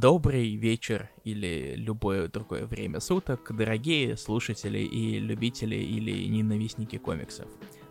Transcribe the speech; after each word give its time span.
Добрый 0.00 0.54
вечер 0.54 1.10
или 1.24 1.74
любое 1.76 2.26
другое 2.28 2.64
время 2.64 3.00
суток, 3.00 3.54
дорогие 3.54 4.16
слушатели 4.16 4.78
и 4.78 5.18
любители 5.18 5.76
или 5.76 6.26
ненавистники 6.26 6.96
комиксов. 6.96 7.46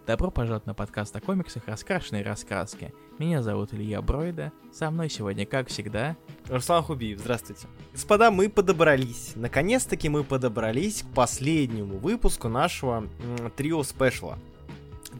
Добро 0.07 0.31
пожаловать 0.31 0.65
на 0.65 0.73
подкаст 0.73 1.15
о 1.15 1.21
комиксах 1.21 1.67
«Раскрашенные 1.67 2.23
раскраски». 2.23 2.95
Меня 3.19 3.43
зовут 3.43 3.75
Илья 3.75 4.01
Бройда, 4.01 4.51
со 4.73 4.89
мной 4.89 5.11
сегодня, 5.11 5.45
как 5.45 5.67
всегда, 5.67 6.17
Руслан 6.47 6.81
Хубиев, 6.81 7.19
здравствуйте. 7.19 7.67
Господа, 7.91 8.31
мы 8.31 8.49
подобрались. 8.49 9.33
Наконец-таки 9.35 10.09
мы 10.09 10.23
подобрались 10.23 11.03
к 11.03 11.13
последнему 11.13 11.99
выпуску 11.99 12.49
нашего 12.49 13.07
трио 13.55 13.83
спешла. 13.83 14.39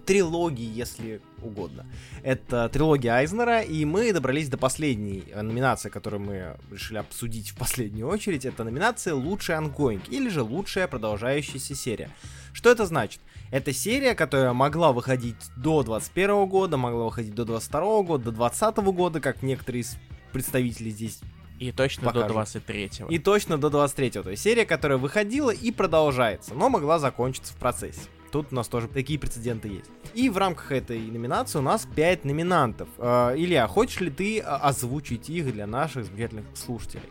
Трилогии, 0.06 0.66
если 0.66 1.22
угодно. 1.42 1.86
Это 2.24 2.70
трилогия 2.70 3.14
Айзнера, 3.14 3.62
и 3.62 3.86
мы 3.86 4.12
добрались 4.14 4.50
до 4.50 4.58
последней 4.58 5.24
номинации, 5.36 5.90
которую 5.90 6.22
мы 6.22 6.58
решили 6.72 6.98
обсудить 6.98 7.50
в 7.50 7.58
последнюю 7.58 8.08
очередь. 8.08 8.46
Это 8.46 8.64
номинация 8.64 9.14
«Лучший 9.14 9.56
ongoing» 9.56 10.10
или 10.10 10.30
же 10.30 10.42
«Лучшая 10.42 10.88
продолжающаяся 10.88 11.76
серия». 11.76 12.10
Что 12.54 12.72
это 12.72 12.86
значит? 12.86 13.22
Это 13.52 13.74
серия, 13.74 14.16
которая 14.16 14.54
могла 14.54 14.92
выходить 14.92 15.36
до 15.58 15.84
21 15.84 16.48
года, 16.48 16.78
могла 16.78 17.06
выходить 17.06 17.36
до 17.36 17.46
22 17.46 18.04
года, 18.04 18.26
до 18.26 18.32
20 18.32 18.78
года, 18.78 19.20
как 19.20 19.44
некоторые 19.44 19.82
из 19.82 19.98
представителей 20.32 20.92
здесь 20.92 21.20
и 21.60 21.72
точно 21.72 22.06
Покажут. 22.06 22.30
до 22.30 22.42
23-го. 22.42 23.08
и 23.10 23.20
точно 23.20 23.58
до 23.58 23.68
23-го. 23.68 24.24
То 24.24 24.32
есть 24.32 24.44
серия, 24.44 24.66
которая 24.66 24.98
выходила 24.98 25.52
и 25.52 25.72
продолжается, 25.72 26.54
но 26.54 26.70
могла 26.70 27.00
закончиться 27.00 27.54
в 27.54 27.58
процессе. 27.58 28.02
Тут 28.32 28.48
у 28.52 28.56
нас 28.56 28.68
тоже 28.68 28.88
такие 28.88 29.20
прецеденты 29.20 29.68
есть. 29.70 29.90
И 30.14 30.30
в 30.30 30.38
рамках 30.38 30.72
этой 30.72 31.00
номинации 31.00 31.60
у 31.60 31.64
нас 31.64 31.88
5 31.96 32.26
номинантов. 32.26 32.88
Э, 32.98 33.34
Илья, 33.36 33.68
хочешь 33.68 34.00
ли 34.02 34.12
ты 34.12 34.40
а, 34.40 34.58
озвучить 34.58 35.30
их 35.30 35.52
для 35.52 35.66
наших 35.66 36.06
замечательных 36.06 36.46
слушателей? 36.56 37.10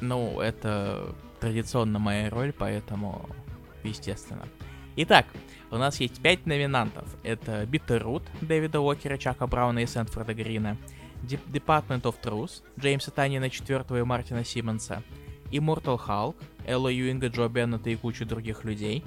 Ну, 0.00 0.40
это 0.40 1.14
традиционно 1.40 1.98
моя 1.98 2.30
роль, 2.30 2.52
поэтому 2.52 3.28
естественно. 3.82 4.44
Итак, 4.96 5.26
у 5.70 5.76
нас 5.76 6.00
есть 6.00 6.20
пять 6.20 6.44
номинантов. 6.46 7.04
Это 7.22 7.62
Bitterroot 7.64 8.22
Дэвида 8.40 8.80
Уокера, 8.80 9.16
Чака 9.16 9.46
Брауна 9.46 9.80
и 9.80 9.86
Сэнфорда 9.86 10.34
Грина, 10.34 10.76
Dep- 11.22 11.46
Department 11.50 12.02
of 12.02 12.16
Truth 12.22 12.62
Джеймса 12.78 13.10
Танина 13.10 13.44
IV 13.44 14.00
и 14.00 14.02
Мартина 14.02 14.44
Симмонса, 14.44 15.02
Immortal 15.50 16.00
Hulk 16.04 16.36
Элла 16.66 16.88
Юинга, 16.88 17.28
Джо 17.28 17.48
Беннета 17.48 17.90
и 17.90 17.96
кучу 17.96 18.26
других 18.26 18.64
людей, 18.64 19.04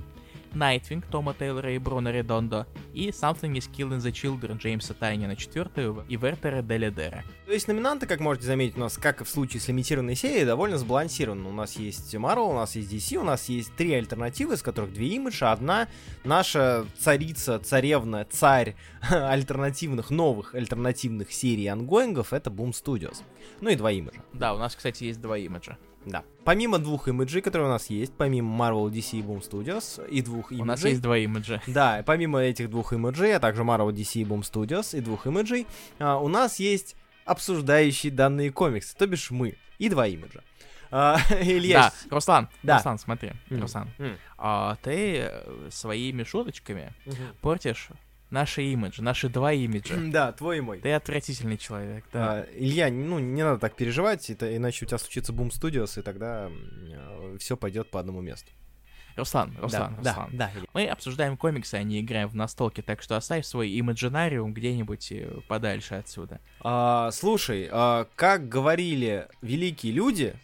Nightwing 0.54 1.04
Тома 1.10 1.34
Тейлора 1.34 1.74
и 1.74 1.78
Бруно 1.78 2.12
Редондо 2.12 2.68
и 2.94 3.10
Something 3.10 3.54
is 3.54 3.70
Killing 3.72 4.00
the 4.00 4.12
Children 4.12 4.58
Джеймса 4.58 4.94
Тайнина 4.94 5.34
IV 5.34 6.06
и 6.08 6.16
Вертера 6.16 6.62
Дель'Эдеры. 6.62 7.24
То 7.46 7.54
есть 7.54 7.68
номинанты, 7.68 8.08
как 8.08 8.20
можете 8.20 8.48
заметить, 8.48 8.78
у 8.78 8.80
нас, 8.80 8.98
как 8.98 9.22
и 9.22 9.24
в 9.24 9.30
случае 9.30 9.62
с 9.62 9.68
лимитированной 9.68 10.16
серией, 10.16 10.46
довольно 10.46 10.78
сбалансированы. 10.78 11.50
У 11.50 11.54
нас 11.54 11.76
есть 11.78 12.14
Marvel, 12.16 12.50
у 12.50 12.54
нас 12.54 12.76
есть 12.76 12.92
DC, 12.92 13.18
у 13.18 13.24
нас 13.24 13.50
есть 13.50 13.76
три 13.76 13.94
альтернативы, 13.94 14.56
из 14.56 14.62
которых 14.62 14.94
две 14.94 15.08
имиджа. 15.10 15.52
Одна 15.52 15.88
наша 16.24 16.86
царица, 16.98 17.60
царевна, 17.60 18.26
царь 18.30 18.76
альтернативных, 19.10 20.10
новых 20.10 20.56
альтернативных 20.56 21.32
серий 21.32 21.68
ongoing 21.68 22.14
ов, 22.14 22.34
это 22.34 22.50
Boom 22.50 22.72
Studios. 22.72 23.18
Ну 23.60 23.70
и 23.70 23.76
два 23.76 23.92
имиджа. 23.92 24.22
Да, 24.34 24.54
у 24.54 24.58
нас, 24.58 24.76
кстати, 24.76 25.06
есть 25.06 25.22
два 25.22 25.38
имиджа. 25.38 25.78
Да. 26.06 26.24
Помимо 26.44 26.80
двух 26.80 27.08
имиджей, 27.08 27.42
которые 27.42 27.68
у 27.68 27.72
нас 27.72 27.90
есть, 27.90 28.14
помимо 28.18 28.56
Marvel, 28.66 28.90
DC 28.90 29.20
и 29.20 29.22
Boom 29.22 29.42
Studios, 29.48 30.06
и 30.10 30.22
двух 30.22 30.52
имиджей... 30.52 30.64
У 30.64 30.66
нас 30.66 30.84
есть 30.84 31.02
два 31.02 31.18
имиджа. 31.18 31.62
Да, 31.68 32.02
помимо 32.06 32.40
этих 32.40 32.70
двух 32.70 32.94
имиджей, 32.94 33.36
а 33.36 33.40
также 33.40 33.62
Marvel, 33.62 33.92
DC 33.92 34.22
и 34.22 34.24
Boom 34.24 34.42
Studios, 34.42 34.98
и 34.98 35.02
двух 35.02 35.28
имиджей, 35.28 35.68
а, 36.00 36.18
у 36.18 36.28
нас 36.28 36.60
есть 36.60 36.96
обсуждающие 37.26 38.12
данные 38.12 38.52
комиксы, 38.52 38.96
то 38.98 39.06
бишь 39.08 39.30
мы, 39.32 39.56
и 39.78 39.90
два 39.90 40.08
имиджа. 40.08 40.42
А, 40.90 41.18
Илья... 41.42 41.92
Да, 42.10 42.16
Руслан, 42.16 42.50
Да. 42.64 42.78
Руслан, 42.78 43.00
смотри, 43.00 43.32
М. 43.50 43.62
Руслан, 43.62 43.90
М. 44.00 44.18
а, 44.38 44.76
ты 44.82 45.20
э, 45.30 45.70
своими 45.70 46.24
шуточками 46.24 46.94
Мгм. 47.06 47.16
портишь 47.42 47.90
наши 48.32 48.64
имиджи, 48.64 49.02
наши 49.04 49.30
два 49.30 49.54
имиджа. 49.54 49.96
Да, 50.12 50.32
твой 50.32 50.58
и 50.58 50.62
мой. 50.62 50.80
Ты 50.80 50.92
отвратительный 50.94 51.58
человек, 51.58 52.06
да. 52.12 52.34
А, 52.34 52.48
Илья, 52.56 52.90
ну 52.90 53.20
не 53.20 53.44
надо 53.44 53.60
так 53.60 53.76
переживать, 53.76 54.30
это, 54.30 54.56
иначе 54.56 54.86
у 54.86 54.88
тебя 54.88 54.98
случится 54.98 55.32
Boom 55.34 55.50
Studios, 55.50 56.00
и 56.00 56.04
тогда 56.04 56.50
все 57.40 57.56
пойдет 57.56 57.92
по 57.92 58.00
одному 58.00 58.22
месту. 58.22 58.52
Руслан, 59.16 59.56
Руслан, 59.60 59.98
да, 60.02 60.12
Руслан. 60.12 60.30
да, 60.32 60.48
да, 60.48 60.52
Илья. 60.56 60.68
Мы 60.74 60.88
обсуждаем 60.88 61.38
комиксы, 61.38 61.76
а 61.76 61.84
не 61.84 62.00
играем 62.00 62.30
в 62.30 62.36
настолки, 62.36 62.82
так 62.82 63.02
что 63.02 63.18
оставь 63.18 63.46
свой 63.46 63.70
имаджинариум 63.70 64.54
где-нибудь 64.54 65.12
э, 65.12 65.40
подальше 65.48 65.96
отсюда. 65.96 66.40
А, 66.62 67.12
слушай, 67.12 67.68
а, 67.72 68.08
как 68.16 68.48
говорили 68.48 69.28
великие 69.42 69.94
люди, 69.94 70.36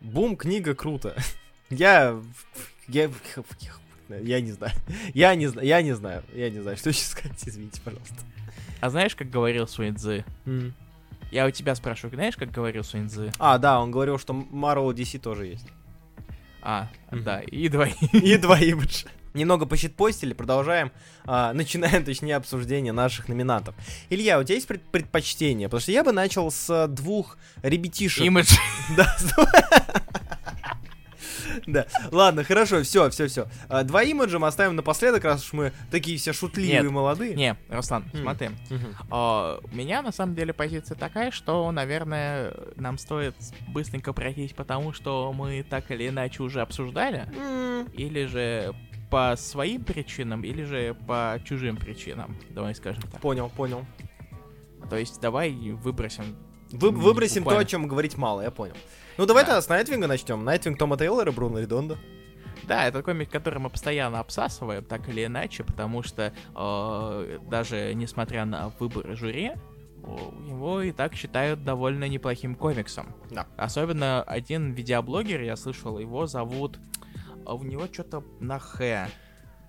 бум 0.00 0.36
книга 0.36 0.74
круто. 0.74 1.14
Я, 1.70 2.20
я, 2.88 3.10
я 4.20 4.40
не 4.40 4.52
знаю, 4.52 4.72
я 5.14 5.34
не 5.34 5.46
знаю, 5.46 5.66
я 5.66 5.82
не 5.82 5.92
знаю, 5.92 6.22
я 6.34 6.50
не 6.50 6.60
знаю, 6.60 6.76
что 6.76 6.88
еще 6.90 7.04
сказать, 7.04 7.38
извините, 7.44 7.80
пожалуйста. 7.82 8.14
А 8.80 8.90
знаешь, 8.90 9.14
как 9.14 9.30
говорил 9.30 9.66
Суинзы? 9.68 10.24
Я 11.30 11.46
у 11.46 11.50
тебя 11.50 11.74
спрашиваю, 11.74 12.14
знаешь, 12.14 12.36
как 12.36 12.50
говорил 12.50 12.84
Суинзы? 12.84 13.32
А, 13.38 13.56
да, 13.58 13.80
он 13.80 13.90
говорил, 13.90 14.18
что 14.18 14.32
Marvel 14.34 14.92
DC 14.92 15.18
тоже 15.18 15.46
есть. 15.46 15.66
А, 16.60 16.88
Мгм. 17.10 17.24
да, 17.24 17.40
и 17.40 17.68
два 17.68 17.86
И 18.12 18.36
два 18.36 18.58
имиджа. 18.58 19.08
Немного 19.34 19.64
посчитпостили, 19.64 20.34
продолжаем, 20.34 20.92
а, 21.24 21.54
начинаем, 21.54 22.04
точнее, 22.04 22.36
обсуждение 22.36 22.92
наших 22.92 23.28
номинантов. 23.28 23.74
Илья, 24.10 24.38
у 24.38 24.44
тебя 24.44 24.56
есть 24.56 24.66
пред- 24.68 24.82
предпочтение? 24.82 25.68
Потому 25.68 25.80
что 25.80 25.90
я 25.92 26.04
бы 26.04 26.12
начал 26.12 26.50
с 26.50 26.86
двух 26.88 27.38
ребятишек. 27.62 28.22
имидж. 28.22 28.54
Да, 28.96 29.16
Да, 31.66 31.86
ладно, 32.10 32.44
хорошо, 32.44 32.82
все, 32.82 33.08
все, 33.10 33.26
все. 33.28 33.46
Два 33.84 34.02
имиджа 34.02 34.38
мы 34.38 34.46
оставим 34.48 34.76
напоследок, 34.76 35.24
раз 35.24 35.44
уж 35.44 35.52
мы 35.52 35.72
такие 35.90 36.18
все 36.18 36.32
шутливые 36.32 36.72
Нет, 36.74 36.84
и 36.84 36.88
молодые. 36.88 37.34
Не, 37.34 37.56
Руслан, 37.68 38.04
М. 38.12 38.22
смотри. 38.22 38.50
А, 39.10 39.58
У 39.62 39.74
меня 39.76 40.02
на 40.02 40.12
самом 40.12 40.34
деле 40.34 40.52
позиция 40.52 40.96
такая, 40.96 41.30
что, 41.30 41.70
наверное, 41.72 42.54
нам 42.76 42.98
стоит 42.98 43.34
быстренько 43.68 44.12
пройтись, 44.12 44.52
потому 44.52 44.92
что 44.92 45.32
мы 45.32 45.62
так 45.68 45.90
или 45.90 46.08
иначе 46.08 46.42
уже 46.42 46.60
обсуждали, 46.60 47.26
или 47.94 48.24
же 48.26 48.74
по 49.10 49.34
своим 49.36 49.84
причинам, 49.84 50.42
или 50.42 50.62
же 50.64 50.94
по 51.06 51.38
чужим 51.44 51.76
причинам, 51.76 52.36
давай 52.50 52.74
скажем 52.74 53.02
так. 53.02 53.20
Понял, 53.20 53.50
понял. 53.50 53.84
То 54.88 54.96
есть 54.96 55.20
давай 55.20 55.52
выбросим. 55.52 56.24
Вы, 56.72 56.90
выбросим 56.90 57.42
то, 57.42 57.50
буквально. 57.50 57.62
о 57.62 57.64
чем 57.64 57.86
говорить 57.88 58.16
мало, 58.16 58.40
я 58.42 58.50
понял. 58.50 58.74
Ну 59.18 59.26
давай 59.26 59.42
Да. 59.44 59.48
тогда 59.48 59.62
с 59.62 59.68
Найтвинга 59.68 60.06
начнем. 60.06 60.44
Найтвинг 60.44 60.78
Тома 60.78 60.96
Тейлора, 60.96 61.30
Бруно 61.32 61.58
Редонда. 61.60 61.98
Да, 62.64 62.86
это 62.86 63.02
комик, 63.02 63.28
который 63.30 63.58
мы 63.58 63.70
постоянно 63.70 64.20
обсасываем, 64.20 64.84
так 64.84 65.08
или 65.08 65.24
иначе, 65.26 65.64
потому 65.64 66.02
что 66.02 66.32
э, 66.54 67.38
даже 67.50 67.92
несмотря 67.94 68.44
на 68.44 68.68
выборы 68.78 69.16
жюри, 69.16 69.52
его 70.48 70.80
и 70.82 70.92
так 70.92 71.14
считают 71.14 71.64
довольно 71.64 72.08
неплохим 72.08 72.54
комиксом. 72.54 73.14
Да. 73.30 73.46
Особенно 73.56 74.22
один 74.22 74.72
видеоблогер, 74.72 75.42
я 75.42 75.56
слышал, 75.56 75.98
его 75.98 76.26
зовут... 76.26 76.78
а 77.46 77.54
У 77.54 77.62
него 77.64 77.86
что-то 77.92 78.24
на 78.40 78.58
Х. 78.58 79.08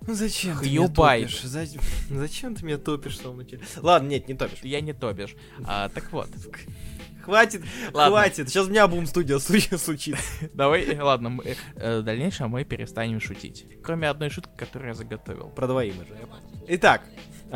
Ну 0.06 0.14
зачем 0.14 0.58
ты 0.58 0.70
меня 0.70 0.88
топишь? 0.88 1.42
Зачем, 1.42 1.80
зачем 2.10 2.54
ты 2.54 2.64
меня 2.64 2.78
топишь 2.78 3.16
в 3.18 3.22
самом 3.22 3.38
начале? 3.38 3.62
Ладно, 3.76 4.08
нет, 4.08 4.28
не 4.28 4.34
топишь. 4.34 4.60
Я 4.62 4.80
не 4.80 4.92
тобишь. 4.92 5.34
А, 5.64 5.88
так 5.88 6.10
вот, 6.12 6.28
Хватит, 7.22 7.62
Ладно. 7.94 8.10
хватит. 8.10 8.50
Сейчас 8.50 8.66
у 8.66 8.70
меня 8.70 8.86
бум 8.86 9.06
студия 9.06 9.38
случится. 9.78 10.22
давай, 10.52 10.98
ладно, 11.00 11.30
мы, 11.30 11.56
э, 11.76 12.00
в 12.00 12.02
дальнейшем 12.02 12.50
мы 12.50 12.64
перестанем 12.64 13.18
шутить. 13.18 13.64
Кроме 13.82 14.10
одной 14.10 14.28
шутки, 14.28 14.50
которую 14.58 14.88
я 14.88 14.94
заготовил. 14.94 15.48
Про 15.48 15.66
я 15.82 15.92
понял. 15.94 16.04
Итак, 16.68 17.02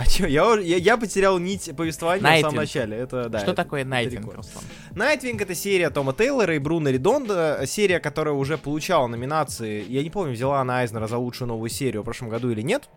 а 0.01 0.07
чё, 0.07 0.27
я, 0.27 0.55
я, 0.61 0.77
я 0.77 0.97
потерял 0.97 1.39
нить 1.39 1.71
повествования 1.77 2.21
в 2.21 2.25
самом 2.25 2.43
Найтвинг. 2.43 2.57
начале. 2.57 2.97
Это, 2.97 3.29
да, 3.29 3.39
Что 3.41 3.53
это- 3.53 3.63
такое 3.63 3.85
Найтвинг. 3.85 4.33
Руслан? 4.33 4.65
Найтвинг 4.95 5.41
это 5.43 5.55
серия 5.55 5.91
Тома 5.91 6.13
Тейлора 6.13 6.55
и 6.55 6.59
Бруно 6.59 6.91
Редонда, 6.91 7.63
серия, 7.67 7.99
которая 8.01 8.35
уже 8.35 8.57
получала 8.59 9.07
номинации. 9.09 9.85
Я 9.89 10.03
не 10.03 10.11
помню, 10.11 10.33
взяла 10.35 10.61
она 10.61 10.79
Айзнера 10.79 11.07
за 11.09 11.19
лучшую 11.19 11.49
новую 11.49 11.69
серию 11.71 12.03
в 12.03 12.05
прошлом 12.05 12.29
году 12.29 12.51
или 12.51 12.63
нет. 12.63 12.89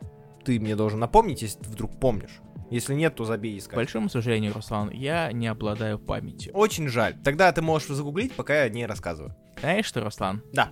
Ты 0.46 0.60
мне 0.60 0.76
должен 0.76 1.00
напомнить, 1.00 1.42
если 1.42 1.60
вдруг 1.64 2.00
помнишь. 2.00 2.40
Если 2.70 2.94
нет, 2.94 3.16
то 3.16 3.26
забей 3.26 3.56
К 3.58 3.64
искать. 3.64 3.76
большому 3.76 4.08
сожалению, 4.10 4.54
Руслан, 4.54 4.92
я 4.92 5.32
не 5.34 5.48
обладаю 5.48 6.00
памятью. 6.00 6.54
Очень 6.54 6.88
жаль. 6.88 7.16
Тогда 7.24 7.52
ты 7.52 7.62
можешь 7.62 7.90
загуглить, 7.90 8.32
пока 8.34 8.64
я 8.64 8.70
не 8.70 8.86
рассказываю. 8.86 9.36
Знаешь 9.60 9.86
что, 9.86 10.02
Руслан? 10.02 10.42
Да. 10.54 10.70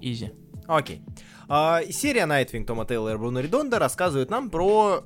Easy. 0.00 0.32
Окей. 0.66 1.02
А, 1.48 1.82
серия 1.90 2.24
Найтвинг 2.24 2.66
Тома 2.66 2.86
Тейлора 2.86 3.16
и 3.16 3.18
Бруно 3.18 3.40
Редонда 3.40 3.78
рассказывает 3.78 4.30
нам 4.30 4.48
про 4.48 5.04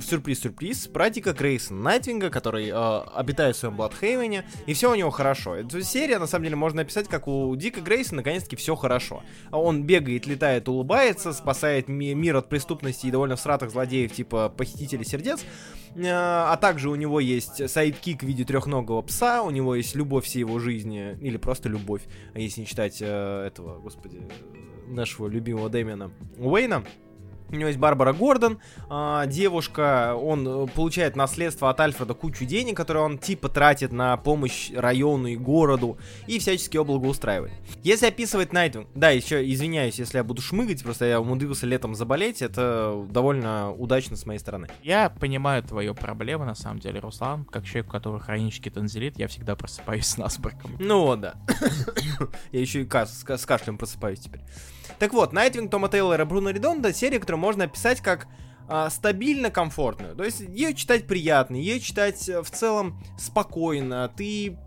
сюрприз-сюрприз, 0.00 0.88
про 0.88 1.10
Дика 1.10 1.32
Грейсона 1.32 1.80
Найтвинга, 1.80 2.30
который 2.30 2.68
э, 2.68 3.00
обитает 3.14 3.56
в 3.56 3.58
своем 3.58 3.76
Бладхейвене, 3.76 4.44
и 4.66 4.74
все 4.74 4.90
у 4.90 4.94
него 4.94 5.10
хорошо. 5.10 5.54
Эту 5.54 5.80
серию, 5.82 6.20
на 6.20 6.26
самом 6.26 6.44
деле, 6.44 6.56
можно 6.56 6.82
описать, 6.82 7.08
как 7.08 7.28
у 7.28 7.54
Дика 7.56 7.80
Грейсона 7.80 8.18
наконец-таки 8.18 8.56
все 8.56 8.74
хорошо. 8.74 9.22
Он 9.50 9.84
бегает, 9.84 10.26
летает, 10.26 10.68
улыбается, 10.68 11.32
спасает 11.32 11.88
ми- 11.88 12.14
мир 12.14 12.36
от 12.36 12.48
преступности 12.48 13.06
и 13.06 13.10
довольно 13.10 13.36
всратых 13.36 13.70
злодеев, 13.70 14.12
типа 14.12 14.48
похитителей 14.48 15.04
сердец. 15.04 15.44
Э, 15.94 16.02
а 16.04 16.56
также 16.56 16.90
у 16.90 16.94
него 16.94 17.20
есть 17.20 17.68
sidekick 17.70 18.22
в 18.22 18.26
виде 18.26 18.44
трехногого 18.44 19.02
пса, 19.02 19.42
у 19.42 19.50
него 19.50 19.74
есть 19.74 19.94
любовь 19.94 20.24
всей 20.24 20.40
его 20.40 20.58
жизни, 20.58 21.16
или 21.20 21.36
просто 21.36 21.68
любовь, 21.68 22.02
если 22.34 22.60
не 22.60 22.66
читать 22.66 22.98
э, 23.00 23.46
этого, 23.46 23.78
господи, 23.78 24.20
нашего 24.88 25.28
любимого 25.28 25.68
Дэмиана 25.68 26.10
Уэйна. 26.38 26.84
У 27.50 27.54
него 27.54 27.68
есть 27.68 27.78
Барбара 27.78 28.12
Гордон, 28.12 28.58
э, 28.90 29.24
девушка, 29.28 30.14
он 30.14 30.46
э, 30.46 30.66
получает 30.68 31.16
наследство 31.16 31.70
от 31.70 31.80
Альфреда 31.80 32.14
кучу 32.14 32.44
денег, 32.44 32.76
которые 32.76 33.04
он 33.04 33.18
типа 33.18 33.48
тратит 33.48 33.92
на 33.92 34.16
помощь 34.16 34.70
району 34.74 35.28
и 35.28 35.36
городу, 35.36 35.98
и 36.26 36.38
всячески 36.38 36.76
его 36.76 36.84
благоустраивает. 36.84 37.52
Если 37.82 38.06
описывать 38.06 38.52
Найтвинг, 38.52 38.88
да, 38.94 39.10
еще 39.10 39.48
извиняюсь, 39.48 39.98
если 39.98 40.18
я 40.18 40.24
буду 40.24 40.42
шмыгать, 40.42 40.82
просто 40.82 41.04
я 41.04 41.20
умудрился 41.20 41.66
летом 41.66 41.94
заболеть, 41.94 42.42
это 42.42 43.04
довольно 43.10 43.72
удачно 43.72 44.16
с 44.16 44.26
моей 44.26 44.38
стороны. 44.38 44.68
Я 44.82 45.10
понимаю 45.10 45.62
твою 45.62 45.94
проблему, 45.94 46.44
на 46.44 46.54
самом 46.54 46.80
деле, 46.80 47.00
Руслан, 47.00 47.44
как 47.44 47.64
человек, 47.64 47.88
у 47.88 47.90
которого 47.92 48.20
хронический 48.20 48.70
тонзиллит, 48.70 49.18
я 49.18 49.28
всегда 49.28 49.54
просыпаюсь 49.56 50.06
с 50.06 50.16
насморком. 50.18 50.76
Ну 50.78 51.02
вот, 51.02 51.20
да. 51.20 51.34
я 52.52 52.60
еще 52.60 52.82
и 52.82 52.88
с 52.88 53.46
кашлем 53.46 53.78
просыпаюсь 53.78 54.20
теперь. 54.20 54.42
Так 54.98 55.12
вот, 55.12 55.32
Найтвинг 55.32 55.70
Тома 55.70 55.88
Тейлора 55.88 56.24
Бруно 56.24 56.50
Редонда 56.50 56.92
серия, 56.92 57.18
которую 57.18 57.40
можно 57.40 57.64
описать 57.64 58.00
как 58.00 58.26
а, 58.68 58.90
стабильно 58.90 59.50
комфортную. 59.50 60.16
То 60.16 60.24
есть 60.24 60.40
ее 60.40 60.74
читать 60.74 61.06
приятно, 61.06 61.56
ее 61.56 61.78
читать 61.78 62.28
э, 62.28 62.42
в 62.42 62.50
целом 62.50 63.00
спокойно. 63.18 64.12
Ты 64.16 64.58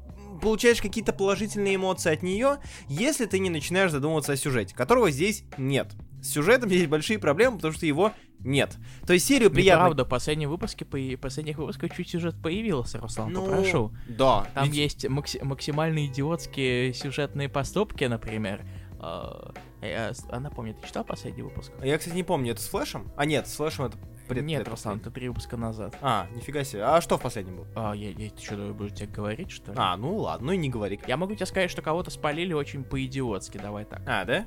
получаешь 0.42 0.82
какие-то 0.82 1.12
положительные 1.12 1.76
эмоции 1.76 2.14
от 2.14 2.24
нее, 2.24 2.60
если 2.88 3.26
ты 3.26 3.40
не 3.40 3.50
начинаешь 3.50 3.92
задумываться 3.92 4.34
о 4.34 4.38
сюжете, 4.38 4.74
которого 4.74 5.12
здесь 5.12 5.44
нет. 5.58 5.92
С 6.22 6.30
сюжетом 6.30 6.70
есть 6.70 6.88
большие 6.88 7.20
проблемы, 7.20 7.58
потому 7.58 7.74
что 7.74 7.86
его 7.86 8.14
нет. 8.40 8.78
То 9.06 9.14
есть 9.14 9.26
серию 9.26 9.52
приятно... 9.52 9.86
Правда, 9.86 10.06
в 10.06 10.10
последнем 10.10 10.50
выпуске, 10.50 10.86
по... 10.86 10.98
последних 11.22 11.58
выпусках 11.58 11.96
чуть 11.96 12.10
сюжет 12.10 12.36
появился, 12.42 13.00
Руслан, 13.00 13.32
ну, 13.32 13.46
попрошу. 13.46 13.94
Да. 14.08 14.48
Там 14.54 14.66
ведь... 14.66 14.76
есть 14.76 15.10
макс... 15.10 15.36
максимально 15.42 16.06
идиотские 16.06 16.94
сюжетные 16.94 17.50
поступки, 17.50 18.06
например. 18.06 18.66
Я, 19.02 20.12
а 20.30 20.40
напомню, 20.40 20.76
ты 20.76 20.88
читал 20.88 21.04
последний 21.04 21.42
выпуск? 21.42 21.72
Я, 21.82 21.98
кстати, 21.98 22.16
не 22.16 22.24
помню, 22.24 22.52
это 22.52 22.62
с 22.62 22.68
Флэшем? 22.68 23.12
А, 23.16 23.26
нет, 23.26 23.48
с 23.48 23.56
Флэшем 23.56 23.86
это 23.86 23.98
пред... 24.28 24.44
Нет, 24.44 24.68
Руслан, 24.68 25.00
это 25.00 25.12
три 25.12 25.28
выпуска 25.28 25.58
назад. 25.58 25.98
А, 26.02 26.28
нифига 26.36 26.64
себе. 26.64 26.84
А 26.84 27.02
что 27.02 27.18
в 27.18 27.22
последнем 27.22 27.58
был? 27.58 27.68
А, 27.76 27.94
я, 27.94 28.12
я 28.12 28.30
ты 28.30 28.42
что, 28.42 28.56
буду 28.74 28.90
тебе 28.90 29.08
говорить, 29.08 29.52
что 29.52 29.72
ли? 29.72 29.78
А, 29.80 29.98
ну 29.98 30.16
ладно, 30.18 30.48
ну 30.48 30.54
и 30.54 30.58
не 30.58 30.70
говори. 30.70 31.00
Я 31.08 31.18
могу 31.18 31.36
тебе 31.36 31.46
сказать, 31.46 31.72
что 31.72 31.82
кого-то 31.82 32.12
спалили 32.12 32.54
очень 32.54 32.84
по-идиотски, 32.84 33.58
давай 33.58 33.86
так. 33.86 34.02
А, 34.06 34.24
да? 34.26 34.46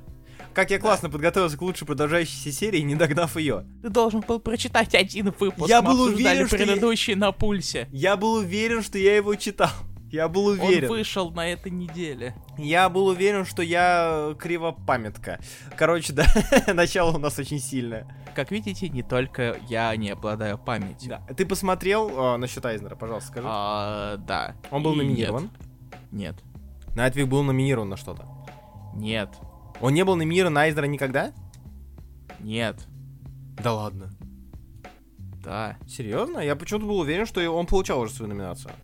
Как 0.54 0.70
я 0.70 0.78
классно 0.78 1.08
да. 1.08 1.12
подготовился 1.12 1.56
к 1.56 1.62
лучшей 1.62 1.87
продолжающейся 1.87 2.52
серии, 2.52 2.81
не 2.81 2.94
догнав 2.94 3.37
ее. 3.37 3.66
Ты 3.82 3.90
должен 3.90 4.20
был 4.20 4.40
прочитать 4.40 4.94
один 4.94 5.32
выпуск. 5.38 5.69
Я 5.69 5.82
был 5.82 6.00
уверен, 6.00 6.46
что 6.46 6.56
предыдущий 6.56 7.12
я... 7.12 7.19
на 7.19 7.32
пульсе. 7.32 7.88
Я 7.90 8.16
был 8.16 8.34
уверен, 8.34 8.82
что 8.82 8.99
я 8.99 9.16
его 9.16 9.34
читал. 9.34 9.70
Я 10.12 10.29
был 10.29 10.44
уверен. 10.44 10.91
Он 10.91 10.97
вышел 10.99 11.31
на 11.31 11.49
этой 11.49 11.73
неделе. 11.73 12.35
Я 12.59 12.91
был 12.91 13.06
уверен, 13.06 13.47
что 13.47 13.62
я 13.62 14.37
кривопамятка. 14.38 15.41
Короче, 15.75 16.12
да, 16.12 16.26
начало 16.75 17.17
у 17.17 17.19
нас 17.19 17.38
очень 17.38 17.59
сильное. 17.59 18.06
Как 18.35 18.50
видите, 18.50 18.91
не 18.91 19.03
только 19.03 19.56
я 19.70 19.97
не 19.97 20.11
обладаю 20.11 20.59
памятью. 20.59 21.09
Да. 21.09 21.35
Ты 21.35 21.47
посмотрел 21.47 22.11
э, 22.11 22.37
насчет 22.37 22.64
Айзнера, 22.67 22.94
пожалуйста, 22.94 23.31
скажи. 23.31 23.47
А, 23.50 24.19
да. 24.19 24.55
Он 24.70 24.82
был 24.82 24.93
И 24.93 24.97
номинирован? 24.97 25.50
Нет. 26.11 26.37
нет. 26.37 26.94
Найтвик 26.94 27.26
был 27.26 27.43
номинирован 27.43 27.88
на 27.88 27.97
что-то? 27.97 28.26
Нет. 28.94 29.31
Он 29.81 29.94
не 29.94 30.05
был 30.05 30.17
номинирован 30.17 30.53
на 30.53 30.62
Айзнера 30.62 30.85
никогда? 30.85 31.32
Нет. 32.38 32.87
Да 33.62 33.73
ладно. 33.73 34.11
Да. 35.43 35.79
Серьезно? 35.88 36.41
Я 36.41 36.55
почему-то 36.55 36.85
был 36.85 36.99
уверен, 36.99 37.25
что 37.25 37.41
он 37.50 37.64
получал 37.64 38.00
уже 38.00 38.12
свою 38.12 38.29
номинацию. 38.29 38.75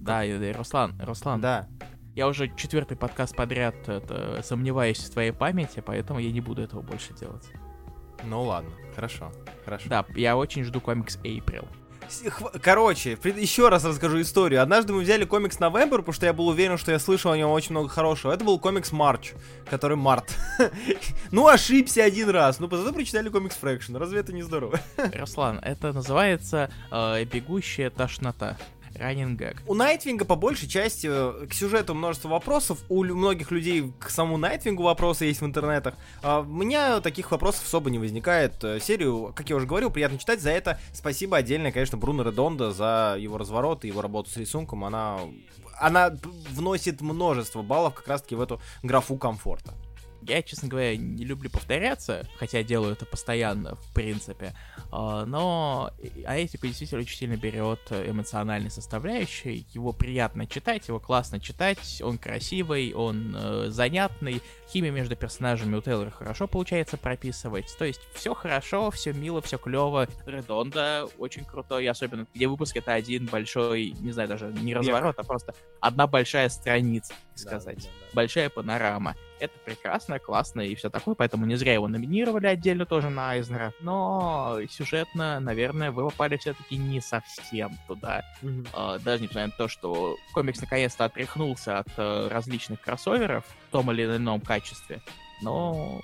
Да, 0.00 0.24
и, 0.24 0.52
Руслан, 0.52 0.94
Руслан. 1.00 1.40
Да. 1.40 1.68
Я 2.14 2.26
уже 2.26 2.52
четвертый 2.56 2.96
подкаст 2.96 3.36
подряд 3.36 3.76
это, 3.88 4.40
сомневаюсь 4.42 4.98
в 4.98 5.10
твоей 5.10 5.32
памяти, 5.32 5.82
поэтому 5.84 6.18
я 6.18 6.32
не 6.32 6.40
буду 6.40 6.62
этого 6.62 6.82
больше 6.82 7.14
делать. 7.14 7.48
Ну 8.24 8.42
ладно, 8.42 8.72
хорошо, 8.94 9.32
хорошо. 9.64 9.88
Да, 9.88 10.04
я 10.14 10.36
очень 10.36 10.64
жду 10.64 10.80
комикс 10.80 11.18
April. 11.18 11.66
Короче, 12.60 13.12
еще 13.36 13.68
раз 13.68 13.84
расскажу 13.84 14.20
историю. 14.20 14.62
Однажды 14.62 14.92
мы 14.92 15.00
взяли 15.00 15.24
комикс 15.24 15.58
November, 15.58 15.98
потому 15.98 16.12
что 16.12 16.26
я 16.26 16.32
был 16.32 16.48
уверен, 16.48 16.76
что 16.76 16.90
я 16.90 16.98
слышал 16.98 17.30
о 17.30 17.36
нем 17.36 17.50
очень 17.50 17.70
много 17.70 17.88
хорошего. 17.88 18.32
Это 18.32 18.44
был 18.44 18.58
комикс 18.58 18.90
March, 18.90 19.32
который 19.68 19.96
Март. 19.96 20.36
ну, 21.30 21.46
ошибся 21.46 22.02
один 22.02 22.30
раз. 22.30 22.58
Ну, 22.58 22.68
зато 22.68 22.92
прочитали 22.92 23.28
комикс 23.28 23.54
Фрэкшн. 23.56 23.96
Разве 23.96 24.20
это 24.20 24.32
не 24.32 24.42
здорово? 24.42 24.80
Руслан, 25.14 25.60
это 25.60 25.92
называется 25.92 26.70
э, 26.90 27.24
«Бегущая 27.24 27.90
тошнота». 27.90 28.58
Running. 28.94 29.56
У 29.66 29.74
Найтвинга 29.74 30.24
по 30.24 30.36
большей 30.36 30.68
части 30.68 31.08
э, 31.10 31.46
к 31.46 31.54
сюжету 31.54 31.94
множество 31.94 32.28
вопросов. 32.28 32.78
У 32.88 33.04
многих 33.04 33.50
людей 33.50 33.92
к 33.98 34.10
самому 34.10 34.36
Найтвингу 34.36 34.82
вопросы 34.82 35.24
есть 35.26 35.40
в 35.40 35.46
интернетах. 35.46 35.94
А 36.22 36.40
у 36.40 36.44
меня 36.44 37.00
таких 37.00 37.30
вопросов 37.30 37.64
особо 37.64 37.90
не 37.90 37.98
возникает. 37.98 38.62
Э, 38.64 38.80
серию, 38.80 39.32
как 39.34 39.48
я 39.50 39.56
уже 39.56 39.66
говорил, 39.66 39.90
приятно 39.90 40.18
читать. 40.18 40.40
За 40.40 40.50
это 40.50 40.80
спасибо 40.92 41.36
отдельное, 41.36 41.72
конечно, 41.72 41.98
Бруно 41.98 42.22
Редонда 42.22 42.72
за 42.72 43.16
его 43.18 43.38
разворот 43.38 43.84
и 43.84 43.88
его 43.88 44.02
работу 44.02 44.30
с 44.30 44.36
рисунком. 44.36 44.84
Она, 44.84 45.20
она 45.78 46.16
вносит 46.50 47.00
множество 47.00 47.62
баллов 47.62 47.94
как 47.94 48.08
раз-таки 48.08 48.34
в 48.34 48.40
эту 48.40 48.60
графу 48.82 49.16
комфорта. 49.16 49.74
Я, 50.22 50.42
честно 50.42 50.68
говоря, 50.68 50.96
не 50.96 51.24
люблю 51.24 51.50
повторяться, 51.50 52.26
хотя 52.36 52.62
делаю 52.62 52.92
это 52.92 53.06
постоянно, 53.06 53.74
в 53.76 53.92
принципе. 53.94 54.54
А, 54.92 55.24
но 55.24 55.92
Аэтику 56.26 56.66
действительно 56.66 57.00
очень 57.00 57.16
сильно 57.16 57.36
берет 57.36 57.80
эмоциональной 57.90 58.70
составляющей. 58.70 59.66
Его 59.70 59.92
приятно 59.92 60.46
читать, 60.46 60.88
его 60.88 61.00
классно 61.00 61.40
читать, 61.40 62.02
он 62.04 62.18
красивый, 62.18 62.92
он 62.92 63.34
э, 63.36 63.66
занятный. 63.68 64.42
Химия 64.68 64.90
между 64.90 65.16
персонажами 65.16 65.76
у 65.76 65.80
Тейлора 65.80 66.10
хорошо 66.10 66.46
получается 66.46 66.96
прописывать. 66.96 67.74
То 67.78 67.84
есть 67.84 68.00
все 68.12 68.34
хорошо, 68.34 68.90
все 68.90 69.12
мило, 69.12 69.40
все 69.40 69.58
клево. 69.58 70.06
Редонда 70.26 71.08
очень 71.18 71.44
крутой, 71.44 71.88
особенно 71.88 72.26
где 72.34 72.46
выпуск 72.46 72.76
это 72.76 72.92
один 72.92 73.26
большой, 73.26 73.94
не 74.00 74.12
знаю, 74.12 74.28
даже 74.28 74.52
не 74.52 74.74
разворот, 74.74 75.18
а 75.18 75.24
просто 75.24 75.54
одна 75.80 76.06
большая 76.06 76.48
страница, 76.48 77.14
сказать. 77.34 77.78
Да, 77.78 77.82
да, 77.82 77.88
да. 77.88 78.14
Большая 78.14 78.50
панорама 78.50 79.16
это 79.40 79.58
прекрасно, 79.64 80.18
классно 80.18 80.60
и 80.60 80.74
все 80.74 80.90
такое, 80.90 81.14
поэтому 81.14 81.46
не 81.46 81.56
зря 81.56 81.74
его 81.74 81.88
номинировали 81.88 82.46
отдельно 82.46 82.86
тоже 82.86 83.10
на 83.10 83.30
Айзнера, 83.30 83.72
но 83.80 84.58
сюжетно, 84.70 85.40
наверное, 85.40 85.90
вы 85.90 86.08
попали 86.08 86.36
все-таки 86.36 86.76
не 86.76 87.00
совсем 87.00 87.76
туда. 87.86 88.24
Mm-hmm. 88.42 89.02
Даже 89.02 89.22
несмотря 89.22 89.46
на 89.46 89.52
то, 89.52 89.68
что 89.68 90.16
комикс 90.32 90.60
наконец-то 90.60 91.04
отряхнулся 91.04 91.78
от 91.78 91.88
uh, 91.96 92.28
различных 92.28 92.80
кроссоверов 92.80 93.44
в 93.68 93.72
том 93.72 93.90
или 93.90 94.04
ином 94.04 94.40
качестве, 94.40 95.00
но 95.42 96.00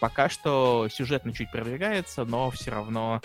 пока 0.00 0.28
что 0.28 0.88
сюжетно 0.90 1.32
чуть 1.32 1.50
продвигается, 1.50 2.24
но 2.24 2.50
все 2.50 2.70
равно 2.70 3.20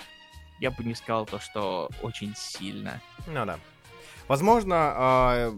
я 0.60 0.72
бы 0.72 0.84
не 0.84 0.96
сказал 0.96 1.26
то, 1.26 1.40
что 1.40 1.90
очень 2.02 2.34
сильно. 2.36 3.02
Ну 3.28 3.46
да. 3.46 3.60
Возможно, 4.28 5.52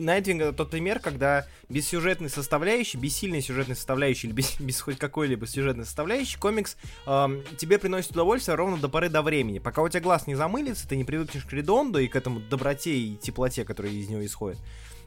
Найтвинг 0.00 0.42
это 0.42 0.52
тот 0.52 0.70
пример, 0.70 1.00
когда 1.00 1.46
без 1.68 1.88
сюжетной 1.88 2.30
составляющей, 2.30 2.96
без 2.98 3.16
сильной 3.16 3.42
сюжетной 3.42 3.76
составляющей 3.76 4.28
или 4.28 4.34
без, 4.34 4.58
без 4.60 4.80
хоть 4.80 4.98
какой-либо 4.98 5.46
сюжетной 5.46 5.84
составляющей, 5.84 6.38
комикс 6.38 6.76
э, 7.06 7.42
тебе 7.58 7.78
приносит 7.78 8.12
удовольствие 8.12 8.56
ровно 8.56 8.76
до 8.76 8.88
поры 8.88 9.08
до 9.08 9.22
времени. 9.22 9.58
Пока 9.58 9.82
у 9.82 9.88
тебя 9.88 10.00
глаз 10.00 10.26
не 10.26 10.34
замылится, 10.34 10.88
ты 10.88 10.96
не 10.96 11.04
привыкнешь 11.04 11.44
к 11.44 11.52
Редонду 11.52 11.98
и 11.98 12.08
к 12.08 12.16
этому 12.16 12.40
доброте 12.40 12.96
и 12.96 13.16
теплоте, 13.16 13.64
которая 13.64 13.92
из 13.92 14.08
него 14.08 14.24
исходит. 14.24 14.58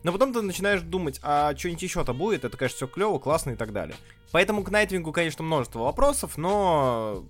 Но 0.04 0.12
потом 0.12 0.34
ты 0.34 0.42
начинаешь 0.42 0.82
думать, 0.82 1.20
а 1.22 1.56
что-нибудь 1.56 1.84
еще-то 1.84 2.14
будет, 2.14 2.44
это, 2.44 2.58
конечно, 2.58 2.78
все 2.78 2.88
клево, 2.88 3.20
классно 3.20 3.52
и 3.52 3.56
так 3.56 3.72
далее. 3.72 3.96
Поэтому 4.32 4.64
к 4.64 4.72
Найтвингу, 4.72 5.12
конечно, 5.12 5.44
множество 5.44 5.80
вопросов, 5.80 6.38
но 6.38 7.26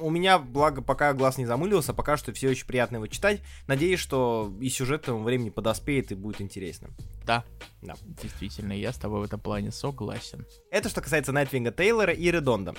у 0.00 0.10
меня, 0.10 0.38
благо, 0.38 0.82
пока 0.82 1.12
глаз 1.12 1.38
не 1.38 1.46
замылился, 1.46 1.92
пока 1.92 2.16
что 2.16 2.32
все 2.32 2.50
очень 2.50 2.66
приятно 2.66 2.96
его 2.96 3.06
читать. 3.06 3.40
Надеюсь, 3.66 4.00
что 4.00 4.52
и 4.60 4.68
сюжет 4.68 5.02
тому 5.02 5.22
времени 5.22 5.50
подоспеет 5.50 6.12
и 6.12 6.14
будет 6.14 6.40
интересным. 6.40 6.94
Да. 7.24 7.44
Да. 7.82 7.94
Действительно, 8.22 8.72
я 8.72 8.92
с 8.92 8.96
тобой 8.96 9.20
в 9.20 9.24
этом 9.24 9.40
плане 9.40 9.72
согласен. 9.72 10.46
Это 10.70 10.88
что 10.88 11.00
касается 11.00 11.32
Найтвинга 11.32 11.72
Тейлора 11.72 12.12
и 12.12 12.30
Редонда. 12.30 12.74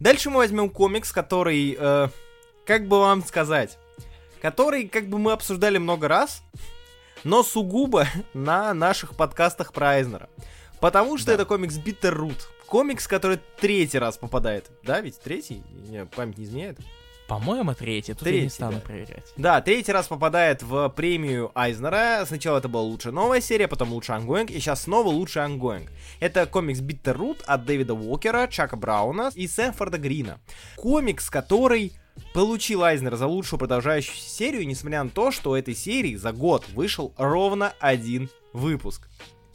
Дальше 0.00 0.30
мы 0.30 0.36
возьмем 0.36 0.70
комикс, 0.70 1.12
который, 1.12 1.76
э, 1.78 2.08
как 2.66 2.88
бы 2.88 2.98
вам 2.98 3.24
сказать, 3.24 3.78
который, 4.40 4.88
как 4.88 5.08
бы 5.08 5.18
мы 5.18 5.32
обсуждали 5.32 5.78
много 5.78 6.08
раз, 6.08 6.42
но 7.24 7.42
сугубо 7.42 8.06
на 8.34 8.72
наших 8.74 9.16
подкастах 9.16 9.72
про 9.72 9.90
Айзнера. 9.90 10.28
Потому 10.80 11.16
что 11.18 11.28
да. 11.28 11.34
это 11.34 11.44
комикс 11.44 11.78
Bitterroot. 11.78 12.40
Комикс, 12.66 13.06
который 13.06 13.38
третий 13.60 13.98
раз 13.98 14.16
попадает. 14.16 14.70
Да, 14.82 15.00
ведь 15.00 15.20
третий? 15.20 15.62
Не, 15.88 16.06
память 16.06 16.38
не 16.38 16.44
изменяет. 16.44 16.78
По-моему, 17.28 17.74
третий. 17.74 18.14
Тут 18.14 18.26
я 18.26 18.32
не 18.32 18.38
Третий, 18.40 18.54
стану 18.54 18.74
да. 18.74 18.80
проверять. 18.80 19.32
Да, 19.36 19.60
третий 19.60 19.92
раз 19.92 20.08
попадает 20.08 20.62
в 20.62 20.88
премию 20.90 21.50
Айзнера. 21.54 22.24
Сначала 22.26 22.58
это 22.58 22.68
была 22.68 22.82
лучшая 22.82 23.12
новая 23.12 23.40
серия, 23.40 23.68
потом 23.68 23.92
лучший 23.92 24.16
ongoing, 24.16 24.50
и 24.50 24.58
сейчас 24.58 24.82
снова 24.82 25.08
лучший 25.08 25.42
ongoing. 25.42 25.90
Это 26.20 26.46
комикс 26.46 26.80
Bitterroot 26.80 27.42
от 27.46 27.64
Дэвида 27.64 27.94
Уокера, 27.94 28.48
Чака 28.48 28.76
Брауна 28.76 29.30
и 29.34 29.46
Сэмфорда 29.46 29.98
Грина. 29.98 30.40
Комикс, 30.76 31.30
который 31.30 31.94
получил 32.34 32.82
Айзнер 32.82 33.16
за 33.16 33.26
лучшую 33.26 33.58
продолжающуюся 33.58 34.28
серию, 34.28 34.66
несмотря 34.66 35.02
на 35.04 35.10
то, 35.10 35.30
что 35.30 35.50
у 35.50 35.54
этой 35.54 35.74
серии 35.74 36.16
за 36.16 36.32
год 36.32 36.66
вышел 36.70 37.14
ровно 37.16 37.74
один 37.80 38.30
выпуск. 38.52 39.08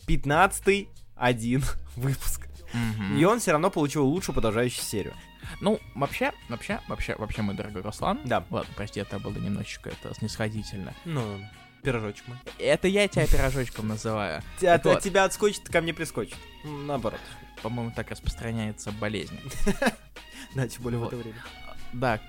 15 0.08 0.88
один 1.16 1.64
выпуск. 1.96 2.48
Мгм. 2.74 3.18
И 3.18 3.24
он 3.24 3.40
все 3.40 3.52
равно 3.52 3.70
получил 3.70 4.06
лучшую 4.06 4.34
продолжающуюся 4.34 4.86
серию. 4.86 5.14
Ну, 5.62 5.80
вообще, 5.96 6.34
вообще, 6.50 6.82
вообще, 6.88 7.16
вообще, 7.16 7.42
мой 7.42 7.56
дорогой 7.56 7.82
Руслан. 7.82 8.20
Да. 8.26 8.46
Ладно, 8.50 8.72
прости, 8.76 9.00
это 9.00 9.20
было 9.20 9.38
немножечко 9.38 9.90
это 9.90 10.14
снисходительно. 10.14 10.94
Ну, 11.06 11.40
пирожочек 11.84 12.28
мой. 12.28 12.38
Это 12.60 12.88
я 12.88 13.08
тебя 13.08 13.26
пирожочком 13.26 13.88
называю. 13.88 14.42
Вот. 14.62 14.86
От 14.86 15.02
тебя 15.02 15.24
отскочит, 15.24 15.70
ко 15.70 15.82
мне 15.82 15.94
прискочит. 15.94 16.38
Наоборот. 16.64 17.20
По-моему, 17.64 17.92
так 17.96 18.12
распространяется 18.12 18.92
болезнь. 18.92 19.40
Да, 20.56 20.68
тем 20.68 20.82
более 20.82 21.00
в 21.00 21.04
это 21.04 21.18
время. 21.18 21.36
Да. 21.98 22.20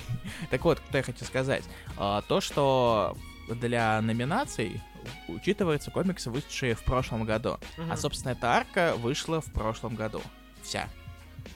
так 0.50 0.64
вот, 0.64 0.80
что 0.88 0.98
я 0.98 1.02
хочу 1.04 1.24
сказать. 1.24 1.64
А, 1.96 2.22
То, 2.22 2.40
что 2.40 3.16
для 3.48 4.00
номинаций 4.00 4.80
учитываются 5.28 5.90
комиксы, 5.90 6.30
вышедшие 6.30 6.74
в 6.74 6.82
прошлом 6.82 7.24
году. 7.24 7.58
А, 7.90 7.96
собственно, 7.96 8.32
эта 8.32 8.52
арка 8.52 8.94
вышла 8.96 9.40
в 9.40 9.52
прошлом 9.52 9.94
году. 9.94 10.22
Вся. 10.62 10.88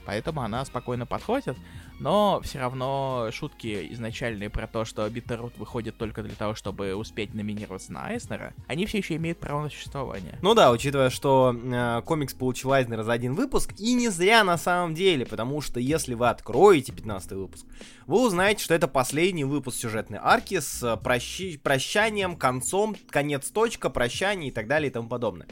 Поэтому 0.07 0.43
она 0.43 0.65
спокойно 0.65 1.07
подходит, 1.07 1.57
но 2.01 2.41
все 2.43 2.59
равно 2.59 3.29
шутки 3.33 3.89
изначальные 3.93 4.51
про 4.51 4.67
то, 4.67 4.85
что 4.85 5.07
Bitterroot 5.07 5.53
выходит 5.57 5.97
только 5.97 6.23
для 6.23 6.35
того, 6.35 6.55
чтобы 6.55 6.95
успеть 6.95 7.35
номинироваться 7.35 7.93
на 7.93 8.07
Айснера, 8.07 8.53
они 8.67 8.87
все 8.87 8.99
еще 8.99 9.17
имеют 9.17 9.39
право 9.39 9.63
на 9.63 9.71
существование. 9.71 10.39
Ну 10.43 10.55
да, 10.55 10.71
учитывая, 10.71 11.11
что 11.11 11.55
э, 11.55 12.03
комикс 12.05 12.35
получил 12.35 12.73
Айзнера 12.73 13.03
за 13.03 13.13
один 13.13 13.35
выпуск, 13.35 13.75
и 13.79 13.95
не 13.95 14.09
зря 14.09 14.45
на 14.45 14.59
самом 14.59 14.95
деле, 14.95 15.25
потому 15.25 15.61
что 15.61 15.81
если 15.81 16.15
вы 16.15 16.29
откроете 16.29 16.93
15 16.93 17.33
выпуск, 17.33 17.65
вы 18.07 18.27
узнаете, 18.27 18.63
что 18.63 18.75
это 18.75 18.87
последний 18.87 19.45
выпуск 19.45 19.79
сюжетной 19.79 20.19
арки 20.23 20.61
с 20.61 20.83
э, 20.83 20.97
прощи- 21.03 21.59
прощанием, 21.59 22.37
концом, 22.37 22.97
конец 23.09 23.49
точка, 23.51 23.89
прощание 23.89 24.51
и 24.51 24.53
так 24.53 24.67
далее 24.67 24.91
и 24.91 24.93
тому 24.93 25.09
подобное. 25.09 25.47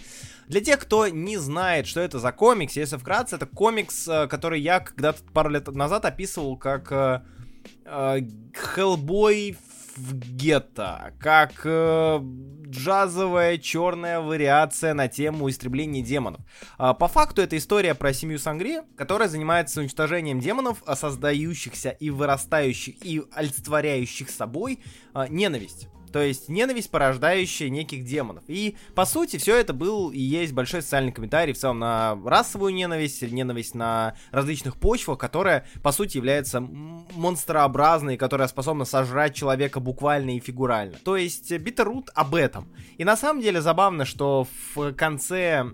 Для 0.49 0.61
тех, 0.61 0.81
кто 0.81 1.09
не 1.09 1.39
знает, 1.39 1.87
что 1.87 2.01
это 2.01 2.19
за 2.19 2.31
комикс, 2.31 2.77
если 2.77 2.99
вкратце, 2.99 3.37
это 3.37 3.47
комикс, 3.47 4.07
э, 4.07 4.27
который 4.27 4.61
я 4.61 4.81
когда-то 4.81 5.23
пару 5.33 5.49
лет 5.49 5.67
назад 5.69 6.05
описывал 6.05 6.32
как 6.57 6.91
э, 6.93 7.21
э, 7.85 8.19
Хеллбой 8.55 9.57
в 9.97 10.15
гетто, 10.15 11.13
как 11.21 11.61
э, 11.65 12.21
джазовая 12.73 13.59
черная 13.59 14.21
вариация 14.21 14.95
на 14.95 15.09
тему 15.09 15.49
истребления 15.51 16.03
демонов. 16.03 16.41
А, 16.79 16.95
по 16.95 17.09
факту 17.09 17.43
это 17.43 17.57
история 17.57 17.95
про 17.95 18.13
семью 18.13 18.39
Сангри, 18.39 18.81
которая 18.97 19.29
занимается 19.29 19.81
уничтожением 19.81 20.41
демонов, 20.41 20.83
создающихся 20.95 21.91
и 21.91 22.11
вырастающих 22.11 23.05
и 23.05 23.23
олицетворяющих 23.33 24.31
собой 24.31 24.81
а, 25.13 25.29
ненависть. 25.29 25.89
То 26.13 26.21
есть 26.23 26.49
ненависть, 26.49 26.91
порождающая 26.91 27.69
неких 27.69 28.05
демонов. 28.05 28.45
И, 28.49 28.77
по 28.95 29.05
сути, 29.05 29.39
все 29.39 29.57
это 29.57 29.73
был 29.73 30.11
и 30.11 30.19
есть 30.19 30.53
большой 30.53 30.83
социальный 30.83 31.13
комментарий 31.13 31.53
в 31.53 31.59
целом 31.59 31.79
на 31.79 32.19
расовую 32.25 32.75
ненависть, 32.75 33.23
ненависть 33.23 33.75
на 33.75 34.15
различных 34.31 34.77
почвах, 34.77 35.19
которая, 35.19 35.67
по 35.83 35.93
сути, 35.93 36.17
является 36.17 36.61
монстрообразной, 36.61 38.17
которая 38.17 38.49
способна 38.49 38.85
сожрать 38.85 39.35
человека 39.35 39.81
буквально 39.81 40.37
и 40.37 40.41
фигурально. 40.41 40.97
То 41.05 41.17
есть 41.17 41.51
Bitterroot 41.51 42.09
об 42.15 42.35
этом. 42.35 42.69
И 42.99 43.05
на 43.05 43.17
самом 43.17 43.43
деле 43.43 43.61
забавно, 43.61 44.05
что 44.05 44.47
в 44.75 44.93
конце 44.93 45.65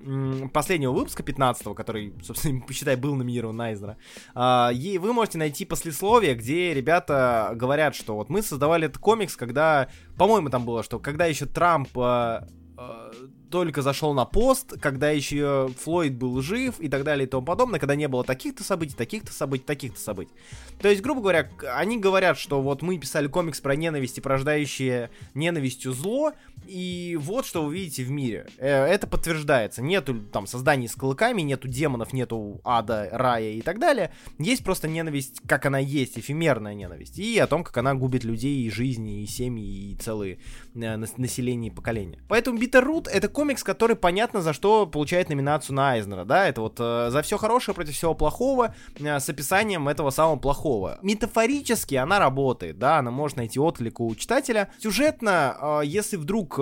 последнего 0.52 0.92
выпуска, 0.92 1.22
15 1.22 1.74
который, 1.74 2.14
собственно, 2.22 2.60
посчитай, 2.66 2.96
был 2.96 3.14
номинирован 3.14 3.56
на 3.56 3.70
Эйзнера, 3.70 3.96
а, 4.34 4.70
вы 4.72 5.12
можете 5.12 5.38
найти 5.38 5.64
послесловие, 5.64 6.34
где 6.34 6.74
ребята 6.74 7.52
говорят, 7.54 7.94
что 7.94 8.14
вот 8.14 8.28
мы 8.28 8.42
создавали 8.42 8.86
этот 8.86 8.98
комикс, 8.98 9.36
когда, 9.36 9.88
по-моему, 10.18 10.50
там 10.50 10.64
было, 10.64 10.82
что 10.82 10.98
когда 10.98 11.26
еще 11.26 11.46
Трамп 11.46 11.88
а, 11.96 12.48
а, 12.76 13.12
только 13.50 13.82
зашел 13.82 14.14
на 14.14 14.24
пост, 14.24 14.74
когда 14.80 15.10
еще 15.10 15.70
Флойд 15.80 16.14
был 16.14 16.40
жив 16.42 16.78
и 16.80 16.88
так 16.88 17.04
далее 17.04 17.26
и 17.26 17.30
тому 17.30 17.44
подобное, 17.44 17.80
когда 17.80 17.94
не 17.94 18.08
было 18.08 18.24
таких-то 18.24 18.62
событий, 18.62 18.94
таких-то 18.94 19.32
событий, 19.32 19.64
таких-то 19.64 20.00
событий. 20.00 20.32
То 20.80 20.88
есть, 20.88 21.02
грубо 21.02 21.20
говоря, 21.20 21.48
они 21.74 21.98
говорят, 21.98 22.38
что 22.38 22.60
вот 22.60 22.82
мы 22.82 22.98
писали 22.98 23.26
комикс 23.28 23.60
про 23.60 23.76
ненависть 23.76 24.18
и 24.18 24.20
порождающее 24.20 25.10
ненавистью 25.34 25.92
зло, 25.92 26.32
и 26.68 27.16
вот 27.16 27.46
что 27.46 27.64
вы 27.64 27.74
видите 27.74 28.04
в 28.04 28.10
мире. 28.10 28.46
Э, 28.58 28.84
Это 28.84 29.06
подтверждается. 29.06 29.82
Нету 29.82 30.20
там 30.20 30.46
созданий 30.46 30.88
с 30.88 30.94
клыками, 30.94 31.42
нету 31.42 31.68
демонов, 31.68 32.12
нету 32.12 32.60
ада, 32.64 33.08
рая 33.10 33.50
и 33.52 33.62
так 33.62 33.78
далее. 33.78 34.12
Есть 34.38 34.64
просто 34.64 34.88
ненависть, 34.88 35.40
как 35.46 35.66
она 35.66 35.78
есть, 35.78 36.18
эфемерная 36.18 36.74
ненависть. 36.74 37.18
И 37.18 37.38
о 37.38 37.46
том, 37.46 37.64
как 37.64 37.76
она 37.78 37.94
губит 37.94 38.24
людей, 38.24 38.66
и 38.66 38.70
жизни, 38.70 39.22
и 39.22 39.26
семьи, 39.26 39.92
и 39.92 39.96
целые 39.96 40.38
э, 40.74 40.96
нас- 40.96 41.16
населения 41.16 41.68
и 41.68 41.70
поколения. 41.70 42.18
Поэтому 42.28 42.58
Bitterroot 42.58 43.08
это 43.08 43.28
комикс, 43.28 43.64
который 43.64 43.96
понятно 43.96 44.42
за 44.42 44.52
что 44.52 44.86
получает 44.86 45.28
номинацию 45.30 45.74
на 45.76 45.92
Айзнера, 45.92 46.24
да, 46.24 46.46
это 46.48 46.60
вот 46.60 46.76
э, 46.78 47.08
за 47.10 47.22
все 47.22 47.38
хорошее 47.38 47.74
против 47.74 47.94
всего 47.94 48.14
плохого 48.14 48.74
э, 48.98 49.18
с 49.20 49.28
описанием 49.28 49.88
этого 49.88 50.10
самого 50.10 50.36
плохого. 50.36 50.98
Метафорически 51.02 51.94
она 51.94 52.18
работает, 52.18 52.78
да, 52.78 52.98
она 52.98 53.10
может 53.10 53.36
найти 53.36 53.58
отклик 53.58 54.00
у 54.00 54.14
читателя. 54.14 54.68
Сюжетно, 54.78 55.80
если 55.84 56.16
вдруг 56.16 56.57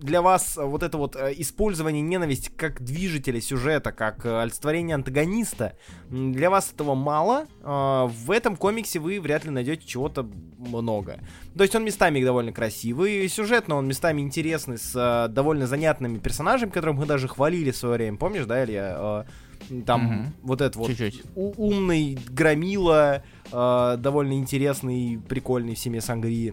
для 0.00 0.20
вас 0.20 0.58
э, 0.58 0.62
вот 0.64 0.82
это 0.82 0.98
вот 0.98 1.16
э, 1.16 1.32
использование 1.38 2.02
ненависти 2.02 2.50
как 2.54 2.82
движителя 2.82 3.40
сюжета, 3.40 3.92
как 3.92 4.26
э, 4.26 4.40
олицетворение 4.42 4.94
антагониста, 4.94 5.74
для 6.10 6.50
вас 6.50 6.70
этого 6.72 6.94
мало, 6.94 7.46
э, 7.62 8.08
в 8.08 8.30
этом 8.30 8.56
комиксе 8.56 8.98
вы 8.98 9.18
вряд 9.20 9.44
ли 9.44 9.50
найдете 9.50 9.86
чего-то 9.86 10.28
много. 10.58 11.18
То 11.56 11.62
есть 11.62 11.74
он 11.74 11.84
местами 11.84 12.22
довольно 12.22 12.52
красивый, 12.52 13.26
сюжетно 13.28 13.76
он 13.76 13.88
местами 13.88 14.20
интересный, 14.20 14.76
с 14.78 14.92
э, 14.94 15.32
довольно 15.32 15.66
занятными 15.66 16.18
персонажами, 16.18 16.70
которых 16.70 16.96
мы 16.98 17.06
даже 17.06 17.26
хвалили 17.26 17.70
в 17.70 17.76
свое 17.76 17.94
время, 17.94 18.18
помнишь, 18.18 18.44
да, 18.44 18.62
Илья? 18.64 19.24
Э, 19.70 19.80
там 19.86 20.04
Мгм. 20.04 20.32
вот 20.42 20.60
этот 20.60 20.76
вот 20.76 20.88
Чуть-чуть. 20.88 21.22
умный 21.34 22.18
громила, 22.28 23.22
э, 23.50 23.96
довольно 23.98 24.34
интересный, 24.34 25.18
прикольный 25.26 25.74
в 25.74 25.78
семье 25.78 26.00
Сангри, 26.02 26.52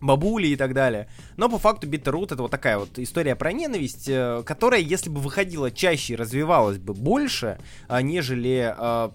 бабули 0.00 0.48
и 0.48 0.56
так 0.56 0.74
далее. 0.74 1.08
Но 1.36 1.48
по 1.48 1.58
факту 1.58 1.86
Bitterroot 1.86 2.26
это 2.26 2.42
вот 2.42 2.50
такая 2.50 2.78
вот 2.78 2.98
история 2.98 3.36
про 3.36 3.52
ненависть, 3.52 4.08
э, 4.08 4.42
которая, 4.44 4.80
если 4.80 5.10
бы 5.10 5.20
выходила 5.20 5.70
чаще 5.70 6.14
и 6.14 6.16
развивалась 6.16 6.78
бы 6.78 6.94
больше, 6.94 7.58
а, 7.88 8.02
нежели 8.02 8.74
э, 8.76 9.10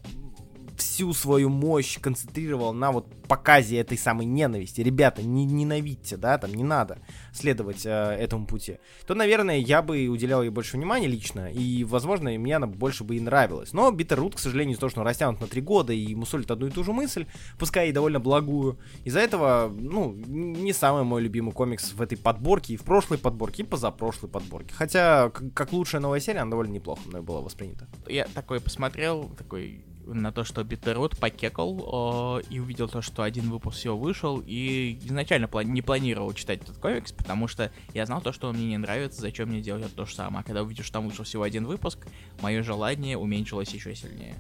всю 0.78 1.14
свою 1.14 1.50
мощь 1.50 2.00
концентрировал 2.00 2.74
на 2.74 2.92
вот 2.92 3.08
показе 3.28 3.78
этой 3.78 3.98
самой 3.98 4.26
ненависти. 4.26 4.82
Ребята, 4.82 5.24
не 5.24 5.46
ненавидьте, 5.46 6.18
да, 6.18 6.38
там 6.38 6.54
не 6.54 6.64
надо 6.64 7.00
следовать 7.32 7.86
э, 7.86 7.90
этому 7.90 8.46
пути. 8.46 8.78
То, 9.08 9.16
наверное, 9.16 9.58
я 9.58 9.82
бы 9.82 10.08
уделял 10.08 10.44
ей 10.44 10.50
больше 10.50 10.78
внимания 10.78 11.08
лично, 11.08 11.52
и, 11.52 11.84
возможно, 11.84 12.30
мне 12.32 12.56
она 12.56 12.68
больше 12.68 13.04
бы 13.04 13.16
и 13.16 13.20
нравилась. 13.20 13.74
Но 13.74 13.92
Bitterroot, 13.92 14.36
к 14.36 14.40
сожалению, 14.40 14.74
из-за 14.74 14.82
того, 14.82 14.90
что 14.92 15.02
он 15.02 15.08
растянут 15.08 15.42
на 15.42 15.48
три 15.48 15.62
года 15.62 15.94
и 15.94 16.14
мусолит 16.16 16.52
одну 16.52 16.68
и 16.68 16.72
ту 16.72 16.84
же 16.84 16.94
мысль, 16.94 17.26
пускай 17.58 17.90
и 17.90 17.92
довольно 17.92 18.20
благую, 18.20 18.78
из-за 19.04 19.20
этого, 19.20 19.74
ну, 19.74 20.14
не 20.14 20.74
самый 20.74 21.04
мой 21.04 21.22
любимый 21.22 21.54
комикс 21.54 21.94
в 21.94 22.02
этой 22.02 22.18
подборке, 22.18 22.74
и 22.74 22.78
в 22.78 22.84
прошлой 22.84 23.18
подборке, 23.18 23.64
и 23.64 23.66
позапрошлой 23.66 24.30
подборке. 24.30 24.74
Хотя, 24.76 25.30
как 25.30 25.72
лучшая 25.72 26.02
новая 26.02 26.20
серия, 26.20 26.42
она 26.42 26.52
довольно 26.52 26.74
неплохо 26.74 27.02
мной 27.06 27.22
была 27.22 27.42
воспринята. 27.42 27.88
Я 28.08 28.26
такой 28.34 28.60
посмотрел, 28.60 29.30
такой 29.38 29.86
на 30.06 30.32
то, 30.32 30.44
что 30.44 30.62
Bitterroot 30.62 31.20
покекал 31.20 31.80
о, 31.82 32.40
и 32.50 32.60
увидел 32.60 32.88
то, 32.88 33.02
что 33.02 33.24
один 33.24 33.50
выпуск 33.50 33.78
всего 33.78 33.98
вышел, 33.98 34.42
и 34.46 35.00
изначально 35.04 35.46
плани- 35.46 35.72
не 35.72 35.82
планировал 35.82 36.34
читать 36.34 36.62
этот 36.64 36.78
комикс, 36.78 37.12
потому 37.12 37.48
что 37.48 37.72
я 37.94 38.06
знал 38.06 38.22
то, 38.22 38.32
что 38.32 38.50
он 38.50 38.56
мне 38.56 38.68
не 38.68 38.78
нравится, 38.78 39.22
зачем 39.22 39.50
мне 39.50 39.62
делать 39.62 39.94
то 39.96 40.06
же 40.06 40.16
самое. 40.16 40.42
А 40.42 40.44
когда 40.44 40.64
увидел, 40.64 40.84
что 40.84 40.94
там 40.94 41.08
вышел 41.08 41.26
всего 41.26 41.44
один 41.44 41.66
выпуск, 41.66 42.08
мое 42.42 42.64
желание 42.64 43.18
уменьшилось 43.18 43.74
еще 43.74 43.96
сильнее. 43.96 44.36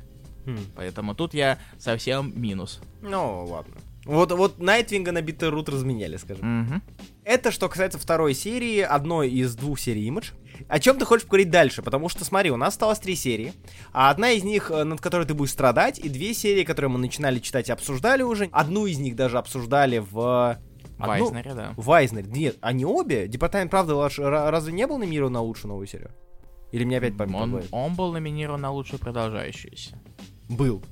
Хм. 0.45 0.57
Поэтому 0.75 1.15
тут 1.15 1.33
я 1.33 1.57
совсем 1.77 2.33
минус. 2.39 2.81
Ну, 3.01 3.45
ладно. 3.45 3.75
Вот, 4.05 4.31
вот 4.33 4.59
Найтвинга 4.59 5.11
на 5.11 5.19
Bitterroot 5.19 5.71
разменяли, 5.71 6.17
скажем. 6.17 6.61
Мгм. 6.61 6.83
Это 7.23 7.51
что 7.51 7.69
касается 7.69 7.97
второй 7.97 8.33
серии, 8.33 8.79
одной 8.81 9.29
из 9.29 9.55
двух 9.55 9.79
серий 9.79 10.09
Image. 10.09 10.31
О 10.67 10.79
чем 10.79 10.99
ты 10.99 11.05
хочешь 11.05 11.25
поговорить 11.25 11.49
дальше? 11.49 11.81
Потому 11.81 12.09
что, 12.09 12.25
смотри, 12.25 12.51
у 12.51 12.57
нас 12.57 12.69
осталось 12.73 12.99
три 12.99 13.15
серии, 13.15 13.53
а 13.91 14.09
одна 14.09 14.31
из 14.31 14.43
них, 14.43 14.69
э, 14.71 14.83
над 14.83 14.99
которой 15.01 15.25
ты 15.25 15.33
будешь 15.33 15.51
страдать, 15.51 15.99
и 15.99 16.09
две 16.09 16.33
серии, 16.33 16.63
которые 16.63 16.89
мы 16.91 16.99
начинали 16.99 17.39
читать 17.39 17.69
и 17.69 17.71
обсуждали 17.71 18.23
уже. 18.23 18.49
Одну 18.51 18.85
из 18.85 18.99
них 18.99 19.15
даже 19.15 19.37
обсуждали 19.37 19.99
в... 19.99 20.11
В 20.11 20.59
одну- 20.99 21.25
Айзнере, 21.25 21.53
да. 21.53 21.73
В 21.75 21.91
Айзнере. 21.91 22.27
Нет, 22.29 22.57
они 22.61 22.85
обе? 22.85 23.27
Департамент 23.27 23.73
ра- 23.73 24.49
разве 24.49 24.73
не 24.73 24.85
был 24.85 24.97
номинирован 24.99 25.33
на 25.33 25.41
лучшую 25.41 25.69
новую 25.69 25.87
серию? 25.87 26.11
Или 26.71 26.83
мне 26.85 26.97
опять 26.97 27.17
память 27.17 27.35
Он, 27.35 27.63
он 27.71 27.95
был 27.95 28.11
номинирован 28.11 28.61
на 28.61 28.71
лучшую 28.71 28.99
продолжающуюся. 28.99 29.99
Был. 30.49 30.83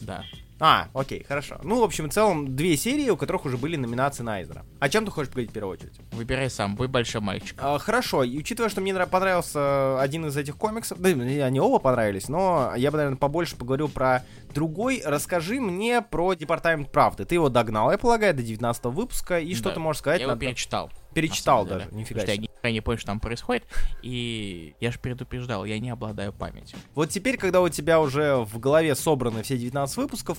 Да. 0.00 0.24
А, 0.66 0.88
окей, 0.94 1.22
хорошо. 1.28 1.60
Ну, 1.62 1.78
в 1.80 1.84
общем, 1.84 2.08
в 2.08 2.12
целом, 2.14 2.56
две 2.56 2.74
серии, 2.78 3.10
у 3.10 3.18
которых 3.18 3.44
уже 3.44 3.58
были 3.58 3.76
номинации 3.76 4.22
на 4.22 4.36
Айзера. 4.36 4.64
О 4.80 4.88
чем 4.88 5.04
ты 5.04 5.10
хочешь 5.10 5.28
поговорить 5.28 5.50
в 5.50 5.52
первую 5.52 5.74
очередь? 5.74 5.92
Выбирай 6.12 6.48
сам, 6.48 6.74
вы 6.74 6.88
большой 6.88 7.20
мальчик. 7.20 7.54
А, 7.60 7.78
хорошо, 7.78 8.24
и 8.24 8.38
учитывая, 8.38 8.70
что 8.70 8.80
мне 8.80 8.94
нрав- 8.94 9.10
понравился 9.10 10.00
один 10.00 10.24
из 10.24 10.34
этих 10.38 10.56
комиксов, 10.56 10.98
да, 11.00 11.10
они 11.10 11.60
оба 11.60 11.80
понравились, 11.80 12.30
но 12.30 12.72
я 12.78 12.90
бы, 12.90 12.96
наверное, 12.96 13.18
побольше 13.18 13.56
поговорил 13.56 13.90
про 13.90 14.24
другой. 14.54 15.02
Расскажи 15.04 15.60
мне 15.60 16.00
про 16.00 16.34
Департамент 16.34 16.90
правды. 16.90 17.24
Ты 17.26 17.34
его 17.34 17.48
догнал, 17.50 17.90
я 17.90 17.98
полагаю, 17.98 18.32
до 18.34 18.42
19 18.42 18.86
выпуска, 18.86 19.38
и 19.38 19.54
что 19.54 19.68
Да. 19.68 19.74
ты 19.74 19.80
можешь 19.80 20.00
сказать? 20.00 20.20
Я 20.20 20.24
его 20.26 20.34
на- 20.34 20.40
перечитал. 20.40 20.90
Перечитал 21.12 21.64
даже, 21.66 21.84
деле. 21.86 21.96
нифига 21.98 22.20
Потому 22.20 22.26
что 22.26 22.32
себе. 22.32 22.34
я 22.34 22.42
никогда 22.52 22.70
не 22.72 22.80
понял, 22.80 22.98
что 22.98 23.06
там 23.06 23.20
происходит, 23.20 23.64
и 24.02 24.74
я 24.80 24.90
же 24.90 24.98
предупреждал, 24.98 25.64
я 25.64 25.78
не 25.78 25.90
обладаю 25.90 26.32
памятью. 26.32 26.76
Вот 26.94 27.10
теперь, 27.10 27.36
когда 27.36 27.60
у 27.60 27.68
тебя 27.68 28.00
уже 28.00 28.38
в 28.44 28.58
голове 28.58 28.94
собраны 28.96 29.42
все 29.44 29.56
19 29.56 29.96
выпусков 29.96 30.38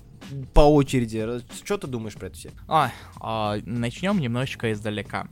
по 0.53 0.62
очереди, 0.62 1.41
что 1.63 1.77
ты 1.77 1.88
думаешь 1.88 2.15
про 2.15 2.27
эту 2.27 2.38
серию? 2.38 2.57
А, 2.67 2.91
а, 3.22 3.57
начнем 3.65 4.19
немножечко 4.19 4.72
издалека. 4.74 5.27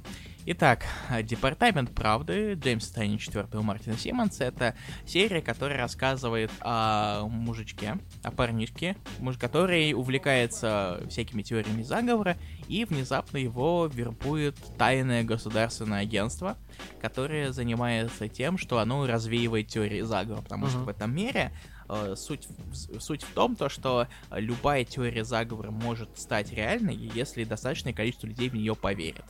Итак, 0.45 0.85
Департамент 1.23 1.95
правды 1.95 2.53
Джеймса 2.55 2.93
Тайни 2.95 3.15
4 3.15 3.47
Мартина 3.61 3.97
Симмонса 3.97 4.43
это 4.43 4.75
серия, 5.05 5.41
которая 5.41 5.77
рассказывает 5.77 6.51
о 6.59 7.25
мужичке, 7.27 7.97
о 8.23 8.31
парнишке, 8.31 8.97
муж 9.19 9.37
который 9.37 9.93
увлекается 9.93 11.01
всякими 11.09 11.43
теориями 11.43 11.81
заговора, 11.83 12.35
и 12.67 12.83
внезапно 12.83 13.37
его 13.37 13.85
вербует 13.91 14.57
тайное 14.77 15.23
государственное 15.23 16.01
агентство, 16.01 16.57
которое 16.99 17.53
занимается 17.53 18.27
тем, 18.27 18.57
что 18.57 18.79
оно 18.79 19.07
развеивает 19.07 19.69
теории 19.69 20.01
заговора, 20.01 20.41
потому 20.41 20.67
что 20.67 20.77
Мгм. 20.79 20.85
в 20.85 20.89
этом 20.89 21.15
мире 21.15 21.53
э, 21.89 22.15
суть, 22.17 22.47
в- 22.49 22.99
суть 22.99 23.23
в 23.23 23.33
том, 23.33 23.55
то, 23.55 23.69
что 23.69 24.07
э, 24.29 24.39
любая 24.41 24.83
теория 24.83 25.23
заговора 25.23 25.71
может 25.71 26.17
стать 26.17 26.51
реальной, 26.51 26.95
если 26.95 27.43
достаточное 27.45 27.93
количество 27.93 28.27
людей 28.27 28.49
в 28.49 28.55
нее 28.55 28.75
поверит. 28.75 29.23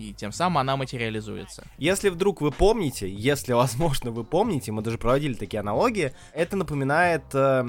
И 0.00 0.14
тем 0.14 0.32
самым 0.32 0.58
она 0.58 0.78
материализуется. 0.78 1.66
Если 1.76 2.08
вдруг 2.08 2.40
вы 2.40 2.50
помните, 2.50 3.06
если, 3.06 3.52
возможно, 3.64 4.10
вы 4.10 4.24
помните, 4.24 4.72
мы 4.72 4.80
даже 4.80 4.96
проводили 4.96 5.34
такие 5.34 5.60
аналогии, 5.60 6.12
это 6.32 6.56
напоминает 6.56 7.22
э, 7.34 7.66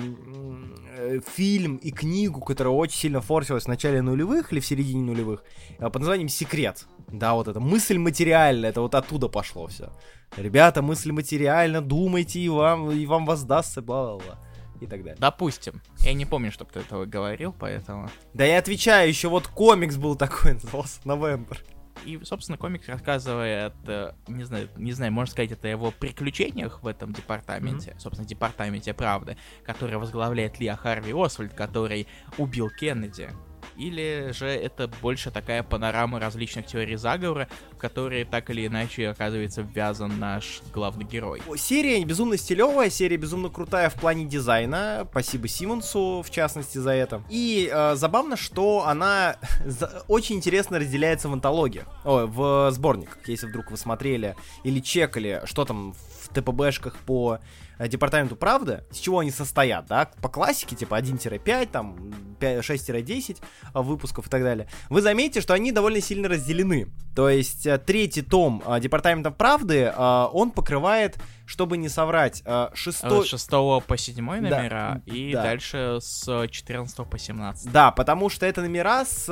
э, 0.98 1.20
фильм 1.36 1.76
и 1.76 1.92
книгу, 1.92 2.40
которая 2.40 2.74
очень 2.74 2.98
сильно 2.98 3.20
форсилась 3.20 3.66
в 3.66 3.68
начале 3.68 4.02
нулевых 4.02 4.54
или 4.54 4.62
в 4.62 4.66
середине 4.66 5.02
нулевых, 5.02 5.44
э, 5.78 5.90
под 5.90 5.96
названием 5.96 6.30
«Секрет». 6.30 6.86
Да, 7.10 7.34
вот 7.34 7.50
это 7.50 7.60
мысль 7.60 7.98
материальная, 7.98 8.70
это 8.70 8.80
вот 8.80 8.96
оттуда 8.96 9.28
пошло 9.28 9.68
все. 9.68 9.92
Ребята, 10.38 10.82
мысль 10.82 11.12
материальна, 11.12 11.82
думайте, 11.82 12.40
и 12.40 12.48
вам, 12.48 12.92
и 12.92 13.06
вам 13.06 13.26
воздастся, 13.26 13.82
бла-бла-бла. 13.82 14.40
И 14.80 14.88
так 14.88 15.04
далее. 15.04 15.18
Допустим. 15.20 15.82
Я 16.00 16.14
не 16.14 16.26
помню, 16.26 16.52
чтобы 16.52 16.72
кто 16.72 16.80
этого 16.80 17.06
говорил, 17.06 17.54
поэтому... 17.60 18.10
Да 18.34 18.46
я 18.46 18.58
отвечаю, 18.58 19.10
еще 19.10 19.28
вот 19.28 19.48
комикс 19.48 19.98
был 19.98 20.16
такой, 20.16 20.54
назывался 20.62 21.02
«Новембр». 21.04 21.58
И, 22.06 22.20
собственно, 22.24 22.58
комикс 22.58 22.88
рассказывает, 22.88 23.74
э, 23.86 24.14
не 24.28 24.44
знаю, 24.44 24.70
не 24.76 24.92
знаю, 24.94 25.12
можно 25.12 25.32
сказать, 25.32 25.52
это 25.52 25.68
о 25.68 25.72
его 25.72 25.92
приключениях 25.92 26.82
в 26.82 26.88
этом 26.88 27.14
департаменте, 27.14 27.96
собственно, 28.00 28.28
департаменте 28.28 28.94
правды, 28.94 29.38
который 29.64 29.98
возглавляет 29.98 30.60
Лиа 30.60 30.76
Харви 30.76 31.14
Освальд, 31.14 31.54
который 31.54 32.08
убил 32.38 32.70
Кеннеди. 32.70 33.30
Или 33.78 34.32
же 34.34 34.48
это 34.48 34.88
больше 35.02 35.32
такая 35.32 35.64
панорама 35.64 36.20
различных 36.20 36.66
теорий 36.66 36.96
заговора, 36.96 37.48
в 37.72 37.78
которые 37.78 38.26
так 38.26 38.50
или 38.50 38.68
иначе 38.68 39.10
оказывается 39.10 39.62
ввязан 39.62 40.20
наш 40.20 40.62
главный 40.74 41.06
герой. 41.06 41.42
Серия 41.58 42.04
безумно 42.04 42.38
стилевая, 42.38 42.90
серия 42.90 43.18
безумно 43.18 43.50
крутая 43.50 43.90
в 43.90 43.96
плане 43.96 44.26
дизайна. 44.26 45.08
Спасибо 45.12 45.48
Симонсу, 45.48 46.24
в 46.26 46.30
частности, 46.30 46.78
за 46.78 46.92
это. 46.92 47.22
И 47.30 47.70
э, 47.72 47.96
забавно, 47.96 48.38
что 48.38 48.86
она 48.86 49.38
очень 50.08 50.38
интересно 50.38 50.80
разделяется 50.80 51.30
в 51.30 51.34
антологиях. 51.34 51.86
Ой, 52.04 52.28
в 52.28 52.72
сборниках. 52.72 53.18
Если 53.28 53.48
вдруг 53.48 53.72
вы 53.72 53.78
смотрели 53.78 54.36
или 54.64 54.80
чекали, 54.80 55.42
что 55.46 55.66
там 55.66 55.94
в 55.94 56.30
ТПБшках 56.30 56.96
по 56.98 57.40
департаменту 57.88 58.36
правды, 58.36 58.84
из 58.92 58.98
чего 58.98 59.20
они 59.20 59.32
состоят, 59.32 59.86
да, 59.88 60.10
по 60.22 60.30
классике, 60.30 60.76
типа 60.76 61.00
1-5, 61.00 61.70
там 61.72 62.14
5 62.40 62.66
6-10 62.66 63.38
э, 63.74 63.82
выпусков 63.82 64.28
и 64.28 64.30
так 64.30 64.44
далее, 64.44 64.68
вы 64.90 65.02
заметите, 65.02 65.42
что 65.42 65.54
они 65.54 65.72
довольно 65.72 66.02
сильно 66.02 66.28
разделены. 66.28 66.92
То 67.16 67.30
есть 67.30 67.66
э, 67.66 67.78
третий 67.78 68.22
том 68.22 68.64
э, 68.66 68.80
департамента 68.80 69.32
правды, 69.32 69.92
э, 69.96 70.28
он 70.34 70.52
покрывает, 70.52 71.18
чтобы 71.46 71.78
не 71.78 71.90
соврать, 71.90 72.42
э, 72.46 72.70
С 72.74 72.78
шестой... 72.78 73.26
6 73.26 73.50
по 73.50 73.98
7 73.98 74.16
Да, 74.50 74.58
номера 74.58 75.02
и 75.06 75.34
да. 75.34 75.44
дальше 75.44 75.98
с 76.02 76.48
14 76.48 77.10
по 77.10 77.18
17. 77.18 77.72
Да, 77.72 77.92
потому 77.92 78.30
что 78.30 78.46
это 78.46 78.62
номера 78.62 79.06
с 79.06 79.26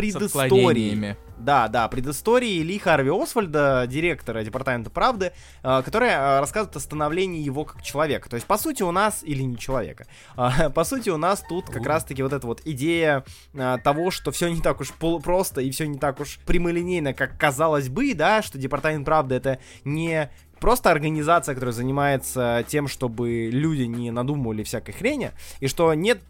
отклонениями. 0.00 1.16
Да, 1.38 1.68
да, 1.68 1.86
предыстории 1.88 2.62
Ли 2.62 2.78
Харви 2.78 3.10
Освальда, 3.10 3.86
директора 3.88 4.42
Департамента 4.42 4.90
правды, 4.90 5.32
э, 5.62 5.82
которая 5.84 6.18
э, 6.18 6.40
рассказывает 6.40 6.76
о 6.76 6.80
становлении 6.80 7.40
его 7.40 7.64
как 7.64 7.82
человека. 7.82 8.28
То 8.28 8.34
есть, 8.34 8.46
по 8.46 8.58
сути, 8.58 8.82
у 8.82 8.90
нас, 8.90 9.22
или 9.22 9.42
не 9.42 9.56
человека, 9.56 10.06
а, 10.36 10.70
по 10.74 10.84
сути, 10.84 11.10
у 11.10 11.16
нас 11.16 11.42
тут 11.48 11.66
как 11.66 11.86
раз-таки 11.86 12.22
вот 12.22 12.32
эта 12.32 12.46
вот 12.46 12.62
идея 12.64 13.24
э, 13.54 13.76
того, 13.84 14.10
что 14.10 14.32
все 14.32 14.48
не 14.48 14.60
так 14.60 14.80
уж 14.80 14.92
просто 14.92 15.60
и 15.60 15.70
все 15.70 15.86
не 15.86 15.98
так 15.98 16.20
уж 16.20 16.38
прямолинейно, 16.44 17.14
как 17.14 17.38
казалось 17.38 17.88
бы, 17.88 18.14
да, 18.14 18.42
что 18.42 18.58
Департамент 18.58 19.04
правды 19.04 19.36
это 19.36 19.60
не 19.84 20.30
просто 20.58 20.90
организация, 20.90 21.54
которая 21.54 21.72
занимается 21.72 22.64
тем, 22.66 22.88
чтобы 22.88 23.48
люди 23.52 23.82
не 23.82 24.10
надумывали 24.10 24.64
всякой 24.64 24.92
хрени, 24.92 25.30
и 25.60 25.68
что 25.68 25.94
нет 25.94 26.20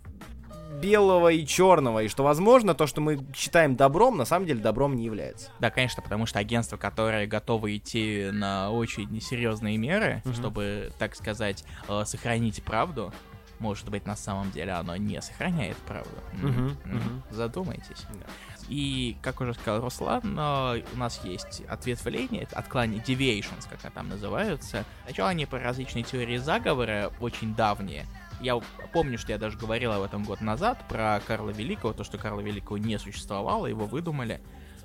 белого 0.81 1.29
и 1.29 1.47
черного, 1.47 2.03
и 2.03 2.09
что, 2.09 2.23
возможно, 2.25 2.75
то, 2.75 2.87
что 2.87 3.01
мы 3.01 3.19
считаем 3.35 3.77
добром, 3.77 4.17
на 4.17 4.25
самом 4.25 4.47
деле 4.47 4.61
добром 4.61 4.95
не 4.97 5.05
является. 5.05 5.51
Да, 5.59 5.71
конечно, 5.71 6.03
потому 6.03 6.27
что 6.27 6.39
агентство, 6.39 6.77
которое 6.77 7.27
готово 7.27 7.77
идти 7.77 8.29
на 8.33 8.71
очень 8.71 9.09
несерьезные 9.11 9.77
меры, 9.77 10.23
Мгм. 10.25 10.35
чтобы, 10.35 10.93
так 10.99 11.15
сказать, 11.17 11.65
э, 11.89 12.03
сохранить 12.05 12.63
правду, 12.63 13.13
может 13.59 13.89
быть, 13.91 14.07
на 14.07 14.15
самом 14.15 14.53
деле 14.53 14.71
оно 14.73 14.95
не 14.97 15.21
сохраняет 15.21 15.77
правду. 15.79 16.11
М, 16.41 16.77
мгм. 16.85 17.23
Задумайтесь. 17.31 18.05
Да. 18.11 18.27
И, 18.69 19.17
как 19.21 19.41
уже 19.41 19.55
сказал 19.55 19.81
Руслан, 19.81 20.21
э, 20.39 20.83
у 20.95 20.97
нас 20.97 21.21
есть 21.25 21.63
ответвление, 21.69 22.47
отклонение, 22.53 23.03
deviations, 23.03 23.67
как 23.69 23.81
они 23.85 23.93
там 23.93 24.09
называются. 24.11 24.85
Сначала 25.07 25.31
они 25.31 25.45
по 25.47 25.59
различные 25.59 26.05
теории 26.05 26.37
заговора, 26.37 27.11
очень 27.19 27.55
давние. 27.57 28.07
Я 28.41 28.61
помню, 28.93 29.19
что 29.19 29.33
я 29.33 29.39
даже 29.39 29.59
говорил 29.59 29.93
об 29.93 30.03
этом 30.03 30.25
год 30.25 30.41
назад, 30.41 30.85
про 30.89 31.21
Карла 31.27 31.51
Великого, 31.51 31.93
то, 31.93 32.05
что 32.05 32.19
Карла 32.19 32.41
Великого 32.41 32.79
не 32.79 32.99
существовало, 32.99 33.67
его 33.67 33.87
выдумали. 33.87 34.41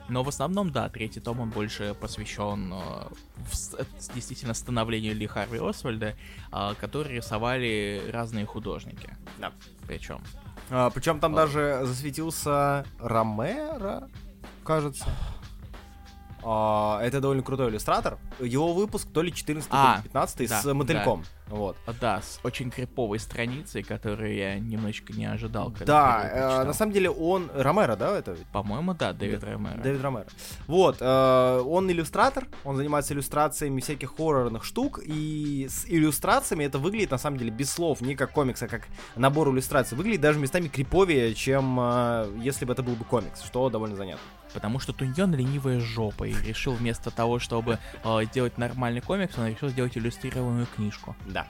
Но 0.09 0.23
в 0.23 0.27
основном, 0.27 0.71
да, 0.71 0.89
третий 0.89 1.19
том 1.19 1.39
он 1.39 1.49
больше 1.49 1.95
посвящен 1.99 2.73
э, 2.73 2.75
в 2.75 3.75
э, 3.77 3.85
действительно 4.13 4.53
становлению 4.53 5.15
Ли 5.15 5.27
Харви 5.27 5.59
Освальда, 5.59 6.15
э, 6.51 6.73
который 6.79 7.15
рисовали 7.15 8.09
разные 8.11 8.45
художники. 8.45 9.15
Да. 9.37 9.53
Причем. 9.87 10.21
причем 10.93 11.19
там 11.19 11.33
А. 11.33 11.37
даже 11.37 11.81
засветился 11.83 12.85
Ромеро, 12.99 14.09
кажется. 14.65 15.05
А, 16.45 17.01
это 17.01 17.21
довольно 17.21 17.43
крутой 17.43 17.69
иллюстратор. 17.69 18.17
Его 18.39 18.73
выпуск 18.73 19.07
то 19.13 19.21
ли 19.21 19.33
14 19.33 19.69
то 19.69 19.75
А, 19.77 19.97
ли 19.97 20.03
15 20.03 20.49
да, 20.49 20.61
с 20.61 20.73
мотыльком. 20.73 21.23
Вот. 21.47 21.77
А, 21.85 21.93
Да, 21.93 22.21
с 22.21 22.39
очень 22.43 22.71
криповой 22.71 23.19
страницей, 23.19 23.83
которую 23.83 24.35
я 24.35 24.59
немножечко 24.59 25.13
не 25.13 25.25
ожидал. 25.25 25.71
когда 25.71 25.85
Да, 25.85 26.61
э, 26.61 26.63
на 26.65 26.73
самом 26.73 26.93
деле 26.93 27.09
он... 27.09 27.49
Ромеро, 27.53 27.95
да, 27.95 28.17
это? 28.17 28.35
По-моему, 28.51 28.93
да, 28.93 29.13
Дэвид 29.13 29.43
Ромеро. 29.43 29.77
Дэвид 29.77 30.01
Ромеро. 30.01 30.25
Вот, 30.67 30.97
э, 30.99 31.61
он 31.65 31.91
иллюстратор, 31.91 32.47
он 32.63 32.75
занимается 32.75 33.13
иллюстрациями 33.13 33.81
всяких 33.81 34.15
хоррорных 34.15 34.63
штук, 34.63 34.99
и 35.03 35.67
с 35.69 35.85
иллюстрациями 35.87 36.63
это 36.63 36.79
выглядит, 36.79 37.11
на 37.11 37.17
самом 37.17 37.37
деле, 37.37 37.51
без 37.51 37.71
слов, 37.71 38.01
не 38.01 38.15
как 38.15 38.31
комикс, 38.31 38.61
а 38.63 38.67
как 38.67 38.87
набор 39.15 39.49
иллюстраций. 39.49 39.97
Выглядит 39.97 40.21
даже 40.21 40.39
местами 40.39 40.67
криповее, 40.67 41.33
чем 41.35 41.77
э, 41.79 42.29
если 42.41 42.65
бы 42.65 42.73
это 42.73 42.83
был 42.83 42.95
бы 42.95 43.05
комикс, 43.05 43.43
что 43.43 43.69
довольно 43.69 43.95
занятно. 43.95 44.23
Потому 44.53 44.79
что 44.79 44.93
Туньон 44.93 45.33
ленивая 45.33 45.79
жопа 45.79 46.25
и 46.25 46.33
решил 46.33 46.73
вместо 46.73 47.11
того, 47.11 47.39
чтобы 47.39 47.79
э, 48.03 48.23
сделать 48.25 48.57
нормальный 48.57 49.01
комикс, 49.01 49.37
он 49.37 49.47
решил 49.47 49.69
сделать 49.69 49.97
иллюстрированную 49.97 50.67
книжку. 50.67 51.15
Да. 51.25 51.47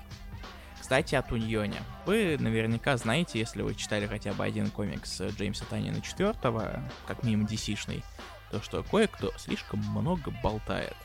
Кстати, 0.79 1.15
о 1.15 1.21
Туньоне. 1.21 1.81
Вы 2.05 2.37
наверняка 2.39 2.97
знаете, 2.97 3.39
если 3.39 3.61
вы 3.61 3.73
читали 3.75 4.05
хотя 4.05 4.33
бы 4.33 4.43
один 4.43 4.69
комикс 4.69 5.21
э, 5.21 5.29
Джеймса 5.29 5.65
Танина 5.69 6.01
четвертого, 6.01 6.81
как 7.07 7.23
минимум 7.23 7.45
DC-шный, 7.45 8.03
то 8.51 8.61
что 8.61 8.83
кое-кто 8.83 9.31
слишком 9.37 9.79
много 9.79 10.31
болтает. 10.43 10.95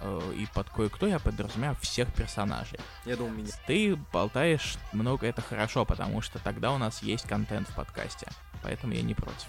Э, 0.00 0.32
И 0.36 0.46
под 0.54 0.70
кое-кто 0.70 1.06
я 1.06 1.18
подразумеваю 1.18 1.76
всех 1.80 2.12
персонажей. 2.14 2.78
Я 3.04 3.16
думаю, 3.16 3.34
меня. 3.34 3.50
Ты 3.66 3.96
болтаешь 4.12 4.76
много, 4.92 5.26
это 5.26 5.42
хорошо, 5.42 5.84
потому 5.84 6.20
что 6.20 6.38
тогда 6.38 6.72
у 6.72 6.78
нас 6.78 7.02
есть 7.02 7.26
контент 7.26 7.68
в 7.68 7.74
подкасте. 7.74 8.28
Поэтому 8.62 8.94
я 8.94 9.02
не 9.02 9.14
против. 9.14 9.48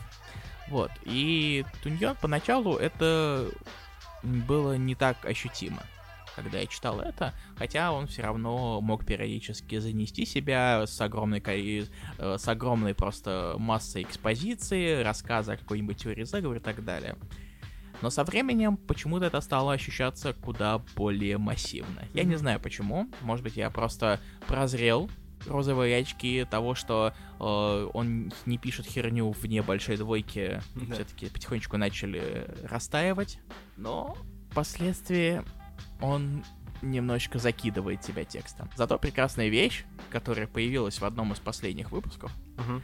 Вот. 0.67 0.91
И 1.03 1.65
Туньон 1.83 2.15
поначалу 2.21 2.75
это 2.75 3.49
было 4.23 4.77
не 4.77 4.95
так 4.95 5.25
ощутимо. 5.25 5.83
когда 6.35 6.59
я 6.59 6.67
читал 6.67 6.99
это, 6.99 7.33
хотя 7.57 7.93
он 7.93 8.07
все 8.07 8.21
равно 8.23 8.81
мог 8.81 9.05
периодически 9.05 9.79
занести 9.79 10.25
себя 10.25 10.85
с 10.85 10.99
огромной, 10.99 11.41
э, 11.45 12.37
с 12.37 12.47
огромной 12.49 12.93
просто 12.93 13.55
массой 13.57 14.01
экспозиции, 14.01 15.01
рассказа 15.01 15.53
о 15.53 15.57
какой-нибудь 15.57 15.97
теории 15.97 16.25
заговора 16.25 16.59
и 16.59 16.61
так 16.61 16.83
далее. 16.83 17.15
Но 18.01 18.09
со 18.09 18.25
временем 18.25 18.75
почему-то 18.75 19.27
это 19.27 19.39
стало 19.39 19.71
ощущаться 19.71 20.33
куда 20.33 20.79
более 20.95 21.37
массивно. 21.37 22.01
Я 22.13 22.25
не 22.25 22.35
знаю 22.35 22.59
почему. 22.59 23.09
Может 23.21 23.43
быть, 23.43 23.55
я 23.55 23.69
просто 23.69 24.19
прозрел 24.45 25.09
розовые 25.47 25.97
очки 25.97 26.45
того, 26.49 26.75
что 26.75 27.13
э, 27.39 27.89
он 27.93 28.31
не 28.45 28.57
пишет 28.57 28.85
херню 28.85 29.31
вне 29.31 29.61
большой 29.61 29.97
двойки, 29.97 30.61
да. 30.75 30.95
все-таки 30.95 31.27
потихонечку 31.27 31.77
начали 31.77 32.47
растаивать. 32.63 33.39
Но 33.77 34.17
впоследствии 34.51 35.43
он 36.01 36.43
немножечко 36.81 37.39
закидывает 37.39 38.01
тебя 38.01 38.23
текстом. 38.25 38.69
Зато 38.75 38.97
прекрасная 38.97 39.49
вещь, 39.49 39.85
которая 40.09 40.47
появилась 40.47 40.99
в 40.99 41.05
одном 41.05 41.33
из 41.33 41.39
последних 41.39 41.91
выпусков. 41.91 42.31
Угу. 42.57 42.81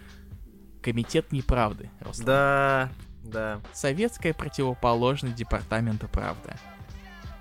Комитет 0.82 1.32
неправды. 1.32 1.89
Руслан. 2.00 2.26
Да, 2.26 2.91
да. 3.24 3.62
Советская 3.74 4.34
противоположность 4.34 5.36
Департамента 5.36 6.08
правды. 6.08 6.56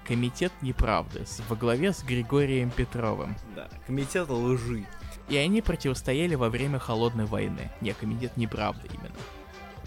Комитет 0.06 0.52
неправды 0.60 1.24
во 1.48 1.56
главе 1.56 1.92
с 1.92 2.02
Григорием 2.02 2.70
Петровым. 2.70 3.36
Да, 3.54 3.68
комитет 3.86 4.28
лжи. 4.28 4.84
И 5.30 5.36
они 5.36 5.62
противостояли 5.62 6.34
во 6.34 6.50
время 6.50 6.78
Холодной 6.78 7.24
войны. 7.24 7.70
Не, 7.80 7.92
комитет 7.92 8.36
неправды 8.36 8.88
именно. 8.92 9.14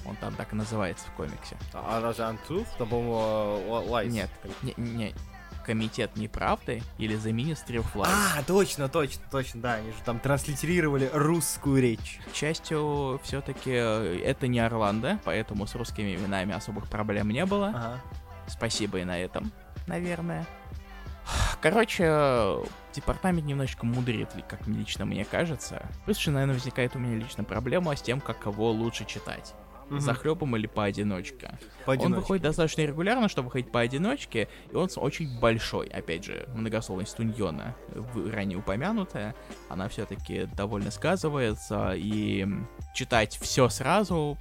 Он 0.06 0.16
там 0.16 0.34
так 0.36 0.54
и 0.54 0.56
называется 0.56 1.06
в 1.08 1.12
комиксе. 1.12 1.58
А 1.74 2.02
разве 2.02 2.24
Untruth? 2.26 2.68
Там, 2.78 2.90
по-моему, 2.90 3.84
Lies. 3.90 4.12
Нет, 4.12 4.30
не, 4.62 4.74
не, 4.78 5.14
Комитет 5.66 6.18
неправды 6.18 6.84
или 6.98 7.18
The 7.18 7.32
Ministry 7.32 7.78
of 7.78 7.94
Lies. 7.94 8.10
А, 8.10 8.44
точно, 8.44 8.90
точно, 8.90 9.24
точно, 9.32 9.62
да, 9.62 9.74
они 9.76 9.92
же 9.92 9.98
там 10.04 10.20
транслитерировали 10.20 11.10
русскую 11.14 11.82
речь. 11.82 12.20
К 12.32 12.36
счастью, 12.36 13.22
все-таки 13.24 13.72
э, 13.74 14.20
это 14.26 14.48
не 14.48 14.60
Орландо, 14.60 15.20
поэтому 15.24 15.66
с 15.66 15.76
русскими 15.76 16.16
именами 16.16 16.54
особых 16.54 16.90
проблем 16.90 17.30
не 17.30 17.46
было. 17.46 17.70
Ага. 17.70 18.02
Спасибо 18.48 19.00
и 19.00 19.06
на 19.06 19.18
этом, 19.18 19.54
наверное. 19.88 20.46
Короче, 21.64 22.60
департамент 22.94 23.48
немножечко 23.48 23.86
мудрит, 23.86 24.28
как 24.50 24.68
лично 24.68 25.06
мне 25.06 25.24
кажется. 25.24 25.90
Плюс 26.04 26.18
еще, 26.18 26.32
наверное, 26.32 26.56
возникает 26.56 26.94
у 26.98 27.00
меня 27.00 27.16
лично 27.16 27.46
проблема 27.46 27.96
с 27.96 28.02
тем, 28.02 28.20
как 28.20 28.38
кого 28.40 28.70
лучше 28.72 29.06
читать 29.06 29.56
угу. 29.90 30.00
захлебом 30.00 30.58
или 30.58 30.68
поодиночке. 30.68 31.58
поодиночке. 31.86 32.14
Он 32.14 32.20
выходит 32.20 32.44
достаточно 32.44 32.82
регулярно, 32.82 33.30
чтобы 33.30 33.46
выходить 33.46 33.72
поодиночке, 33.72 34.50
и 34.70 34.76
он 34.76 34.90
очень 34.98 35.40
большой. 35.40 35.88
Опять 35.88 36.26
же, 36.26 36.50
многословность 36.54 37.16
Туньона, 37.16 37.78
ранее 38.30 38.58
упомянутая, 38.58 39.34
она 39.70 39.88
все-таки 39.88 40.50
довольно 40.58 40.92
сказывается, 40.92 41.94
и 41.96 42.46
читать 42.94 43.38
все 43.42 43.70
сразу 43.70 44.38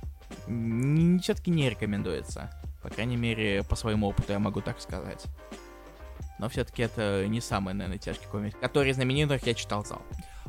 все-таки 1.20 1.52
не 1.52 1.70
рекомендуется. 1.70 2.50
По 2.82 2.90
крайней 2.90 3.16
мере, 3.16 3.62
по 3.62 3.76
своему 3.76 4.08
опыту 4.08 4.32
я 4.32 4.40
могу 4.40 4.60
так 4.60 4.80
сказать. 4.80 5.24
Но 6.42 6.48
все-таки 6.48 6.82
это 6.82 7.24
не 7.28 7.40
самый, 7.40 7.72
наверное, 7.72 7.98
тяжкий 7.98 8.26
комик, 8.26 8.58
который 8.58 8.92
знаменитых 8.92 9.46
я 9.46 9.54
читал 9.54 9.84
зал. 9.84 10.02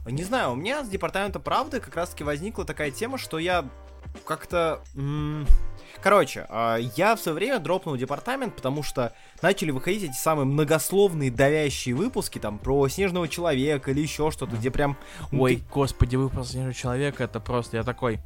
Не 0.07 0.23
знаю, 0.23 0.53
у 0.53 0.55
меня 0.55 0.83
с 0.83 0.89
Департамента 0.89 1.39
правды 1.39 1.79
как 1.79 1.95
раз-таки 1.95 2.23
возникла 2.23 2.65
такая 2.65 2.89
тема, 2.89 3.19
что 3.19 3.37
я 3.37 3.69
как-то... 4.25 4.81
Короче, 6.01 6.47
а, 6.49 6.77
я 6.77 7.15
в 7.15 7.19
свое 7.19 7.35
время 7.35 7.59
дропнул 7.59 7.95
департамент, 7.95 8.55
потому 8.55 8.81
что 8.81 9.13
начали 9.43 9.69
выходить 9.69 10.09
эти 10.09 10.17
самые 10.17 10.45
многословные 10.45 11.29
давящие 11.29 11.93
выпуски, 11.93 12.39
там, 12.39 12.57
про 12.57 12.87
Снежного 12.87 13.27
Человека 13.27 13.91
или 13.91 14.01
еще 14.01 14.31
что-то, 14.31 14.55
где 14.55 14.71
прям... 14.71 14.97
Ой, 15.31 15.57
ты... 15.57 15.63
господи, 15.71 16.15
выпуск 16.15 16.49
Снежного 16.49 16.73
Человека, 16.73 17.23
это 17.23 17.39
просто, 17.39 17.77
я 17.77 17.83
такой... 17.83 18.19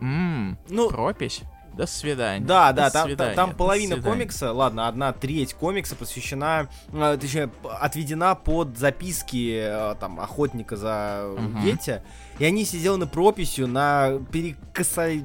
Ммм, 0.00 0.58
ну, 0.68 0.90
пропись. 0.90 1.42
До 1.78 1.86
свидания. 1.86 2.44
Да, 2.44 2.72
да, 2.72 2.90
там, 2.90 3.06
свидания. 3.06 3.36
там 3.36 3.54
половина 3.54 4.02
комикса, 4.02 4.52
ладно, 4.52 4.88
одна 4.88 5.12
треть 5.12 5.54
комикса 5.54 5.94
посвящена, 5.94 6.68
э, 6.92 7.18
точнее, 7.20 7.50
отведена 7.62 8.34
под 8.34 8.76
записки 8.76 9.60
э, 9.62 9.94
там 10.00 10.18
охотника 10.18 10.76
за 10.76 11.24
угу. 11.32 11.64
Йети, 11.64 12.02
и 12.40 12.44
они 12.44 12.64
сделаны 12.64 13.06
прописью 13.06 13.68
на 13.68 14.18
перекосай 14.32 15.22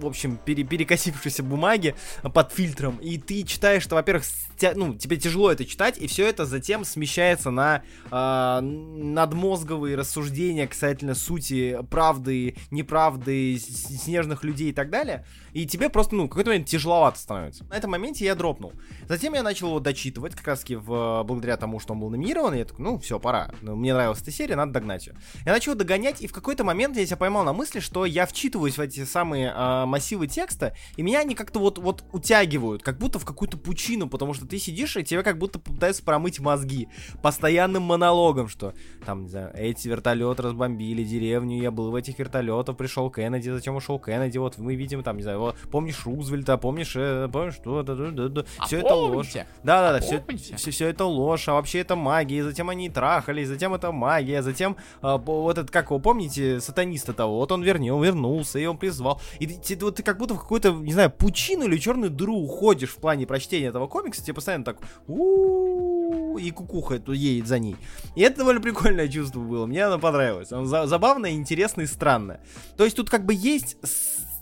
в 0.00 0.06
общем, 0.06 0.38
пере 0.44 0.64
перекосившейся 0.64 1.42
бумаги 1.42 1.94
под 2.34 2.52
фильтром, 2.52 2.96
и 2.96 3.16
ты 3.16 3.44
читаешь, 3.44 3.82
что, 3.82 3.94
во-первых, 3.94 4.24
ну, 4.74 4.94
тебе 4.94 5.16
тяжело 5.16 5.50
это 5.50 5.64
читать, 5.64 5.98
и 5.98 6.06
все 6.06 6.26
это 6.26 6.46
затем 6.46 6.84
смещается 6.84 7.50
на 7.50 7.82
э, 8.10 8.60
надмозговые 8.60 9.96
рассуждения 9.96 10.66
касательно 10.66 11.14
сути 11.14 11.78
правды, 11.90 12.56
неправды, 12.70 13.58
снежных 13.58 14.44
людей 14.44 14.70
и 14.70 14.72
так 14.72 14.90
далее, 14.90 15.24
и 15.52 15.66
тебе 15.66 15.88
просто, 15.88 16.14
ну, 16.14 16.28
какой-то 16.28 16.50
момент 16.50 16.68
тяжеловато 16.68 17.18
становится. 17.18 17.64
На 17.64 17.74
этом 17.74 17.90
моменте 17.90 18.24
я 18.24 18.34
дропнул. 18.34 18.72
Затем 19.08 19.34
я 19.34 19.42
начал 19.42 19.68
его 19.68 19.80
дочитывать, 19.80 20.34
как 20.34 20.46
раз 20.46 20.60
таки 20.60 20.76
в, 20.76 21.22
благодаря 21.24 21.56
тому, 21.56 21.80
что 21.80 21.94
он 21.94 22.00
был 22.00 22.10
номинирован, 22.10 22.54
и 22.54 22.58
я 22.58 22.64
такой, 22.64 22.84
ну, 22.84 22.98
все, 22.98 23.18
пора. 23.18 23.50
Ну, 23.62 23.76
мне 23.76 23.94
нравилась 23.94 24.20
эта 24.22 24.30
серия, 24.30 24.56
надо 24.56 24.72
догнать 24.72 25.06
ее. 25.06 25.14
Я 25.44 25.52
начал 25.52 25.74
догонять, 25.74 26.20
и 26.20 26.26
в 26.26 26.32
какой-то 26.32 26.64
момент 26.64 26.96
я 26.96 27.06
себя 27.06 27.16
поймал 27.16 27.44
на 27.44 27.52
мысли, 27.52 27.80
что 27.80 28.04
я 28.04 28.26
вчитываюсь 28.26 28.76
в 28.76 28.80
эти 28.80 29.04
самые 29.04 29.52
э, 29.54 29.84
массивы 29.86 30.26
текста, 30.26 30.74
и 30.96 31.02
меня 31.02 31.20
они 31.20 31.34
как-то 31.34 31.58
вот, 31.58 31.78
вот 31.78 32.04
утягивают, 32.12 32.82
как 32.82 32.98
будто 32.98 33.18
в 33.18 33.24
какую-то 33.24 33.56
пучину, 33.56 34.08
потому 34.08 34.34
что 34.34 34.45
ты 34.46 34.58
сидишь, 34.58 34.96
и 34.96 35.04
тебе 35.04 35.22
как 35.22 35.38
будто 35.38 35.58
пытаются 35.58 36.02
промыть 36.02 36.40
мозги 36.40 36.88
постоянным 37.22 37.82
монологом, 37.82 38.48
что 38.48 38.74
там, 39.04 39.24
не 39.24 39.28
знаю, 39.28 39.50
эти 39.54 39.88
вертолеты 39.88 40.42
разбомбили 40.42 41.04
деревню, 41.04 41.60
я 41.60 41.70
был 41.70 41.90
в 41.90 41.94
этих 41.94 42.18
вертолетах, 42.18 42.76
пришел 42.76 43.10
Кеннеди, 43.10 43.50
зачем 43.50 43.76
ушел 43.76 43.98
Кеннеди, 43.98 44.38
вот 44.38 44.58
мы 44.58 44.74
видим 44.74 45.02
там, 45.02 45.16
не 45.16 45.22
знаю, 45.22 45.40
вот, 45.40 45.56
помнишь 45.70 46.04
Рузвельта, 46.04 46.56
помнишь, 46.56 46.94
э, 46.96 47.28
помнишь, 47.32 47.54
что, 47.54 47.82
да, 47.82 47.94
да, 47.94 48.10
да, 48.10 48.28
да, 48.28 48.44
а 48.58 48.66
все 48.66 48.78
это 48.78 48.94
ложь. 48.94 49.32
Да, 49.32 49.46
да, 49.62 49.92
да, 49.92 50.00
все, 50.00 50.24
все, 50.56 50.70
все 50.70 50.88
это 50.88 51.04
ложь, 51.04 51.48
а 51.48 51.54
вообще 51.54 51.80
это 51.80 51.96
магия, 51.96 52.38
и 52.38 52.42
затем 52.42 52.68
они 52.68 52.88
трахались, 52.88 53.48
затем 53.48 53.74
это 53.74 53.92
магия, 53.92 54.42
затем 54.42 54.76
э, 55.02 55.16
вот 55.24 55.58
этот, 55.58 55.70
как 55.70 55.90
вы 55.90 56.00
помните, 56.00 56.60
сатаниста 56.60 57.12
того, 57.12 57.36
вот 57.36 57.52
он 57.52 57.62
вернее, 57.62 57.92
он 57.92 58.04
вернулся, 58.04 58.58
и 58.58 58.66
он 58.66 58.78
призвал, 58.78 59.20
и 59.38 59.46
ты, 59.46 59.76
вот 59.84 59.96
ты 59.96 60.02
как 60.02 60.18
будто 60.18 60.34
в 60.34 60.40
какую-то, 60.40 60.72
не 60.72 60.92
знаю, 60.92 61.10
пучину 61.10 61.64
или 61.64 61.76
черную 61.78 62.10
дыру 62.10 62.36
уходишь 62.36 62.90
в 62.90 62.96
плане 62.96 63.26
прочтения 63.26 63.66
этого 63.66 63.86
комикса, 63.86 64.24
тебе 64.24 64.34
постоянно 64.36 64.64
так 64.64 64.78
и 66.38 66.50
кукуха 66.50 67.00
едет 67.08 67.46
за 67.46 67.58
ней. 67.58 67.76
И 68.14 68.20
это 68.20 68.38
довольно 68.38 68.60
прикольное 68.60 69.08
чувство 69.08 69.40
было, 69.40 69.66
мне 69.66 69.84
оно 69.84 69.98
понравилось. 69.98 70.52
Оно 70.52 70.86
забавное, 70.86 71.32
интересное 71.32 71.86
и 71.86 71.88
странное. 71.88 72.40
То 72.76 72.84
есть 72.84 72.96
тут 72.96 73.10
как 73.10 73.24
бы 73.24 73.34
есть 73.34 73.76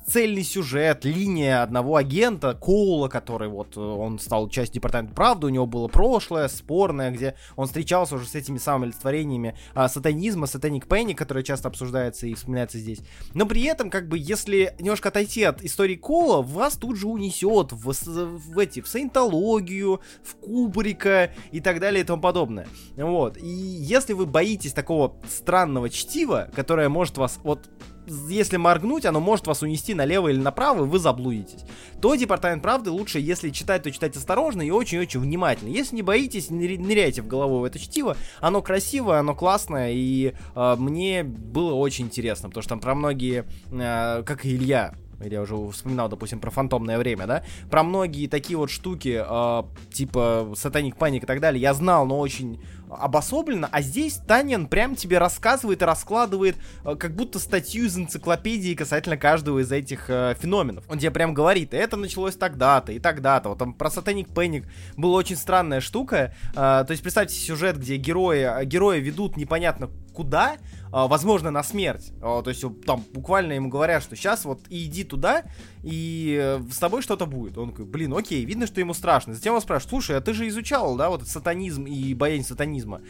цельный 0.07 0.45
сюжет, 0.45 1.05
линия 1.05 1.63
одного 1.63 1.97
агента, 1.97 2.55
Коула, 2.55 3.09
который 3.09 3.49
вот, 3.49 3.77
э, 3.77 3.81
он 3.81 4.19
стал 4.19 4.49
частью 4.49 4.75
Департамента 4.75 5.15
Правды, 5.15 5.47
у 5.47 5.51
него 5.51 5.67
было 5.67 5.89
прошлое 5.89 6.49
спорное, 6.49 7.11
где 7.11 7.35
он 7.57 7.67
встречался 7.67 8.17
уже 8.17 8.27
с 8.27 8.35
этими 8.35 8.59
самыми 8.59 8.87
олицетворениями 8.87 9.57
а, 9.75 9.89
сатанизма, 9.89 10.47
сатаник 10.47 10.87
Пенни, 10.87 11.15
которая 11.15 11.45
часто 11.45 11.69
обсуждается 11.69 12.27
и 12.27 12.35
вспоминается 12.35 12.79
здесь. 12.79 13.01
Но 13.33 13.47
при 13.47 13.63
этом, 13.65 13.91
как 13.91 14.09
бы, 14.09 14.19
если 14.19 14.75
немножко 14.79 15.09
отойти 15.09 15.45
от 15.45 15.63
истории 15.63 15.97
Коула, 15.97 16.43
вас 16.43 16.75
тут 16.75 16.97
же 16.97 17.07
унесет 17.07 17.73
в, 17.73 17.93
в 17.93 18.59
эти, 18.59 18.81
в 18.81 18.89
саентологию, 18.89 20.01
в 20.23 20.37
Кубрика 20.37 21.33
и 21.53 21.61
так 21.61 21.81
далее 21.81 22.03
и 22.03 22.07
тому 22.07 22.21
подобное. 22.21 22.67
Вот. 22.97 23.39
И 23.39 23.49
если 23.49 24.13
вы 24.13 24.27
боитесь 24.27 24.73
такого 24.73 25.17
странного 25.29 25.89
чтива, 25.91 26.51
которое 26.55 26.89
может 26.89 27.17
вас 27.17 27.39
вот 27.43 27.71
если 28.07 28.57
моргнуть, 28.57 29.05
оно 29.05 29.21
может 29.21 29.47
вас 29.47 29.63
унести 29.63 29.95
налево 29.95 30.29
или 30.29 30.39
направо, 30.39 30.85
и 30.85 30.89
вы 30.89 30.99
заблудитесь. 30.99 31.65
То 32.01 32.15
Департамент 32.15 32.63
правды 32.63 32.91
лучше, 32.91 33.19
если 33.19 33.51
читать, 33.51 33.83
то 33.83 33.91
читать 33.91 34.17
осторожно 34.17 34.63
и 34.63 34.71
очень-очень 34.71 35.21
внимательно. 35.21 35.69
Если 35.69 35.97
не 35.97 36.03
боитесь, 36.03 36.51
ныряйте 36.51 37.23
в 37.23 37.27
голову 37.27 37.61
в 37.61 37.65
это 37.65 37.79
чтиво. 37.79 38.17
Оно 38.41 38.63
красивое, 38.63 39.21
оно 39.21 39.35
классное, 39.35 39.93
и 39.93 40.35
э, 40.55 40.77
мне 40.79 41.25
было 41.25 41.75
очень 41.75 42.07
интересно, 42.07 42.49
потому 42.49 42.63
что 42.63 42.71
там 42.71 42.81
про 42.81 42.95
многие, 42.95 43.45
э, 43.71 44.23
как 44.25 44.45
и 44.45 44.55
Илья, 44.55 44.95
я 45.21 45.43
уже 45.43 45.57
вспоминал, 45.71 46.09
допустим, 46.09 46.41
про 46.41 46.51
фантомное 46.51 46.99
время, 46.99 47.27
да, 47.27 47.45
про 47.71 47.83
многие 47.83 48.27
такие 48.27 48.57
вот 48.57 48.71
штуки, 48.71 49.23
э, 49.27 49.63
типа 49.93 50.53
Сатаник 50.57 50.97
Паник 50.97 51.25
и 51.25 51.27
так 51.27 51.41
далее, 51.41 51.61
я 51.61 51.75
знал, 51.75 52.07
но 52.07 52.19
очень 52.19 52.61
обособленно, 52.99 53.69
а 53.71 53.83
здесь 53.83 54.15
Танин 54.27 54.67
прям 54.67 54.95
тебе 54.95 55.19
рассказывает 55.19 55.83
и 55.83 55.85
раскладывает 55.85 56.57
э, 56.85 56.97
как 56.97 57.15
будто 57.15 57.39
статью 57.39 57.87
из 57.87 57.97
энциклопедии 57.97 58.75
касательно 58.75 59.17
каждого 59.17 59.61
из 59.61 59.71
этих 59.73 60.09
э, 60.09 60.35
феноменов. 60.41 60.85
Он 60.89 60.99
тебе 60.99 61.11
прям 61.11 61.35
говорит, 61.35 61.75
это 61.75 61.97
началось 61.97 62.37
тогда-то 62.37 62.93
и 62.93 62.99
тогда-то. 62.99 63.51
Вот 63.51 63.59
там 63.59 63.75
про 63.75 63.91
Сатаник 63.91 64.29
Пэник 64.29 64.67
была 64.97 65.17
очень 65.17 65.37
странная 65.37 65.81
штука. 65.81 66.35
Э, 66.53 66.85
то 66.87 66.91
есть 66.91 67.03
представьте 67.03 67.35
сюжет, 67.37 67.79
где 67.79 67.97
герои, 67.97 68.65
герои 68.65 69.01
ведут 69.01 69.37
непонятно 69.37 69.91
куда, 70.15 70.57
а, 70.93 71.09
возможно, 71.09 71.51
на 71.51 71.63
смерть. 71.63 72.13
А, 72.23 72.41
то 72.43 72.51
есть 72.51 72.65
там 72.87 73.05
буквально 73.13 73.53
ему 73.53 73.69
говорят, 73.69 74.03
что 74.03 74.17
сейчас 74.17 74.45
вот 74.45 74.61
иди 74.71 75.05
туда, 75.05 75.43
и 75.83 76.39
э, 76.41 76.63
с 76.71 76.79
тобой 76.79 77.03
что-то 77.03 77.27
будет. 77.27 77.59
Он 77.59 77.71
такой, 77.71 77.85
блин, 77.85 78.15
окей, 78.15 78.45
видно, 78.45 78.67
что 78.67 78.81
ему 78.81 78.95
страшно. 78.95 79.35
Затем 79.35 79.55
он 79.55 79.61
спрашивает, 79.61 79.91
слушай, 79.91 80.17
а 80.17 80.21
ты 80.21 80.33
же 80.33 80.49
изучал, 80.49 80.97
да, 80.97 81.11
вот 81.11 81.27
сатанизм 81.27 81.85
и 81.85 82.15
боязнь 82.15 82.47
сатанизма. 82.47 83.01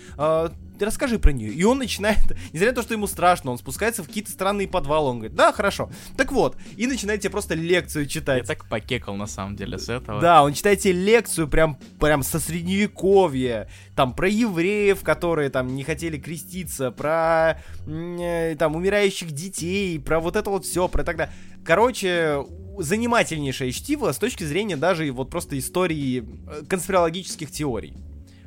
Расскажи 0.80 1.18
про 1.18 1.32
нее. 1.32 1.52
И 1.52 1.64
он 1.64 1.78
начинает, 1.78 2.18
несмотря 2.52 2.70
на 2.70 2.74
то, 2.74 2.82
что 2.82 2.94
ему 2.94 3.06
страшно, 3.06 3.52
он 3.52 3.58
спускается 3.58 4.02
в 4.02 4.06
какие-то 4.06 4.30
странные 4.30 4.68
подвалы. 4.68 5.10
Он 5.10 5.18
говорит, 5.18 5.36
да, 5.36 5.52
хорошо. 5.52 5.90
Так 6.16 6.32
вот, 6.32 6.56
и 6.76 6.86
начинает 6.86 7.20
тебе 7.20 7.30
просто 7.30 7.54
лекцию 7.54 8.06
читать. 8.06 8.40
Я 8.40 8.44
так 8.44 8.68
покекал, 8.68 9.16
на 9.16 9.26
самом 9.26 9.56
деле, 9.56 9.78
с 9.78 9.88
этого. 9.88 10.20
Да, 10.20 10.42
он 10.42 10.52
читает 10.54 10.80
тебе 10.80 10.94
лекцию 10.94 11.48
прям, 11.48 11.78
прям 12.00 12.22
со 12.22 12.40
средневековья. 12.40 13.68
Там 13.94 14.14
про 14.14 14.28
евреев, 14.28 15.02
которые 15.02 15.50
там 15.50 15.74
не 15.74 15.84
хотели 15.84 16.18
креститься, 16.18 16.90
про 16.90 17.60
э, 17.86 18.56
там 18.58 18.76
умирающих 18.76 19.30
детей, 19.32 19.98
про 20.00 20.20
вот 20.20 20.36
это 20.36 20.50
вот 20.50 20.64
все, 20.64 20.88
про 20.88 21.04
тогда. 21.04 21.30
Короче, 21.64 22.44
занимательнейшее 22.78 23.72
чтиво 23.72 24.12
с 24.12 24.18
точки 24.18 24.44
зрения 24.44 24.76
даже 24.76 25.10
вот 25.12 25.30
просто 25.30 25.58
истории 25.58 26.24
э, 26.46 26.62
конспирологических 26.68 27.50
теорий. 27.50 27.94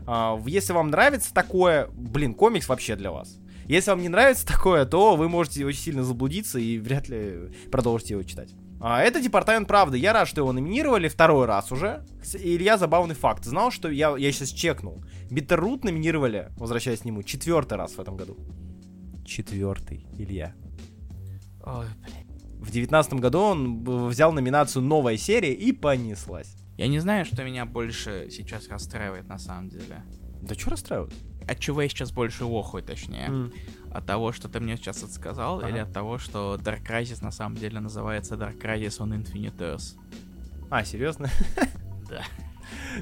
А, 0.08 0.42
если 0.46 0.74
вам 0.74 0.90
нравится 0.90 1.34
такое, 1.34 1.90
блин, 1.94 2.34
комикс 2.34 2.68
вообще 2.70 2.96
для 2.96 3.12
вас. 3.12 3.38
Если 3.66 3.90
вам 3.90 4.02
не 4.02 4.10
нравится 4.10 4.48
такое, 4.48 4.86
то 4.86 5.18
вы 5.18 5.28
можете 5.28 5.66
очень 5.66 5.82
сильно 5.82 6.04
заблудиться 6.04 6.58
и 6.58 6.78
вряд 6.78 7.10
ли 7.10 7.52
продолжите 7.70 8.14
его 8.14 8.24
читать. 8.24 8.56
А, 8.80 9.02
это 9.02 9.20
Департамент 9.20 9.68
Правды. 9.68 9.98
Я 9.98 10.14
рад, 10.14 10.28
что 10.28 10.42
его 10.42 10.54
номинировали 10.54 11.10
второй 11.10 11.46
раз 11.46 11.72
уже. 11.72 12.06
Илья, 12.36 12.78
забавный 12.78 13.16
факт. 13.16 13.44
Знал, 13.44 13.72
что 13.72 13.90
я, 13.90 14.16
я 14.16 14.32
сейчас 14.32 14.50
чекнул. 14.50 15.04
Битеррут 15.30 15.84
номинировали, 15.84 16.50
возвращаясь 16.58 17.00
к 17.00 17.06
нему, 17.06 17.24
четвертый 17.24 17.78
раз 17.78 17.94
в 17.94 18.00
этом 18.00 18.16
году. 18.16 18.38
Четвертый, 19.26 20.08
Илья. 20.18 20.54
Ой, 21.66 21.88
блин. 22.02 22.28
В 22.60 22.72
девятнадцатом 22.72 23.20
году 23.20 23.40
он 23.40 24.10
взял 24.10 24.32
номинацию 24.32 24.82
«Новая 24.84 25.18
серия» 25.18 25.54
и 25.54 25.72
понеслась. 25.72 26.56
Я 26.78 26.88
не 26.88 27.00
знаю, 27.00 27.26
что 27.26 27.44
меня 27.44 27.66
больше 27.66 28.28
сейчас 28.30 28.68
расстраивает 28.70 29.28
на 29.28 29.40
самом 29.40 29.70
деле. 29.70 30.04
Да 30.42 30.56
что 30.56 30.72
расстраивает? 30.72 31.14
От 31.48 31.60
чего 31.60 31.82
я 31.82 31.90
сейчас 31.90 32.12
больше 32.12 32.44
охую, 32.44 32.84
точнее. 32.84 33.28
Mm. 33.30 33.54
От 33.92 34.06
того, 34.06 34.32
что 34.32 34.48
ты 34.48 34.60
мне 34.60 34.78
сейчас 34.78 35.02
отсказал, 35.04 35.60
ага. 35.60 35.70
или 35.70 35.78
от 35.78 35.92
того, 35.92 36.18
что 36.18 36.56
Dark 36.56 36.86
Crisis 36.86 37.24
на 37.24 37.32
самом 37.32 37.56
деле 37.56 37.80
называется 37.80 38.36
Dark 38.36 38.62
Crisis 38.62 39.00
on 39.00 39.18
Infinite 39.18 39.58
Earth. 39.58 39.98
А, 40.70 40.84
серьезно? 40.84 41.30
Да. 42.10 42.24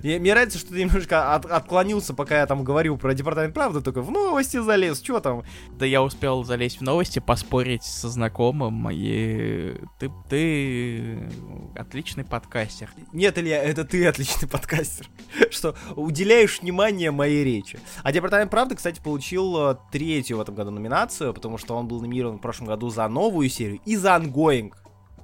Мне, 0.03 0.19
мне 0.19 0.31
нравится, 0.31 0.57
что 0.57 0.69
ты 0.69 0.79
немножко 0.79 1.33
от, 1.33 1.45
отклонился, 1.45 2.13
пока 2.13 2.39
я 2.39 2.45
там 2.45 2.63
говорил 2.63 2.97
про 2.97 3.13
департамент 3.13 3.53
правды, 3.53 3.81
только 3.81 4.01
в 4.01 4.11
новости 4.11 4.57
залез, 4.57 5.01
что 5.01 5.19
там? 5.19 5.43
Да 5.77 5.85
я 5.85 6.03
успел 6.03 6.43
залезть 6.43 6.79
в 6.79 6.81
новости, 6.81 7.19
поспорить 7.19 7.83
со 7.83 8.09
знакомым, 8.09 8.89
и 8.91 9.75
ты, 9.99 10.11
ты 10.29 11.29
отличный 11.75 12.23
подкастер. 12.23 12.89
Нет, 13.13 13.37
Илья, 13.37 13.63
это 13.63 13.85
ты 13.85 14.05
отличный 14.05 14.47
подкастер, 14.47 15.07
что 15.51 15.75
уделяешь 15.95 16.61
внимание 16.61 17.11
моей 17.11 17.43
речи. 17.43 17.79
А 18.03 18.11
департамент 18.11 18.51
правды, 18.51 18.75
кстати, 18.75 19.01
получил 19.01 19.71
э, 19.71 19.77
третью 19.91 20.37
в 20.37 20.41
этом 20.41 20.55
году 20.55 20.71
номинацию, 20.71 21.33
потому 21.33 21.57
что 21.57 21.75
он 21.75 21.87
был 21.87 22.01
номинирован 22.01 22.37
в 22.37 22.41
прошлом 22.41 22.67
году 22.67 22.89
за 22.89 23.07
новую 23.07 23.49
серию 23.49 23.79
и 23.85 23.95
за 23.95 24.09
ongoing 24.15 24.73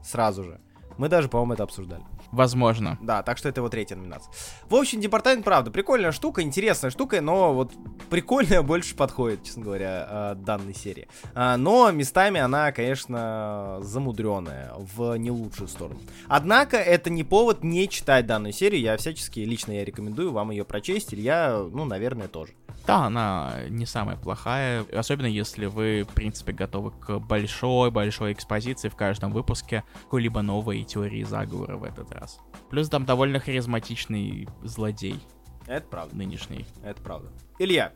сразу 0.04 0.43
же. 0.43 0.60
Мы 0.97 1.10
даже, 1.10 1.30
по-моему, 1.30 1.54
это 1.54 1.63
обсуждали. 1.63 2.04
Возможно. 2.32 2.98
Да, 3.02 3.24
так 3.24 3.38
что 3.38 3.50
это 3.50 3.60
его 3.60 3.70
третья 3.70 3.96
номинация. 3.96 4.34
В 4.70 4.76
общем, 4.76 5.02
департамент, 5.02 5.44
правда, 5.44 5.72
прикольная 5.72 6.12
штука, 6.12 6.41
интересная 6.41 6.91
штука, 6.91 7.22
но 7.22 7.54
вот 7.54 7.74
прикольная 8.10 8.62
больше 8.62 8.96
подходит, 8.96 9.44
честно 9.44 9.63
говоря, 9.63 10.08
э, 10.10 10.36
данной 10.36 10.74
серии. 10.74 11.08
А, 11.34 11.58
но 11.58 11.91
местами 11.91 12.39
она, 12.39 12.72
конечно, 12.72 13.80
замудренная 13.82 14.72
в 14.78 15.15
не 15.17 15.32
лучшую 15.32 15.67
сторону. 15.67 16.00
Однако, 16.28 16.78
это 16.78 17.10
не 17.10 17.24
повод 17.24 17.63
не 17.63 17.89
читать 17.89 18.26
данную 18.26 18.54
серию. 18.54 18.82
Я 18.82 18.98
всячески, 18.98 19.39
лично 19.39 19.74
я 19.74 19.86
рекомендую 19.86 20.32
вам 20.32 20.52
ее 20.52 20.63
прочесть, 20.63 21.13
или 21.13 21.22
я, 21.22 21.65
ну, 21.72 21.86
наверное, 21.86 22.28
тоже. 22.28 22.54
Да, 22.88 23.06
она 23.06 23.54
не 23.70 23.86
самая 23.86 24.17
плохая, 24.17 24.84
особенно 24.91 25.28
если 25.28 25.67
вы, 25.67 26.06
в 26.10 26.13
принципе, 26.13 26.52
готовы 26.52 26.91
к 26.91 27.20
большой-большой 27.20 28.34
экспозиции 28.34 28.89
в 28.89 28.96
каждом 28.96 29.32
выпуске 29.32 29.84
какой-либо 30.04 30.41
новой 30.41 30.84
теории 30.84 31.24
заговора 31.24 31.78
в 31.78 31.84
этот 31.84 32.12
раз. 32.12 32.21
Плюс 32.70 32.90
там 32.90 33.06
довольно 33.06 33.40
харизматичный 33.40 34.48
злодей. 34.64 35.20
Это 35.68 35.88
правда. 35.88 36.16
Нынешний. 36.16 36.66
Это 36.84 37.02
правда. 37.02 37.30
Илья, 37.60 37.94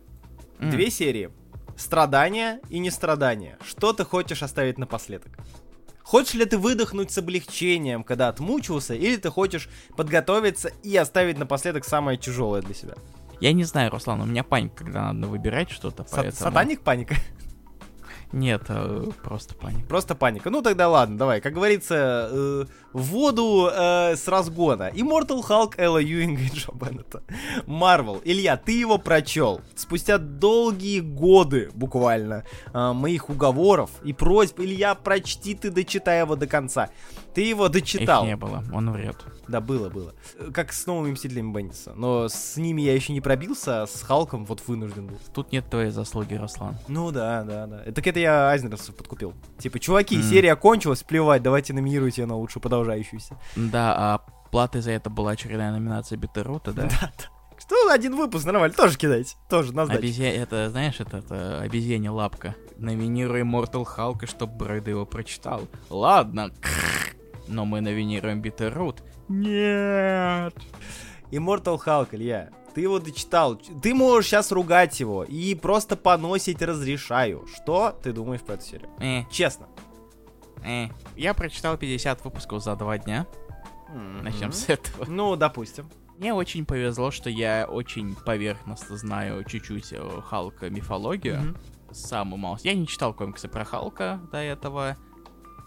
mm. 0.60 0.72
две 0.72 0.90
серии. 0.90 1.30
Страдания 1.78 2.62
и 2.70 2.80
нестрадания. 2.80 3.58
Что 3.66 3.92
ты 3.94 4.06
хочешь 4.06 4.44
оставить 4.44 4.78
напоследок? 4.78 5.38
Хочешь 6.04 6.36
ли 6.36 6.46
ты 6.46 6.58
выдохнуть 6.58 7.12
с 7.12 7.18
облегчением, 7.18 8.04
когда 8.04 8.30
отмучился, 8.30 8.94
или 8.94 9.18
ты 9.18 9.30
хочешь 9.32 9.68
подготовиться 9.98 10.70
и 10.84 10.96
оставить 10.96 11.40
напоследок 11.40 11.84
самое 11.84 12.18
тяжелое 12.18 12.62
для 12.62 12.76
себя? 12.76 12.94
Я 13.42 13.54
не 13.54 13.64
знаю, 13.64 13.92
Руслан, 13.92 14.22
у 14.22 14.26
меня 14.26 14.44
паника, 14.44 14.86
когда 14.86 15.12
надо 15.12 15.28
выбирать 15.28 15.72
что-то, 15.72 16.06
поэтому... 16.10 16.32
Сатаник 16.32 16.82
паника? 16.82 17.16
Нет, 18.36 18.63
э, 18.67 19.12
просто 19.24 19.56
паника. 19.56 19.88
Просто 19.88 20.13
паника. 20.13 20.50
Ну 20.50 20.62
тогда 20.62 20.89
ладно, 20.89 21.17
давай. 21.17 21.39
Как 21.39 21.54
говорится, 21.54 22.30
э, 22.30 22.65
в 22.91 23.02
воду 23.02 23.69
э, 23.71 24.17
с 24.17 24.28
разгона. 24.28 24.91
Immortal 24.93 25.41
Hulk 25.41 25.76
Элла 25.78 26.00
Юинга 26.00 26.41
и 26.41 26.50
Джо 26.50 26.74
Беннета. 26.74 27.24
Марвел. 27.65 28.21
Илья, 28.26 28.58
ты 28.58 28.78
его 28.78 28.98
прочел. 28.98 29.62
Спустя 29.76 30.17
долгие 30.17 31.00
годы, 31.00 31.69
буквально, 31.74 32.43
э, 32.74 32.91
моих 32.91 33.30
уговоров 33.30 33.89
и 34.04 34.12
просьб, 34.12 34.60
Илья, 34.60 34.95
прочти 34.95 35.56
ты, 35.56 35.71
дочитай 35.71 36.19
его 36.19 36.36
до 36.36 36.45
конца. 36.45 36.89
Ты 37.34 37.41
его 37.41 37.69
дочитал. 37.69 38.24
Их 38.24 38.30
не 38.32 38.36
было, 38.36 38.65
он 38.74 38.91
врет. 38.91 39.15
Да, 39.47 39.62
было, 39.62 39.89
было. 39.89 40.13
Как 40.53 40.73
с 40.73 40.86
новыми 40.86 41.13
Мстителями 41.13 41.51
Бенниса. 41.51 41.93
Но 41.95 42.27
с 42.27 42.58
ними 42.58 42.81
я 42.81 42.93
еще 42.93 43.13
не 43.13 43.21
пробился, 43.21 43.84
а 43.84 43.88
с 43.88 44.01
Халком 44.01 44.45
вот 44.45 44.62
вынужден 44.67 45.08
был. 45.08 45.17
Тут 45.34 45.51
нет 45.51 45.69
твоей 45.69 45.91
заслуги, 45.91 46.36
Руслан. 46.36 46.77
Ну 46.88 47.12
да, 47.12 47.43
да, 47.43 47.67
да. 47.67 47.91
Так 47.91 48.05
это 48.08 48.19
я 48.19 48.49
Айзнеровцев 48.49 48.95
подкупил. 48.95 49.34
Типа, 49.60 49.79
чуваки, 49.79 50.17
mm. 50.17 50.23
серия 50.23 50.55
кончилась, 50.55 51.03
плевать, 51.03 51.43
давайте 51.43 51.73
номинируйте 51.73 52.21
ее 52.21 52.27
на 52.27 52.36
лучшую 52.36 52.62
продолжающуюся. 52.62 53.38
Да, 53.55 53.95
а 53.97 54.25
платой 54.51 54.81
за 54.81 54.91
это 54.91 55.10
была 55.10 55.31
очередная 55.31 55.71
номинация 55.71 56.17
Битерута, 56.17 56.73
да? 56.73 56.84
Да, 56.84 57.12
да. 57.17 57.25
Что 57.58 57.89
один 57.89 58.15
выпуск 58.15 58.45
нормально, 58.45 58.75
тоже 58.75 58.97
кидайте, 58.97 59.36
тоже 59.49 59.73
на 59.73 59.86
сдачу. 59.86 59.99
Обезья... 59.99 60.29
Это, 60.29 60.69
знаешь, 60.69 60.99
это, 60.99 61.17
это 61.17 61.62
обезьяне 61.62 62.10
лапка. 62.10 62.55
Номинируй 62.77 63.41
Mortal 63.41 63.86
Hulk, 63.86 64.27
чтобы 64.27 64.55
Брэд 64.58 64.88
его 64.88 65.05
прочитал. 65.05 65.62
Ладно, 65.89 66.51
но 67.47 67.65
мы 67.65 67.81
номинируем 67.81 68.41
Битерут. 68.41 69.03
Нет! 69.28 70.54
Immortal 71.32 71.80
Hulk, 71.84 72.10
Илья, 72.12 72.52
ты 72.76 72.82
его 72.82 73.00
дочитал. 73.00 73.56
Ты 73.56 73.96
можешь 73.96 74.30
сейчас 74.30 74.52
ругать 74.52 75.00
его 75.00 75.24
и 75.24 75.56
просто 75.56 75.96
поносить 75.96 76.62
разрешаю. 76.62 77.48
Что 77.48 77.98
ты 78.04 78.12
думаешь 78.12 78.42
про 78.42 78.56
эту 78.56 78.64
серию? 78.64 78.90
Э. 79.00 79.24
Честно. 79.32 79.68
Э. 80.66 80.88
Я 81.16 81.34
прочитал 81.34 81.78
50 81.78 82.24
выпусков 82.26 82.62
за 82.62 82.76
два 82.76 82.98
дня. 82.98 83.26
Mm-hmm. 83.90 84.22
Начнем 84.22 84.52
с 84.52 84.70
этого. 84.70 85.06
Ну, 85.08 85.36
допустим. 85.38 85.90
Мне 86.18 86.34
очень 86.34 86.66
повезло, 86.66 87.12
что 87.12 87.30
я 87.30 87.66
очень 87.70 88.14
поверхностно 88.14 88.98
знаю 88.98 89.44
чуть-чуть 89.46 89.94
Халка 90.26 90.70
мифологию. 90.70 91.36
Mm-hmm. 91.36 91.94
Самую 91.94 92.40
малость. 92.40 92.66
Я 92.66 92.74
не 92.74 92.88
читал 92.88 93.14
комиксы 93.14 93.48
про 93.48 93.64
Халка 93.64 94.20
до 94.32 94.38
этого. 94.38 94.98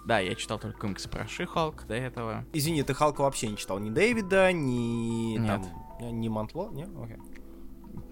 Да, 0.09 0.21
я 0.21 0.35
читал 0.35 0.59
только 0.59 0.79
комиксы 0.79 1.07
про 1.07 1.29
Ши-Халк 1.29 1.87
до 1.87 1.93
этого. 1.93 2.47
Извини, 2.55 2.83
ты 2.83 2.95
Халка 2.95 3.21
вообще 3.21 3.49
не 3.49 3.59
читал? 3.59 3.79
Ни 3.79 3.91
Дэвида, 3.91 4.55
ни... 4.55 5.37
Нет. 5.37 5.61
Там, 6.01 6.19
ни 6.19 6.29
Мантло? 6.29 6.71
Нет? 6.71 6.89
Окей. 6.99 7.19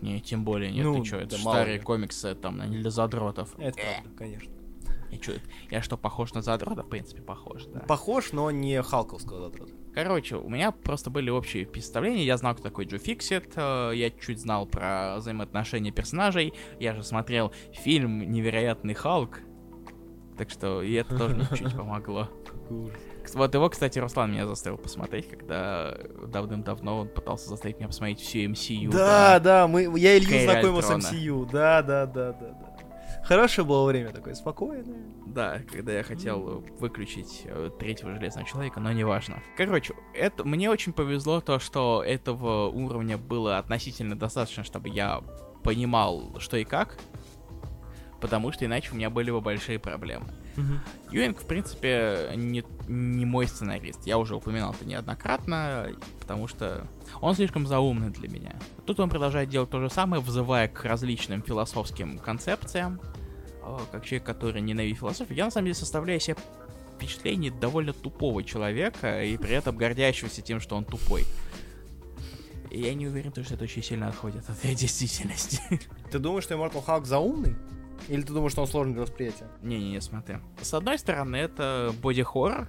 Не, 0.02 0.20
тем 0.20 0.44
более 0.44 0.70
нет, 0.70 0.84
ну, 0.84 0.98
ты 0.98 1.08
чё, 1.08 1.16
это 1.16 1.30
да 1.30 1.38
старые 1.38 1.80
комиксы, 1.80 2.34
там, 2.34 2.60
не 2.68 2.76
для 2.80 2.90
задротов. 2.90 3.58
Это 3.58 3.78
правда, 3.78 4.10
конечно. 4.14 4.52
Я, 5.10 5.18
чё, 5.18 5.32
я 5.70 5.80
что, 5.80 5.96
похож 5.96 6.34
на 6.34 6.42
задрота? 6.42 6.82
В 6.82 6.88
принципе, 6.90 7.22
похож, 7.22 7.64
да. 7.64 7.80
Похож, 7.80 8.32
но 8.32 8.50
не 8.50 8.82
халковского 8.82 9.40
задрота. 9.40 9.72
Короче, 9.94 10.36
у 10.36 10.50
меня 10.50 10.72
просто 10.72 11.08
были 11.08 11.30
общие 11.30 11.64
впечатления. 11.64 12.26
Я 12.26 12.36
знал, 12.36 12.52
кто 12.52 12.64
такой 12.64 12.84
Джо 12.84 12.98
Фиксит. 12.98 13.54
Э, 13.56 13.92
я 13.94 14.10
чуть 14.10 14.38
знал 14.38 14.66
про 14.66 15.16
взаимоотношения 15.16 15.92
персонажей. 15.92 16.52
Я 16.78 16.94
же 16.94 17.02
смотрел 17.02 17.54
фильм 17.72 18.30
«Невероятный 18.30 18.92
Халк», 18.92 19.40
так 20.36 20.50
что 20.50 20.82
и 20.82 20.92
это 20.92 21.16
тоже 21.16 21.46
чуть-чуть 21.50 21.76
помогло. 21.76 22.28
Вот 23.34 23.54
его, 23.54 23.68
кстати, 23.68 23.98
Руслан 23.98 24.32
меня 24.32 24.46
заставил 24.46 24.78
посмотреть, 24.78 25.28
когда 25.28 25.96
давным-давно 26.26 27.00
он 27.00 27.08
пытался 27.08 27.48
заставить 27.48 27.76
меня 27.78 27.88
посмотреть 27.88 28.20
всю 28.20 28.38
MCU. 28.38 28.90
Да, 28.90 29.40
да, 29.40 29.66
мы, 29.66 29.98
я 29.98 30.16
Илью 30.16 30.44
знакомил 30.44 30.82
с 30.82 30.90
MCU. 30.90 31.50
Да, 31.50 31.82
да, 31.82 32.06
да, 32.06 32.32
да, 32.32 32.48
да. 32.50 32.76
Хорошее 33.26 33.66
было 33.66 33.84
время 33.86 34.12
такое, 34.12 34.34
спокойное. 34.34 35.02
Да, 35.26 35.60
когда 35.72 35.92
я 35.92 36.04
хотел 36.04 36.64
выключить 36.78 37.42
э, 37.44 37.70
третьего 37.76 38.14
железного 38.14 38.46
человека, 38.46 38.78
но 38.78 38.92
неважно. 38.92 39.42
Короче, 39.56 39.94
это 40.14 40.44
мне 40.44 40.70
очень 40.70 40.92
повезло 40.92 41.40
то, 41.40 41.58
что 41.58 42.04
этого 42.06 42.68
уровня 42.68 43.18
было 43.18 43.58
относительно 43.58 44.16
достаточно, 44.16 44.62
чтобы 44.62 44.90
я 44.90 45.22
понимал, 45.64 46.36
что 46.38 46.56
и 46.56 46.64
как. 46.64 46.98
Потому 48.20 48.52
что 48.52 48.64
иначе 48.64 48.90
у 48.92 48.94
меня 48.94 49.10
были 49.10 49.30
бы 49.30 49.40
большие 49.40 49.78
проблемы. 49.78 50.26
Мгм. 50.56 50.80
Юинг, 51.10 51.38
в 51.40 51.46
принципе, 51.46 52.30
не, 52.34 52.64
не 52.88 53.26
мой 53.26 53.46
сценарист. 53.46 54.06
Я 54.06 54.18
уже 54.18 54.34
упоминал 54.36 54.72
это 54.72 54.86
неоднократно, 54.86 55.88
потому 56.20 56.48
что 56.48 56.86
он 57.20 57.34
слишком 57.34 57.66
заумный 57.66 58.10
для 58.10 58.28
меня. 58.28 58.56
Тут 58.86 59.00
он 59.00 59.10
продолжает 59.10 59.48
делать 59.48 59.70
то 59.70 59.80
же 59.80 59.90
самое, 59.90 60.22
взывая 60.22 60.68
к 60.68 60.84
различным 60.84 61.42
философским 61.42 62.18
концепциям. 62.18 63.00
О, 63.62 63.80
Как 63.92 64.04
человек, 64.04 64.24
который 64.24 64.62
ненавидит 64.62 64.98
философию, 64.98 65.36
я 65.36 65.44
на 65.44 65.50
самом 65.50 65.66
деле 65.66 65.74
составляю 65.74 66.20
себе 66.20 66.36
впечатление 66.96 67.50
довольно 67.50 67.92
тупого 67.92 68.42
человека 68.42 69.22
и 69.22 69.36
при 69.36 69.50
этом 69.50 69.76
гордящегося 69.76 70.40
тем, 70.40 70.60
что 70.60 70.76
он 70.76 70.84
тупой. 70.84 71.24
И 72.70 72.80
я 72.80 72.94
не 72.94 73.06
уверен, 73.06 73.32
что 73.32 73.54
это 73.54 73.64
очень 73.64 73.82
сильно 73.82 74.08
отходит 74.08 74.48
от 74.48 74.60
действительности. 74.74 75.60
Ты 76.10 76.18
думаешь, 76.18 76.44
что 76.44 76.54
Immortal 76.54 76.84
Hulk 76.84 77.04
заумный? 77.04 77.56
Или 78.08 78.22
ты 78.22 78.32
думаешь, 78.32 78.52
что 78.52 78.62
он 78.62 78.68
сложный 78.68 78.94
для 78.94 79.02
восприятия? 79.02 79.48
Не-не-не, 79.62 80.00
смотри. 80.00 80.36
С 80.60 80.72
одной 80.74 80.98
стороны, 80.98 81.36
это 81.36 81.92
боди-хоррор, 82.02 82.68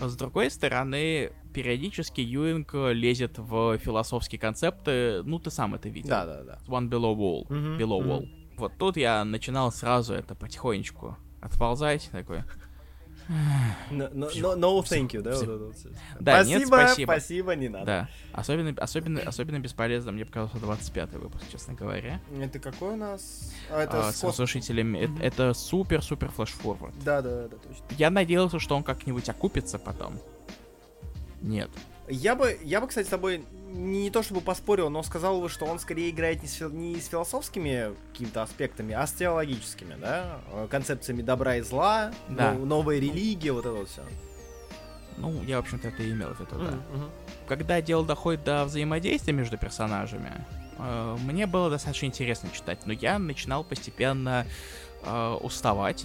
а 0.00 0.08
с 0.08 0.16
другой 0.16 0.50
стороны, 0.50 1.32
периодически 1.52 2.20
Юинг 2.20 2.74
лезет 2.74 3.38
в 3.38 3.78
философские 3.78 4.40
концепты, 4.40 5.22
ну 5.24 5.38
ты 5.38 5.50
сам 5.50 5.74
это 5.74 5.88
видел. 5.88 6.08
Да, 6.08 6.26
да, 6.26 6.42
да. 6.42 6.58
One 6.66 6.88
Below 6.88 7.14
Wall. 7.16 7.46
Мгм, 7.48 7.78
Below 7.78 8.00
мгм. 8.00 8.10
Wall. 8.10 8.28
Вот 8.56 8.72
тут 8.78 8.96
я 8.96 9.24
начинал 9.24 9.72
сразу 9.72 10.14
это 10.14 10.34
потихонечку 10.34 11.16
отползать, 11.40 12.08
такой. 12.10 12.42
No, 13.90 14.10
no, 14.12 14.30
no, 14.34 14.54
no 14.56 14.82
thank 14.82 15.08
you, 15.12 15.22
да? 15.22 15.34
Да, 16.20 16.44
нет, 16.44 16.66
спасибо, 16.66 16.74
спасибо. 16.86 17.10
спасибо, 17.12 17.52
не 17.56 17.68
надо. 17.68 17.86
Да. 17.86 18.08
Особенно, 18.32 18.74
особенно, 18.78 19.20
особенно 19.20 19.58
бесполезно 19.58 20.12
мне 20.12 20.24
показался 20.24 20.58
25-й 20.58 21.18
выпуск, 21.18 21.44
честно 21.50 21.74
говоря. 21.74 22.20
Это 22.38 22.58
какой 22.58 22.92
у 22.92 22.96
нас? 22.96 23.52
А, 23.70 23.82
это 23.82 24.08
А, 24.08 24.12
с 24.12 24.16
с 24.16 24.20
кос- 24.20 24.32
разрушителями. 24.34 25.10
Это- 25.22 25.54
супер-супер 25.54 26.30
флешфорвард. 26.30 26.94
Да, 27.04 27.22
да, 27.22 27.48
да, 27.48 27.56
точно. 27.56 27.84
Я 27.96 28.10
надеялся, 28.10 28.58
что 28.58 28.76
он 28.76 28.82
как-нибудь 28.82 29.28
окупится 29.28 29.78
потом. 29.78 30.18
Нет. 31.40 31.70
Я 32.08 32.34
бы, 32.34 32.58
я 32.62 32.80
бы, 32.82 32.86
кстати, 32.88 33.06
с 33.06 33.10
тобой 33.10 33.44
не 33.74 34.10
то 34.10 34.22
чтобы 34.22 34.40
поспорил, 34.40 34.88
но 34.88 35.02
сказал 35.02 35.40
бы, 35.40 35.48
что 35.48 35.64
он 35.66 35.78
скорее 35.78 36.10
играет 36.10 36.42
не 36.42 36.48
с, 36.48 36.54
фил- 36.54 36.70
не 36.72 36.96
с 37.00 37.08
философскими 37.08 37.94
какими-то 38.12 38.42
аспектами, 38.42 38.94
а 38.94 39.06
с 39.06 39.12
теологическими, 39.12 39.96
да? 40.00 40.38
Э, 40.52 40.68
Концепциями 40.70 41.22
добра 41.22 41.56
и 41.56 41.60
зла, 41.62 42.12
Да. 42.28 42.52
но- 42.52 42.64
новая 42.64 42.98
религия, 42.98 43.52
вот 43.52 43.66
это 43.66 43.72
вот 43.74 43.88
все. 43.88 44.02
Ну, 45.16 45.42
я, 45.44 45.56
в 45.58 45.60
общем-то, 45.60 45.88
это 45.88 46.02
и 46.02 46.10
имел 46.12 46.30
в 46.34 46.40
виду, 46.40 46.56
да. 46.58 46.74
Когда 47.48 47.80
дело 47.80 48.04
доходит 48.04 48.44
до 48.44 48.64
взаимодействия 48.64 49.32
между 49.32 49.58
персонажами, 49.58 50.32
э, 50.78 51.16
мне 51.24 51.46
было 51.46 51.68
достаточно 51.70 52.06
интересно 52.06 52.50
читать, 52.52 52.86
но 52.86 52.92
я 52.92 53.18
начинал 53.18 53.64
постепенно 53.64 54.46
э, 55.06 55.38
уставать, 55.42 56.04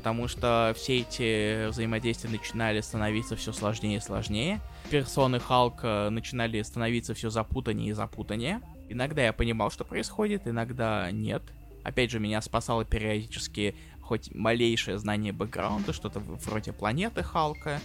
потому 0.00 0.28
что 0.28 0.72
все 0.74 1.00
эти 1.00 1.68
взаимодействия 1.68 2.30
начинали 2.30 2.80
становиться 2.80 3.36
все 3.36 3.52
сложнее 3.52 3.98
и 3.98 4.00
сложнее. 4.00 4.62
Персоны 4.90 5.38
Халка 5.38 6.08
начинали 6.10 6.62
становиться 6.62 7.12
все 7.12 7.28
запутаннее 7.28 7.90
и 7.90 7.92
запутаннее. 7.92 8.62
Иногда 8.88 9.22
я 9.22 9.34
понимал, 9.34 9.70
что 9.70 9.84
происходит, 9.84 10.48
иногда 10.48 11.10
нет. 11.10 11.42
Опять 11.84 12.10
же, 12.10 12.18
меня 12.18 12.40
спасало 12.40 12.86
периодически 12.86 13.76
хоть 14.00 14.34
малейшее 14.34 14.96
знание 14.96 15.34
бэкграунда, 15.34 15.92
что-то 15.92 16.18
вроде 16.18 16.72
планеты 16.72 17.22
Халка. 17.22 17.78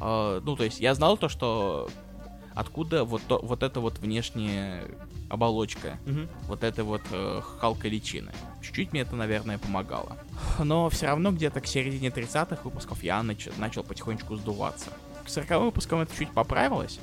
Э, 0.00 0.40
ну, 0.42 0.56
то 0.56 0.64
есть 0.64 0.80
я 0.80 0.94
знал 0.94 1.18
то, 1.18 1.28
что 1.28 1.90
откуда 2.54 3.04
вот, 3.04 3.22
то- 3.26 3.40
вот 3.42 3.62
эта 3.62 3.80
вот 3.80 3.98
внешняя 3.98 4.84
оболочка, 5.28 5.98
вот 6.46 6.62
этой 6.62 6.84
вот 6.84 7.00
э, 7.10 7.40
халка 7.60 7.88
личины. 7.88 8.32
Чуть-чуть 8.62 8.92
мне 8.92 9.00
это, 9.02 9.16
наверное, 9.16 9.58
помогало. 9.58 10.16
Но 10.58 10.88
все 10.90 11.06
равно 11.06 11.32
где-то 11.32 11.60
к 11.60 11.66
середине 11.66 12.08
30-х 12.08 12.58
выпусков 12.64 13.02
я 13.02 13.20
нач- 13.20 13.52
начал 13.58 13.82
потихонечку 13.82 14.36
сдуваться. 14.36 14.90
К 15.24 15.28
40 15.28 15.60
выпускам 15.62 16.00
это 16.00 16.14
чуть 16.16 16.30
поправилось, 16.32 17.00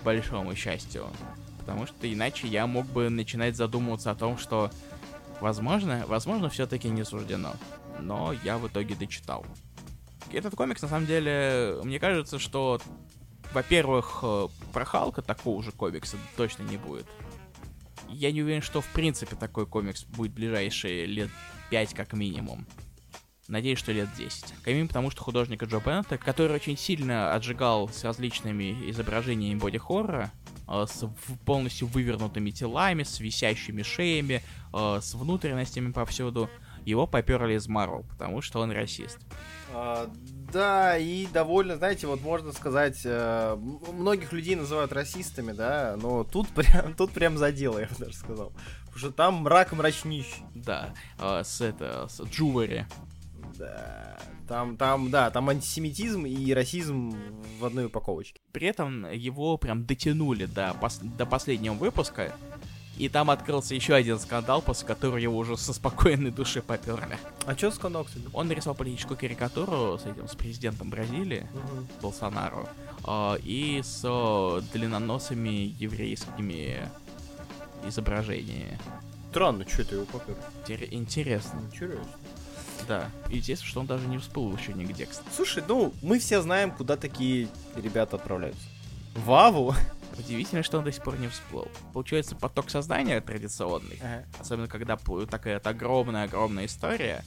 к 0.00 0.04
большому 0.04 0.54
счастью. 0.54 1.06
Потому 1.58 1.86
что 1.86 2.10
иначе 2.10 2.46
я 2.48 2.66
мог 2.66 2.86
бы 2.86 3.10
начинать 3.10 3.56
задумываться 3.56 4.10
о 4.10 4.14
том, 4.14 4.38
что 4.38 4.70
возможно, 5.40 6.04
возможно, 6.06 6.48
все-таки 6.48 6.88
не 6.88 7.04
суждено. 7.04 7.52
Но 8.00 8.32
я 8.44 8.56
в 8.58 8.68
итоге 8.68 8.94
дочитал. 8.94 9.44
Этот 10.32 10.54
комикс, 10.54 10.80
на 10.82 10.88
самом 10.88 11.06
деле, 11.06 11.78
мне 11.84 11.98
кажется, 12.00 12.38
что, 12.38 12.80
во-первых, 13.56 14.18
э, 14.22 14.48
про 14.74 14.84
Халка 14.84 15.22
такого 15.22 15.62
же 15.62 15.72
комикса 15.72 16.18
точно 16.36 16.64
не 16.64 16.76
будет. 16.76 17.06
Я 18.10 18.30
не 18.30 18.42
уверен, 18.42 18.60
что 18.60 18.82
в 18.82 18.86
принципе 18.88 19.34
такой 19.34 19.64
комикс 19.64 20.04
будет 20.04 20.32
в 20.32 20.34
ближайшие 20.34 21.06
лет 21.06 21.30
5 21.70 21.94
как 21.94 22.12
минимум. 22.12 22.66
Надеюсь, 23.48 23.78
что 23.78 23.92
лет 23.92 24.10
10. 24.14 24.52
Как 24.58 24.66
минимум 24.66 24.88
потому, 24.88 25.10
что 25.10 25.22
художника 25.22 25.64
Джо 25.64 25.80
Беннета, 25.80 26.18
который 26.18 26.54
очень 26.54 26.76
сильно 26.76 27.32
отжигал 27.32 27.88
с 27.88 28.04
различными 28.04 28.90
изображениями 28.90 29.58
боди-хоррора, 29.58 30.32
э, 30.68 30.84
с 30.86 31.08
полностью 31.46 31.88
вывернутыми 31.88 32.50
телами, 32.50 33.04
с 33.04 33.20
висящими 33.20 33.82
шеями, 33.82 34.42
э, 34.74 34.98
с 35.00 35.14
внутренностями 35.14 35.92
повсюду, 35.92 36.50
его 36.86 37.06
поперли 37.06 37.54
из 37.54 37.68
Марвел, 37.68 38.04
потому 38.08 38.40
что 38.40 38.60
он 38.60 38.70
расист. 38.70 39.18
А, 39.74 40.08
да, 40.52 40.96
и 40.96 41.26
довольно, 41.26 41.76
знаете, 41.76 42.06
вот 42.06 42.22
можно 42.22 42.52
сказать, 42.52 43.02
э, 43.04 43.56
многих 43.92 44.32
людей 44.32 44.54
называют 44.54 44.92
расистами, 44.92 45.52
да, 45.52 45.98
но 46.00 46.24
тут 46.24 46.48
прям, 46.54 46.94
тут 46.94 47.10
прям 47.10 47.36
задело, 47.36 47.80
я 47.80 47.86
бы 47.86 47.94
даже 47.98 48.14
сказал. 48.14 48.52
Потому 48.84 48.98
что 48.98 49.10
там 49.10 49.34
мрак 49.42 49.72
мрачнищий. 49.72 50.44
Да, 50.54 50.94
э, 51.18 51.42
с 51.44 51.60
это, 51.60 52.06
с 52.08 52.22
Джувери. 52.22 52.86
Да, 53.58 54.18
там, 54.48 54.76
там, 54.76 55.10
да, 55.10 55.30
там 55.30 55.48
антисемитизм 55.48 56.24
и 56.24 56.52
расизм 56.52 57.16
в 57.58 57.64
одной 57.64 57.86
упаковочке. 57.86 58.40
При 58.52 58.68
этом 58.68 59.10
его 59.10 59.56
прям 59.56 59.84
дотянули 59.84 60.46
до, 60.46 60.76
пос- 60.80 61.02
до 61.16 61.26
последнего 61.26 61.74
выпуска, 61.74 62.32
и 62.98 63.08
там 63.08 63.30
открылся 63.30 63.74
еще 63.74 63.94
один 63.94 64.18
скандал, 64.18 64.62
после 64.62 64.86
которого 64.86 65.16
его 65.16 65.36
уже 65.36 65.56
со 65.56 65.72
спокойной 65.72 66.30
души 66.30 66.62
поперли. 66.62 67.18
А 67.46 67.54
что 67.56 67.70
скандал, 67.70 68.04
кстати? 68.04 68.24
Он 68.32 68.48
нарисовал 68.48 68.74
политическую 68.76 69.18
карикатуру 69.18 69.98
с 69.98 70.06
этим, 70.06 70.28
с 70.28 70.34
президентом 70.34 70.90
Бразилии, 70.90 71.46
Болсонару, 72.00 72.68
э, 73.06 73.36
и 73.44 73.80
с 73.84 74.00
э, 74.04 74.62
длинноносыми 74.72 75.74
еврейскими 75.78 76.88
изображениями. 77.86 78.78
Странно, 79.30 79.68
что 79.68 79.82
это 79.82 79.96
его 79.96 80.04
попер? 80.06 80.36
Интер- 80.66 80.88
Интересно, 80.90 81.60
Интересно. 81.70 82.06
да. 82.88 83.10
И 83.30 83.36
Естественно, 83.36 83.68
что 83.70 83.80
он 83.80 83.86
даже 83.86 84.06
не 84.08 84.16
всплыл 84.18 84.56
еще 84.56 84.72
нигде, 84.72 85.06
кстати. 85.06 85.28
Слушай, 85.34 85.62
ну, 85.68 85.92
мы 86.02 86.18
все 86.18 86.40
знаем, 86.40 86.70
куда 86.70 86.96
такие 86.96 87.48
ребята 87.76 88.16
отправляются. 88.16 88.62
В 89.14 89.30
Аву. 89.32 89.74
Удивительно, 90.18 90.62
что 90.62 90.78
он 90.78 90.84
до 90.84 90.92
сих 90.92 91.02
пор 91.02 91.18
не 91.18 91.28
всплыл. 91.28 91.68
Получается, 91.92 92.36
поток 92.36 92.70
создания 92.70 93.20
традиционный. 93.20 94.00
Особенно, 94.38 94.68
когда 94.68 94.96
такая 95.30 95.54
вот 95.54 95.66
огромная-огромная 95.66 96.66
история. 96.66 97.24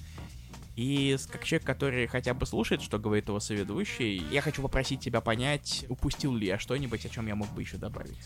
И 0.80 1.17
как 1.30 1.43
человек, 1.43 1.67
который 1.67 2.08
хотя 2.08 2.34
бы 2.34 2.45
слушает, 2.45 2.82
что 2.82 2.99
говорит 2.99 3.28
его 3.28 3.41
соведущий, 3.41 4.23
я 4.32 4.39
хочу 4.39 4.62
попросить 4.62 5.02
тебя 5.02 5.19
понять, 5.19 5.86
упустил 5.89 6.34
ли 6.34 6.47
я 6.47 6.58
что-нибудь, 6.58 7.06
о 7.06 7.10
чем 7.10 7.28
я 7.28 7.36
мог 7.36 7.49
бы 7.49 7.63
еще 7.63 7.75
добавить. 7.75 8.17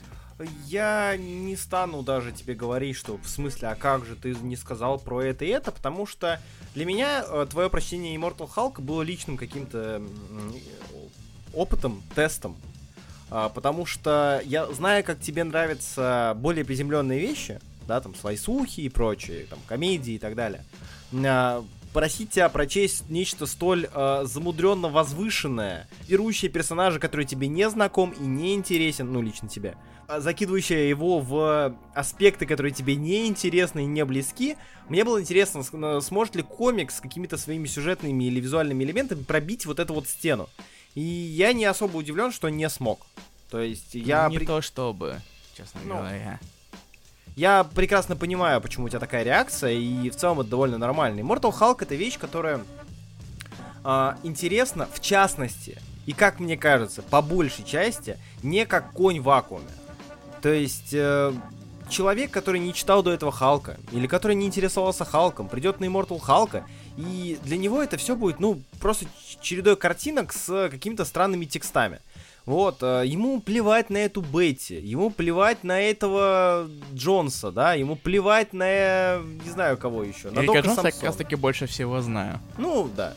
Я 0.67 1.17
не 1.17 1.55
стану 1.55 2.03
даже 2.03 2.31
тебе 2.31 2.53
говорить, 2.53 2.95
что 2.95 3.17
в 3.17 3.27
смысле, 3.27 3.69
а 3.69 3.75
как 3.75 4.05
же 4.05 4.15
ты 4.15 4.35
не 4.35 4.55
сказал 4.55 4.99
про 4.99 5.21
это 5.21 5.45
и 5.45 5.47
это, 5.47 5.71
потому 5.71 6.05
что 6.05 6.39
для 6.75 6.85
меня 6.85 7.25
э, 7.27 7.47
твое 7.49 7.71
прочтение 7.71 8.15
Immortal 8.15 8.47
Hulk 8.47 8.81
было 8.81 9.01
личным 9.01 9.35
каким-то 9.35 10.03
опытом, 11.55 12.03
тестом. 12.13 12.55
А, 13.35 13.49
потому 13.49 13.87
что 13.87 14.43
я 14.45 14.67
знаю, 14.67 15.03
как 15.03 15.19
тебе 15.19 15.43
нравятся 15.43 16.37
более 16.37 16.63
приземленные 16.63 17.19
вещи, 17.19 17.59
да, 17.87 17.99
там, 17.99 18.13
слайсухи 18.13 18.81
и 18.81 18.89
прочие, 18.89 19.47
там, 19.47 19.57
комедии 19.65 20.13
и 20.13 20.19
так 20.19 20.35
далее. 20.35 20.63
А, 21.25 21.65
просить 21.93 22.29
тебя 22.29 22.47
прочесть 22.49 23.09
нечто 23.09 23.47
столь 23.47 23.87
э, 23.91 24.23
замудренно 24.25 24.87
возвышенное, 24.89 25.87
берущее 26.07 26.51
персонажа, 26.51 26.99
который 26.99 27.25
тебе 27.25 27.47
не 27.47 27.67
знаком 27.69 28.11
и 28.11 28.23
не 28.23 28.53
интересен, 28.53 29.11
ну, 29.11 29.21
лично 29.21 29.47
тебе, 29.47 29.77
а, 30.07 30.19
закидывающая 30.19 30.87
его 30.87 31.19
в 31.19 31.75
аспекты, 31.95 32.45
которые 32.45 32.71
тебе 32.71 32.95
не 32.95 33.27
интересны 33.27 33.81
и 33.81 33.85
не 33.85 34.05
близки, 34.05 34.57
мне 34.89 35.03
было 35.03 35.19
интересно, 35.19 36.01
сможет 36.01 36.35
ли 36.35 36.43
комикс 36.43 36.97
с 36.97 37.01
какими-то 37.01 37.37
своими 37.37 37.65
сюжетными 37.65 38.25
или 38.25 38.39
визуальными 38.39 38.83
элементами 38.83 39.23
пробить 39.23 39.65
вот 39.65 39.79
эту 39.79 39.95
вот 39.95 40.07
стену. 40.07 40.49
И 40.95 41.01
я 41.01 41.53
не 41.53 41.65
особо 41.65 41.97
удивлен, 41.97 42.31
что 42.31 42.49
не 42.49 42.69
смог. 42.69 43.05
То 43.49 43.59
есть 43.59 43.93
я, 43.95 44.27
не 44.29 44.37
при- 44.37 44.45
то 44.45 44.61
чтобы, 44.61 45.21
честно 45.57 45.81
Ну, 45.85 45.95
говоря. 45.97 46.39
я 47.35 47.63
прекрасно 47.63 48.15
понимаю, 48.15 48.61
почему 48.61 48.85
у 48.85 48.89
тебя 48.89 48.99
такая 48.99 49.23
реакция, 49.23 49.71
и 49.71 50.09
в 50.09 50.15
целом 50.15 50.39
это 50.39 50.49
довольно 50.49 50.77
нормально. 50.77 51.19
Immortal 51.19 51.51
Hulk 51.57 51.77
это 51.81 51.95
вещь, 51.95 52.17
которая 52.17 52.63
а, 53.83 54.17
интересна 54.23 54.87
в 54.93 54.99
частности, 55.01 55.81
и 56.05 56.13
как 56.13 56.39
мне 56.39 56.57
кажется, 56.57 57.01
по 57.01 57.21
большей 57.21 57.65
части, 57.65 58.17
не 58.41 58.65
как 58.65 58.91
конь 58.93 59.19
в 59.19 59.23
вакууме. 59.23 59.67
То 60.41 60.49
есть, 60.49 60.93
э, 60.93 61.33
человек, 61.89 62.31
который 62.31 62.59
не 62.59 62.73
читал 62.73 63.03
до 63.03 63.11
этого 63.11 63.31
Халка, 63.31 63.77
или 63.91 64.07
который 64.07 64.35
не 64.35 64.45
интересовался 64.45 65.05
Халком, 65.05 65.47
придет 65.47 65.79
на 65.79 65.85
Immortal 65.85 66.19
Халка, 66.19 66.65
и 66.97 67.37
для 67.43 67.57
него 67.57 67.81
это 67.81 67.97
все 67.97 68.15
будет, 68.15 68.39
ну, 68.39 68.61
просто 68.79 69.05
чередой 69.41 69.75
картинок 69.75 70.33
с 70.33 70.69
какими-то 70.69 71.05
странными 71.05 71.45
текстами. 71.45 71.99
Вот, 72.45 72.83
э, 72.83 73.03
ему 73.05 73.39
плевать 73.39 73.89
на 73.89 73.97
эту 73.97 74.21
Бетти, 74.21 74.75
ему 74.75 75.11
плевать 75.11 75.63
на 75.63 75.79
этого 75.79 76.69
Джонса, 76.93 77.51
да, 77.51 77.73
ему 77.73 77.95
плевать 77.95 78.51
на, 78.51 79.19
не 79.19 79.49
знаю, 79.49 79.77
кого 79.77 80.03
еще. 80.03 80.29
На 80.29 80.39
Эрика 80.39 80.59
Джонса 80.59 80.87
я 80.87 80.91
как 80.91 81.03
раз 81.03 81.15
таки 81.15 81.35
больше 81.35 81.67
всего 81.67 82.01
знаю. 82.01 82.41
Ну, 82.57 82.89
да. 82.97 83.13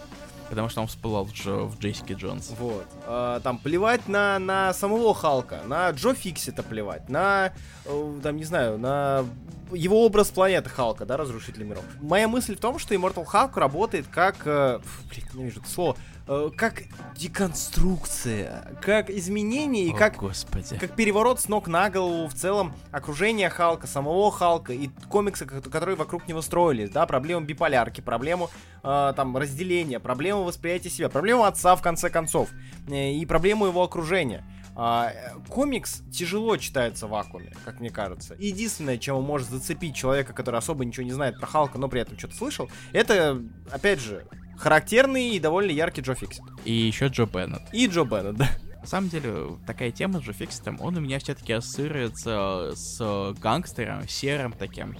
Потому 0.48 0.68
что 0.68 0.80
он 0.80 0.86
всплывал 0.86 1.24
в, 1.24 1.32
в 1.32 1.78
Джессике 1.78 2.14
Джонс. 2.14 2.52
Вот. 2.58 2.86
А, 3.06 3.40
там 3.40 3.58
плевать 3.58 4.08
на, 4.08 4.38
на 4.38 4.72
самого 4.72 5.14
Халка, 5.14 5.60
на 5.66 5.90
Джо 5.90 6.14
Фиксита 6.14 6.62
плевать, 6.62 7.08
на, 7.08 7.52
э, 7.84 8.20
там, 8.22 8.36
не 8.36 8.44
знаю, 8.44 8.78
на 8.78 9.24
его 9.72 10.04
образ 10.04 10.28
планеты 10.28 10.70
Халка, 10.70 11.04
да, 11.04 11.16
Разрушитель 11.16 11.64
миров. 11.64 11.84
Моя 12.00 12.28
мысль 12.28 12.56
в 12.56 12.60
том, 12.60 12.78
что 12.78 12.94
Immortal 12.94 13.26
Hulk 13.26 13.58
работает 13.58 14.06
как... 14.10 14.36
Э, 14.44 14.80
блин, 15.10 15.26
не 15.34 15.44
вижу 15.44 15.60
это 15.60 15.68
слово. 15.68 15.96
Э, 16.28 16.50
как 16.56 16.82
деконструкция, 17.16 18.76
как 18.82 19.10
изменение 19.10 19.86
и 19.86 19.92
О, 19.92 19.96
как, 19.96 20.16
господи. 20.16 20.76
как 20.76 20.96
переворот 20.96 21.40
с 21.40 21.48
ног 21.48 21.68
на 21.68 21.88
голову 21.88 22.26
в 22.26 22.34
целом 22.34 22.74
окружения 22.90 23.48
Халка, 23.48 23.86
самого 23.86 24.30
Халка 24.32 24.72
и 24.72 24.88
комиксы, 25.08 25.46
ко- 25.46 25.60
которые 25.60 25.96
вокруг 25.96 26.26
него 26.26 26.42
строились, 26.42 26.90
да, 26.90 27.06
проблему 27.06 27.46
биполярки, 27.46 28.00
проблему 28.00 28.50
э, 28.82 29.12
там 29.16 29.36
разделения, 29.36 30.00
проблему 30.00 30.42
восприятия 30.42 30.90
себя, 30.90 31.08
проблему 31.08 31.44
отца 31.44 31.76
в 31.76 31.82
конце 31.82 32.10
концов 32.10 32.50
э, 32.88 33.12
и 33.12 33.24
проблему 33.24 33.66
его 33.66 33.82
окружения. 33.82 34.44
А, 34.78 35.10
комикс 35.48 36.02
тяжело 36.12 36.58
читается 36.58 37.06
в 37.06 37.10
вакууме, 37.10 37.50
как 37.64 37.80
мне 37.80 37.88
кажется. 37.88 38.36
Единственное, 38.38 38.98
чем 38.98 39.16
он 39.16 39.24
может 39.24 39.48
зацепить 39.48 39.96
человека, 39.96 40.34
который 40.34 40.56
особо 40.56 40.84
ничего 40.84 41.04
не 41.04 41.12
знает 41.12 41.40
про 41.40 41.46
Халка, 41.46 41.78
но 41.78 41.88
при 41.88 42.02
этом 42.02 42.18
что-то 42.18 42.34
слышал, 42.34 42.70
это, 42.92 43.42
опять 43.70 44.00
же, 44.00 44.26
характерный 44.58 45.30
и 45.30 45.40
довольно 45.40 45.70
яркий 45.70 46.02
Джо 46.02 46.14
Фиксит. 46.14 46.44
И 46.66 46.72
еще 46.72 47.06
Джо 47.06 47.24
Беннет. 47.24 47.62
И 47.72 47.86
Джо 47.86 48.04
Беннет, 48.04 48.36
да. 48.36 48.50
На 48.82 48.86
самом 48.86 49.08
деле, 49.08 49.56
такая 49.66 49.90
тема 49.90 50.20
с 50.20 50.24
Джо 50.24 50.34
Фикситом, 50.34 50.78
он 50.82 50.96
у 50.98 51.00
меня 51.00 51.18
все-таки 51.20 51.54
ассоциируется 51.54 52.72
с 52.74 53.34
гангстером, 53.40 54.06
серым 54.06 54.52
таким, 54.52 54.94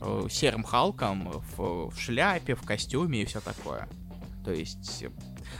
э, 0.00 0.28
серым 0.30 0.62
Халком 0.62 1.42
в, 1.56 1.90
в 1.90 2.00
шляпе, 2.00 2.54
в 2.54 2.62
костюме 2.62 3.22
и 3.22 3.24
все 3.24 3.40
такое. 3.40 3.88
То 4.44 4.52
есть, 4.52 5.04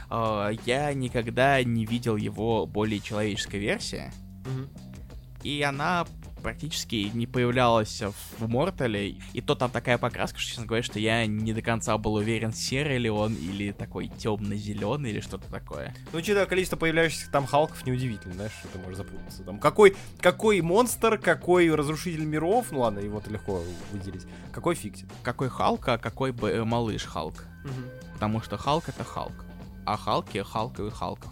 э, 0.09 0.51
я 0.65 0.93
никогда 0.93 1.63
не 1.63 1.85
видел 1.85 2.15
его 2.15 2.65
более 2.65 2.99
человеческой 2.99 3.59
версии, 3.59 4.11
и 5.43 5.61
она 5.61 6.05
практически 6.41 7.11
не 7.13 7.27
появлялась 7.27 8.01
в 8.37 8.47
Мортале. 8.47 9.17
И 9.33 9.41
то 9.41 9.55
там 9.55 9.69
такая 9.71 9.97
покраска, 9.97 10.39
что, 10.39 10.49
честно 10.49 10.65
говоря, 10.65 10.83
что 10.83 10.99
я 10.99 11.25
не 11.25 11.53
до 11.53 11.61
конца 11.61 11.97
был 11.97 12.15
уверен, 12.15 12.53
серый 12.53 12.97
ли 12.97 13.09
он, 13.09 13.33
или 13.33 13.71
такой 13.71 14.07
темно-зеленый, 14.07 15.11
или 15.11 15.19
что-то 15.19 15.49
такое. 15.51 15.93
Ну, 16.13 16.19
учитывая 16.19 16.45
количество 16.45 16.77
появляющихся 16.77 17.29
там 17.31 17.45
Халков, 17.45 17.85
неудивительно, 17.85 18.33
знаешь, 18.33 18.53
что 18.59 18.69
ты 18.69 18.79
можешь 18.79 18.97
запутаться. 18.97 19.43
Там 19.43 19.59
какой, 19.59 19.95
какой 20.19 20.61
монстр, 20.61 21.17
какой 21.17 21.73
разрушитель 21.73 22.25
миров, 22.25 22.67
ну 22.71 22.79
ладно, 22.79 22.99
его-то 22.99 23.29
легко 23.29 23.63
выделить, 23.91 24.25
какой 24.51 24.75
фиксит. 24.75 25.09
Какой 25.23 25.49
Халк, 25.49 25.87
а 25.87 25.97
какой 25.97 26.31
бы 26.31 26.49
э, 26.49 26.63
малыш 26.63 27.03
Халк. 27.03 27.45
Потому 28.13 28.41
что 28.41 28.57
Халк 28.57 28.89
это 28.89 29.03
Халк. 29.03 29.46
А 29.87 29.95
Халки 29.95 30.43
Халковый 30.43 30.91
Халков. 30.91 31.31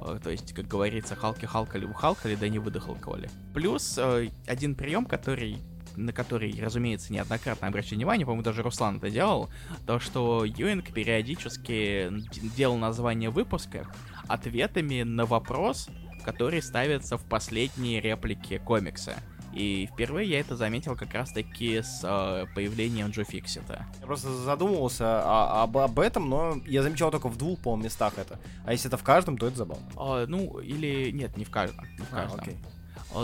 Э, 0.00 0.20
То 0.22 0.30
есть, 0.30 0.52
как 0.54 0.68
говорится, 0.68 1.16
Халки 1.16 1.44
Халкали 1.44 1.92
Халкали, 1.92 2.36
да 2.36 2.48
не 2.48 2.60
выдохалковали. 2.60 3.28
Плюс 3.52 3.98
э, 3.98 4.28
один 4.46 4.76
прием, 4.76 5.06
который 5.06 5.58
на 5.96 6.12
который, 6.12 6.54
разумеется, 6.60 7.10
неоднократно 7.12 7.68
обращаю 7.68 7.96
внимание, 7.96 8.26
по-моему, 8.26 8.44
даже 8.44 8.62
Руслан 8.62 8.98
это 8.98 9.10
делал, 9.10 9.48
то, 9.86 9.98
что 9.98 10.44
Юинг 10.44 10.92
периодически 10.92 12.12
делал 12.54 12.76
название 12.76 13.30
выпуска 13.30 13.86
ответами 14.28 15.02
на 15.02 15.24
вопрос, 15.24 15.88
который 16.22 16.60
ставится 16.60 17.16
в 17.16 17.24
последние 17.24 18.02
реплики 18.02 18.58
комикса. 18.58 19.14
И 19.56 19.88
впервые 19.90 20.28
я 20.28 20.40
это 20.40 20.54
заметил 20.54 20.96
как 20.96 21.14
раз-таки 21.14 21.80
с 21.80 22.00
э, 22.04 22.44
появлением 22.54 23.08
Джо 23.08 23.24
Фиксита. 23.24 23.86
Я 24.00 24.06
просто 24.06 24.30
задумывался 24.30 25.22
о- 25.24 25.62
об, 25.62 25.78
об 25.78 25.98
этом, 25.98 26.28
но 26.28 26.56
я 26.66 26.82
замечал 26.82 27.10
только 27.10 27.28
в 27.30 27.38
двух, 27.38 27.58
по 27.60 27.74
местах 27.74 28.18
это. 28.18 28.38
А 28.66 28.72
если 28.72 28.88
это 28.88 28.98
в 28.98 29.02
каждом, 29.02 29.38
то 29.38 29.46
это 29.46 29.56
забавно. 29.56 29.86
А, 29.96 30.26
ну, 30.26 30.58
или... 30.58 31.10
Нет, 31.10 31.38
не 31.38 31.46
в 31.46 31.50
каждом. 31.50 31.86
Не 31.98 32.04
в 32.04 32.12
А, 32.12 32.16
каждом. 32.16 32.40
окей. 32.40 32.56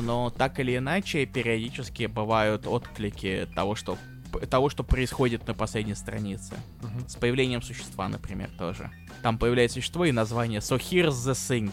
Но 0.00 0.30
так 0.30 0.58
или 0.58 0.74
иначе, 0.78 1.26
периодически 1.26 2.06
бывают 2.06 2.66
отклики 2.66 3.46
того, 3.54 3.74
что 3.74 3.98
того, 4.48 4.70
что 4.70 4.82
происходит 4.82 5.46
на 5.46 5.52
последней 5.52 5.94
странице. 5.94 6.54
С 7.06 7.16
появлением 7.16 7.60
существа, 7.60 8.08
например, 8.08 8.48
тоже. 8.56 8.90
Там 9.22 9.36
появляется 9.36 9.74
существо 9.74 10.06
и 10.06 10.12
название 10.12 10.60
So 10.60 10.78
here's 10.78 11.10
the 11.10 11.34
thing. 11.34 11.70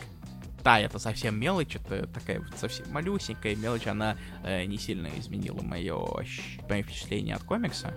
Да, 0.64 0.80
это 0.80 1.00
совсем 1.00 1.40
мелочь, 1.40 1.76
это 1.76 2.08
такая 2.08 2.40
вот 2.40 2.58
совсем 2.58 2.92
малюсенькая 2.92 3.56
мелочь, 3.56 3.88
она 3.88 4.18
э, 4.44 4.66
не 4.66 4.78
сильно 4.78 5.10
изменила 5.18 5.62
мое, 5.62 5.98
мои 6.70 6.84
впечатления 6.84 7.36
от 7.36 7.44
комикса, 7.44 7.94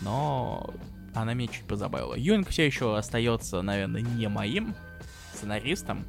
но 0.00 0.72
она 1.14 1.34
меня 1.34 1.48
чуть 1.48 1.66
позабавила. 1.66 2.14
Юинг 2.14 2.48
все 2.48 2.66
еще 2.66 2.96
остается, 2.96 3.62
наверное, 3.62 4.02
не 4.02 4.28
моим 4.28 4.74
сценаристом, 5.34 6.04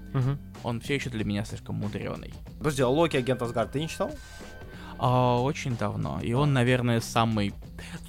он 0.63 0.82
все 0.82 0.95
еще 0.95 1.09
для 1.09 1.24
меня 1.24 1.45
слишком 1.45 1.76
мудреный. 1.76 2.34
Подожди, 2.57 2.82
а 2.82 2.88
Локи 2.89 3.17
Агент 3.17 3.41
Асгард 3.41 3.72
ты 3.72 3.80
не 3.80 3.88
читал? 3.88 4.11
А, 5.03 5.41
очень 5.41 5.76
давно. 5.78 6.19
И 6.22 6.34
он, 6.34 6.53
наверное, 6.53 6.99
самый... 6.99 7.53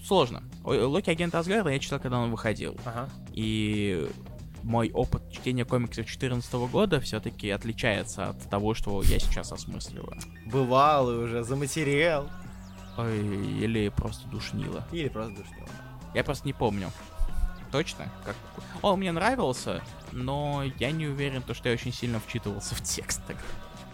Сложно. 0.05 0.43
Локи 0.63 1.09
Агент 1.09 1.35
Асгарда 1.35 1.71
я 1.71 1.79
читал, 1.79 1.99
когда 2.01 2.19
он 2.19 2.31
выходил. 2.31 2.77
Ага. 2.85 3.09
И 3.33 4.11
мой 4.63 4.91
опыт 4.93 5.23
чтения 5.31 5.65
комиксов 5.65 6.05
2014 6.07 6.53
года 6.71 7.01
все-таки 7.01 7.51
отличается 7.51 8.31
от 8.31 8.51
того, 8.51 8.75
что 8.75 9.03
я 9.03 9.19
сейчас 9.19 9.53
осмысливаю. 9.53 10.19
Бывалый 10.47 11.25
уже, 11.25 11.45
заматериал. 11.45 12.29
Ой, 12.97 13.19
или 13.19 13.89
просто 13.89 14.29
душнило. 14.29 14.87
Или 14.93 15.09
просто 15.09 15.37
душнил. 15.43 15.67
Я 16.15 16.25
просто 16.25 16.47
не 16.47 16.53
помню. 16.53 16.91
Точно? 17.71 18.13
Как... 18.25 18.37
Он 18.83 18.99
мне 18.99 19.13
нравился, 19.13 19.83
но 20.13 20.63
я 20.79 20.91
не 20.91 21.07
уверен, 21.07 21.43
то, 21.43 21.55
что 21.55 21.71
я 21.71 21.75
очень 21.75 21.93
сильно 21.93 22.21
вчитывался 22.21 22.75
в 22.75 22.83
текст. 22.83 23.23
тогда. 23.27 23.43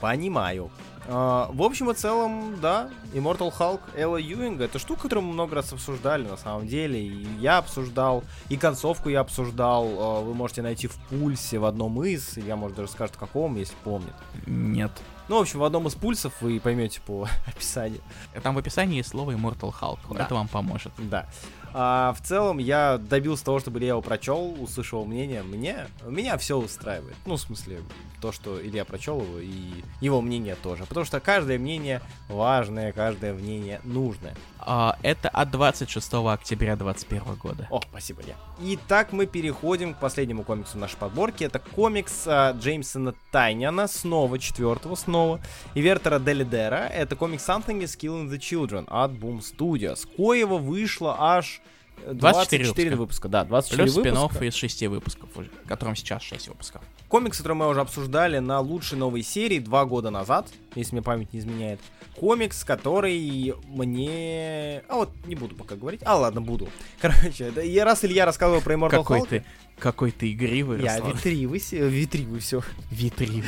Понимаю. 0.00 0.70
А, 1.10 1.48
в 1.52 1.62
общем 1.62 1.90
и 1.90 1.94
целом, 1.94 2.60
да, 2.60 2.90
Immortal 3.14 3.50
Hulk 3.56 3.80
Элла 3.96 4.18
Юинга 4.18 4.64
это 4.64 4.78
штука, 4.78 5.02
которую 5.04 5.26
мы 5.26 5.32
много 5.32 5.54
раз 5.54 5.72
обсуждали 5.72 6.26
на 6.26 6.36
самом 6.36 6.66
деле. 6.68 7.00
И 7.02 7.26
я 7.40 7.58
обсуждал, 7.58 8.24
и 8.50 8.56
концовку 8.58 9.08
я 9.08 9.20
обсуждал. 9.20 9.86
а, 9.98 10.20
Вы 10.20 10.34
можете 10.34 10.60
найти 10.60 10.86
в 10.86 10.94
пульсе 11.08 11.58
в 11.58 11.64
одном 11.64 12.02
из, 12.04 12.36
я, 12.36 12.56
может, 12.56 12.76
даже 12.76 12.90
скажет 12.90 13.16
в 13.16 13.18
каком, 13.18 13.56
если 13.56 13.74
помнит. 13.84 14.12
Нет. 14.46 14.92
Ну, 15.28 15.36
в 15.36 15.40
общем, 15.40 15.58
в 15.60 15.64
одном 15.64 15.86
из 15.86 15.94
пульсов 15.94 16.32
вы 16.40 16.58
поймете 16.60 17.00
по 17.00 17.26
описанию. 17.46 18.00
Там 18.42 18.54
в 18.54 18.58
описании 18.58 18.98
есть 18.98 19.10
слово 19.10 19.32
Immortal 19.32 19.74
Hulk. 19.78 19.98
Да. 20.14 20.24
Это 20.24 20.34
вам 20.34 20.48
поможет. 20.48 20.92
Да. 20.98 21.26
А, 21.74 22.12
в 22.12 22.22
целом, 22.22 22.58
я 22.58 22.98
добился 22.98 23.44
того, 23.44 23.60
чтобы 23.60 23.78
Илья 23.78 23.90
его 23.90 24.02
прочел, 24.02 24.56
услышал 24.60 25.04
мнение. 25.04 25.42
Мне, 25.42 25.86
меня 26.06 26.36
все 26.38 26.56
устраивает. 26.56 27.16
Ну, 27.26 27.36
в 27.36 27.40
смысле, 27.40 27.80
то, 28.20 28.32
что 28.32 28.60
Илья 28.60 28.84
прочел 28.84 29.20
его, 29.20 29.38
и 29.38 29.84
его 30.00 30.20
мнение 30.20 30.56
тоже. 30.56 30.84
Потому 30.86 31.06
что 31.06 31.20
каждое 31.20 31.58
мнение 31.58 32.00
важное, 32.28 32.92
каждое 32.92 33.32
мнение 33.32 33.80
нужное. 33.84 34.34
А, 34.58 34.98
это 35.02 35.28
от 35.28 35.50
26 35.50 36.14
октября 36.14 36.76
2021 36.76 37.34
года. 37.36 37.68
О, 37.70 37.80
спасибо, 37.80 38.22
Илья. 38.22 38.36
Итак, 38.60 39.12
мы 39.12 39.26
переходим 39.26 39.94
к 39.94 40.00
последнему 40.00 40.42
комиксу 40.42 40.78
нашей 40.78 40.96
подборки. 40.96 41.44
Это 41.44 41.58
комикс 41.58 42.24
а, 42.26 42.52
Джеймсона 42.52 43.14
Тайняна, 43.30 43.88
снова 43.88 44.38
четвертого, 44.38 44.94
снова. 44.94 45.40
И 45.74 45.80
Вертера 45.80 46.18
Делидера. 46.18 46.86
Это 46.86 47.16
комикс 47.16 47.48
Something 47.48 47.80
is 47.80 47.96
Killing 47.98 48.28
the 48.28 48.38
Children 48.38 48.86
от 48.88 49.12
Boom 49.12 49.40
Studios. 49.40 50.06
Коего 50.16 50.58
вышло 50.58 51.16
аж 51.18 51.60
24 52.06 52.64
24 52.64 52.90
выпуска. 52.96 52.96
выпуска. 52.96 53.28
Да, 53.28 53.44
24 53.44 53.82
Плюс 53.82 53.96
выпуска. 53.96 54.34
спин 54.34 54.48
из 54.48 54.54
6 54.54 54.86
выпусков 54.86 55.30
которым 55.66 55.96
сейчас 55.96 56.22
6 56.22 56.48
выпусков. 56.48 56.82
Комикс, 57.08 57.38
который 57.38 57.54
мы 57.54 57.68
уже 57.68 57.80
обсуждали 57.80 58.38
на 58.38 58.60
лучшей 58.60 58.98
новой 58.98 59.22
серии 59.22 59.58
два 59.60 59.86
года 59.86 60.10
назад, 60.10 60.48
если 60.74 60.94
мне 60.94 61.02
память 61.02 61.32
не 61.32 61.40
изменяет. 61.40 61.80
Комикс, 62.14 62.64
который 62.64 63.54
мне... 63.68 64.82
А 64.88 64.96
вот 64.96 65.10
не 65.24 65.34
буду 65.34 65.54
пока 65.54 65.76
говорить. 65.76 66.00
А, 66.04 66.16
ладно, 66.16 66.42
буду. 66.42 66.68
Короче, 67.00 67.44
это... 67.44 67.62
я 67.62 67.84
раз 67.84 68.04
Илья 68.04 68.26
рассказывал 68.26 68.60
про 68.60 68.74
Immortal 68.74 68.90
Какой 68.90 69.20
Hulk, 69.20 69.28
ты, 69.28 69.44
какой 69.78 70.10
ты 70.10 70.32
игривый, 70.32 70.82
Я 70.82 70.98
Руслан. 70.98 71.16
витривый, 71.16 71.62
витривый, 71.88 72.40
все. 72.40 72.62
Витрина. 72.90 73.46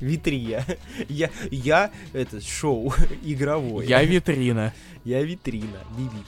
Витрия. 0.00 0.64
Я, 1.08 1.30
я, 1.50 1.90
это, 2.12 2.40
шоу 2.40 2.94
игровое. 3.22 3.86
Я 3.88 4.02
витрина. 4.04 4.72
Я 5.04 5.20
витрина, 5.24 5.78
биби. 5.98 6.22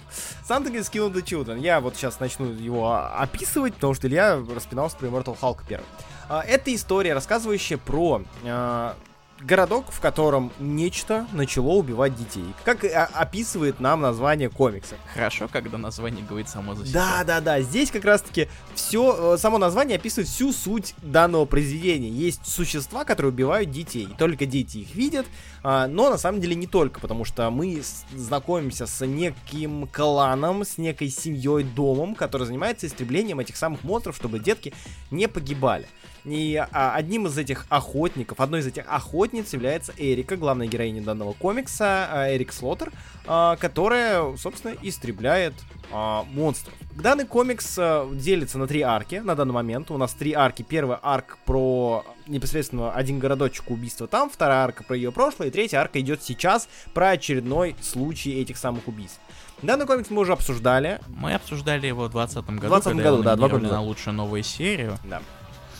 Something 0.48 0.74
is 0.74 0.90
Killing 0.92 1.14
the 1.14 1.22
Children. 1.22 1.60
Я 1.60 1.80
вот 1.80 1.94
сейчас 1.94 2.18
начну 2.18 2.46
его 2.46 2.92
описывать, 2.92 3.74
потому 3.74 3.94
что 3.94 4.08
Илья 4.08 4.42
распинался 4.52 4.96
про 4.96 5.06
Immortal 5.06 5.38
Hulk 5.40 5.60
первый. 5.68 5.86
А, 6.28 6.42
Это 6.42 6.74
история, 6.74 7.14
рассказывающая 7.14 7.78
про 7.78 8.22
а, 8.44 8.96
городок, 9.44 9.90
в 9.90 10.00
котором 10.00 10.52
нечто 10.58 11.26
начало 11.32 11.74
убивать 11.74 12.16
детей. 12.16 12.44
Как 12.64 12.84
описывает 13.14 13.80
нам 13.80 14.00
название 14.00 14.48
комикса. 14.48 14.96
Хорошо, 15.12 15.48
когда 15.50 15.76
название 15.76 16.24
говорит 16.24 16.48
само 16.48 16.74
за 16.74 16.86
себя. 16.86 17.00
Да, 17.00 17.24
да, 17.24 17.40
да. 17.40 17.60
Здесь 17.60 17.90
как 17.90 18.04
раз-таки 18.04 18.48
все, 18.74 19.34
э, 19.34 19.38
само 19.38 19.58
название 19.58 19.96
описывает 19.96 20.28
всю 20.28 20.52
суть 20.52 20.94
данного 21.02 21.44
произведения. 21.44 22.08
Есть 22.08 22.46
существа, 22.46 23.04
которые 23.04 23.32
убивают 23.32 23.70
детей. 23.70 24.08
Только 24.18 24.46
дети 24.46 24.78
их 24.78 24.94
видят, 24.94 25.26
а, 25.62 25.88
но 25.88 26.10
на 26.10 26.18
самом 26.18 26.40
деле 26.40 26.54
не 26.54 26.66
только, 26.66 27.00
потому 27.00 27.24
что 27.24 27.50
мы 27.50 27.82
знакомимся 28.14 28.86
с 28.86 29.04
неким 29.04 29.88
кланом, 29.88 30.64
с 30.64 30.78
некой 30.78 31.10
семьей, 31.10 31.64
домом, 31.64 32.14
который 32.14 32.46
занимается 32.46 32.86
истреблением 32.86 33.40
этих 33.40 33.56
самых 33.56 33.84
монстров, 33.84 34.16
чтобы 34.16 34.38
детки 34.38 34.72
не 35.10 35.28
погибали. 35.28 35.86
И 36.24 36.56
а, 36.56 36.94
одним 36.94 37.26
из 37.26 37.36
этих 37.36 37.66
охотников, 37.68 38.40
одной 38.40 38.60
из 38.60 38.66
этих 38.66 38.84
охотниц 38.88 39.52
является 39.52 39.92
Эрика, 39.96 40.36
главная 40.36 40.66
героиня 40.66 41.02
данного 41.02 41.34
комикса, 41.34 42.08
а, 42.10 42.34
Эрик 42.34 42.52
Слоттер, 42.52 42.92
а, 43.26 43.56
которая, 43.56 44.34
собственно, 44.36 44.74
истребляет 44.82 45.54
а, 45.92 46.24
монстров. 46.32 46.74
Данный 46.92 47.26
комикс 47.26 47.76
а, 47.78 48.10
делится 48.10 48.58
на 48.58 48.66
три 48.66 48.80
арки 48.80 49.16
на 49.16 49.34
данный 49.34 49.52
момент. 49.52 49.90
У 49.90 49.98
нас 49.98 50.14
три 50.14 50.32
арки. 50.32 50.62
Первый 50.62 50.96
арк 51.02 51.38
про 51.44 52.04
непосредственно 52.26 52.92
один 52.92 53.18
городочек 53.18 53.70
убийства 53.70 54.06
там, 54.06 54.30
вторая 54.30 54.64
арка 54.64 54.82
про 54.82 54.96
ее 54.96 55.12
прошлое, 55.12 55.48
и 55.48 55.50
третья 55.50 55.78
арка 55.78 56.00
идет 56.00 56.22
сейчас 56.22 56.68
про 56.94 57.10
очередной 57.10 57.76
случай 57.82 58.40
этих 58.40 58.56
самых 58.56 58.88
убийств. 58.88 59.20
Данный 59.62 59.86
комикс 59.86 60.10
мы 60.10 60.22
уже 60.22 60.32
обсуждали. 60.32 61.00
Мы 61.08 61.34
обсуждали 61.34 61.86
его 61.86 62.04
в 62.04 62.10
2020 62.10 62.50
году, 62.56 62.68
20 62.68 62.96
году, 62.96 63.22
да, 63.22 63.36
два 63.36 63.48
года 63.48 63.68
на 63.68 63.82
лучшую 63.82 64.14
новую 64.14 64.42
серию. 64.42 64.98
Да. 65.04 65.20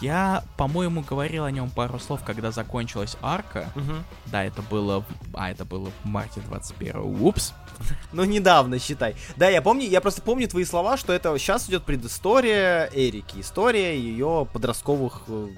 Я, 0.05 0.45
по-моему, 0.59 1.01
говорил 1.01 1.47
о 1.47 1.51
нем 1.51 1.71
пару 1.71 1.99
слов, 1.99 2.23
когда 2.27 2.51
закончилась 2.51 3.17
арка. 3.23 3.71
Угу. 3.75 3.93
Да, 4.27 4.45
это 4.45 4.61
было... 4.61 5.03
А, 5.33 5.51
это 5.51 5.65
было 5.65 5.91
в 6.03 6.05
марте 6.07 6.43
21 6.43 7.23
Упс. 7.23 7.55
Ну, 8.13 8.25
недавно, 8.25 8.79
считай. 8.79 9.17
Да, 9.37 9.49
я 9.49 9.63
помню, 9.63 9.89
я 9.89 10.03
просто 10.03 10.21
помню 10.21 10.47
твои 10.47 10.65
слова, 10.65 10.99
что 10.99 11.15
это 11.15 11.37
сейчас 11.39 11.71
идет 11.71 11.85
предыстория 11.85 12.91
Эрики, 12.93 13.41
история 13.41 13.99
ее 13.99 14.47
подростковых, 14.53 15.23
э, 15.27 15.49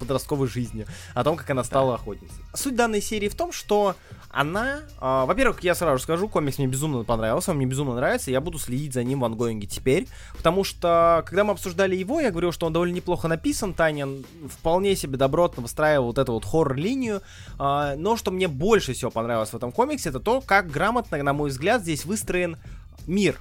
подростковой 0.00 0.48
жизни, 0.48 0.86
о 1.12 1.22
том, 1.22 1.36
как 1.36 1.50
она 1.50 1.62
стала 1.62 1.90
да. 1.90 2.02
охотницей. 2.02 2.42
Суть 2.54 2.74
данной 2.74 3.02
серии 3.02 3.28
в 3.28 3.34
том, 3.34 3.52
что 3.52 3.96
она, 4.34 4.80
э, 5.00 5.24
во-первых, 5.26 5.62
я 5.62 5.74
сразу 5.74 6.02
скажу, 6.02 6.28
комикс 6.28 6.58
мне 6.58 6.66
безумно 6.66 7.04
понравился, 7.04 7.52
он 7.52 7.58
мне 7.58 7.66
безумно 7.66 7.94
нравится, 7.94 8.30
я 8.30 8.40
буду 8.40 8.58
следить 8.58 8.92
за 8.92 9.04
ним 9.04 9.20
в 9.20 9.24
ангоинге 9.24 9.66
теперь, 9.66 10.08
потому 10.36 10.64
что, 10.64 11.22
когда 11.26 11.44
мы 11.44 11.52
обсуждали 11.52 11.94
его, 11.94 12.20
я 12.20 12.30
говорил, 12.30 12.52
что 12.52 12.66
он 12.66 12.72
довольно 12.72 12.94
неплохо 12.94 13.28
написан, 13.28 13.74
Танин 13.74 14.24
вполне 14.48 14.96
себе 14.96 15.16
добротно 15.16 15.62
выстраивал 15.62 16.06
вот 16.06 16.18
эту 16.18 16.32
вот 16.32 16.44
хоррор-линию, 16.44 17.22
э, 17.58 17.94
но 17.96 18.16
что 18.16 18.30
мне 18.30 18.48
больше 18.48 18.92
всего 18.92 19.10
понравилось 19.10 19.50
в 19.50 19.56
этом 19.56 19.72
комиксе, 19.72 20.08
это 20.08 20.20
то, 20.20 20.40
как 20.40 20.70
грамотно, 20.70 21.22
на 21.22 21.32
мой 21.32 21.50
взгляд, 21.50 21.82
здесь 21.82 22.04
выстроен 22.04 22.58
мир. 23.06 23.40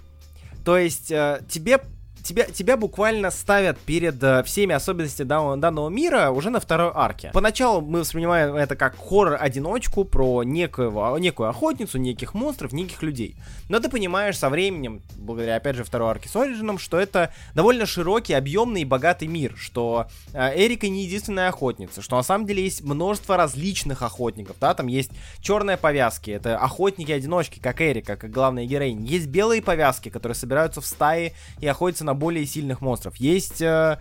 То 0.63 0.77
есть 0.77 1.11
э, 1.11 1.41
тебе 1.49 1.81
тебя, 2.23 2.45
тебя 2.45 2.77
буквально 2.77 3.29
ставят 3.29 3.77
перед 3.79 4.21
э, 4.23 4.43
всеми 4.43 4.73
особенностями 4.73 5.27
данного, 5.27 5.57
данного 5.57 5.89
мира 5.89 6.31
уже 6.31 6.49
на 6.49 6.59
второй 6.59 6.91
арке. 6.93 7.31
Поначалу 7.33 7.81
мы 7.81 7.99
воспринимаем 7.99 8.55
это 8.55 8.75
как 8.75 8.95
хоррор-одиночку 8.95 10.05
про 10.05 10.43
некую, 10.43 11.17
некую 11.17 11.49
охотницу, 11.49 11.97
неких 11.97 12.33
монстров, 12.33 12.71
неких 12.71 13.03
людей. 13.03 13.35
Но 13.69 13.79
ты 13.79 13.89
понимаешь 13.89 14.37
со 14.37 14.49
временем, 14.49 15.01
благодаря, 15.17 15.57
опять 15.57 15.75
же, 15.75 15.83
второй 15.83 16.11
арке 16.11 16.29
с 16.29 16.35
Ориджином, 16.35 16.79
что 16.79 16.99
это 16.99 17.33
довольно 17.53 17.85
широкий, 17.85 18.33
объемный 18.33 18.81
и 18.81 18.85
богатый 18.85 19.27
мир, 19.27 19.55
что 19.57 20.07
э, 20.33 20.65
Эрика 20.65 20.87
не 20.87 21.03
единственная 21.03 21.49
охотница, 21.49 22.01
что 22.01 22.15
на 22.15 22.23
самом 22.23 22.45
деле 22.45 22.63
есть 22.63 22.81
множество 22.81 23.37
различных 23.37 24.01
охотников, 24.01 24.55
да, 24.59 24.73
там 24.73 24.87
есть 24.87 25.11
черные 25.41 25.77
повязки, 25.77 26.31
это 26.31 26.57
охотники-одиночки, 26.57 27.59
как 27.59 27.81
Эрика, 27.81 28.15
как 28.15 28.31
главная 28.31 28.65
героиня. 28.65 29.05
Есть 29.05 29.27
белые 29.27 29.61
повязки, 29.61 30.09
которые 30.09 30.35
собираются 30.35 30.81
в 30.81 30.85
стаи 30.85 31.33
и 31.59 31.67
охотятся 31.67 32.05
на 32.05 32.12
на 32.13 32.15
более 32.15 32.45
сильных 32.45 32.81
монстров. 32.81 33.15
Есть 33.17 33.61
э, 33.61 33.97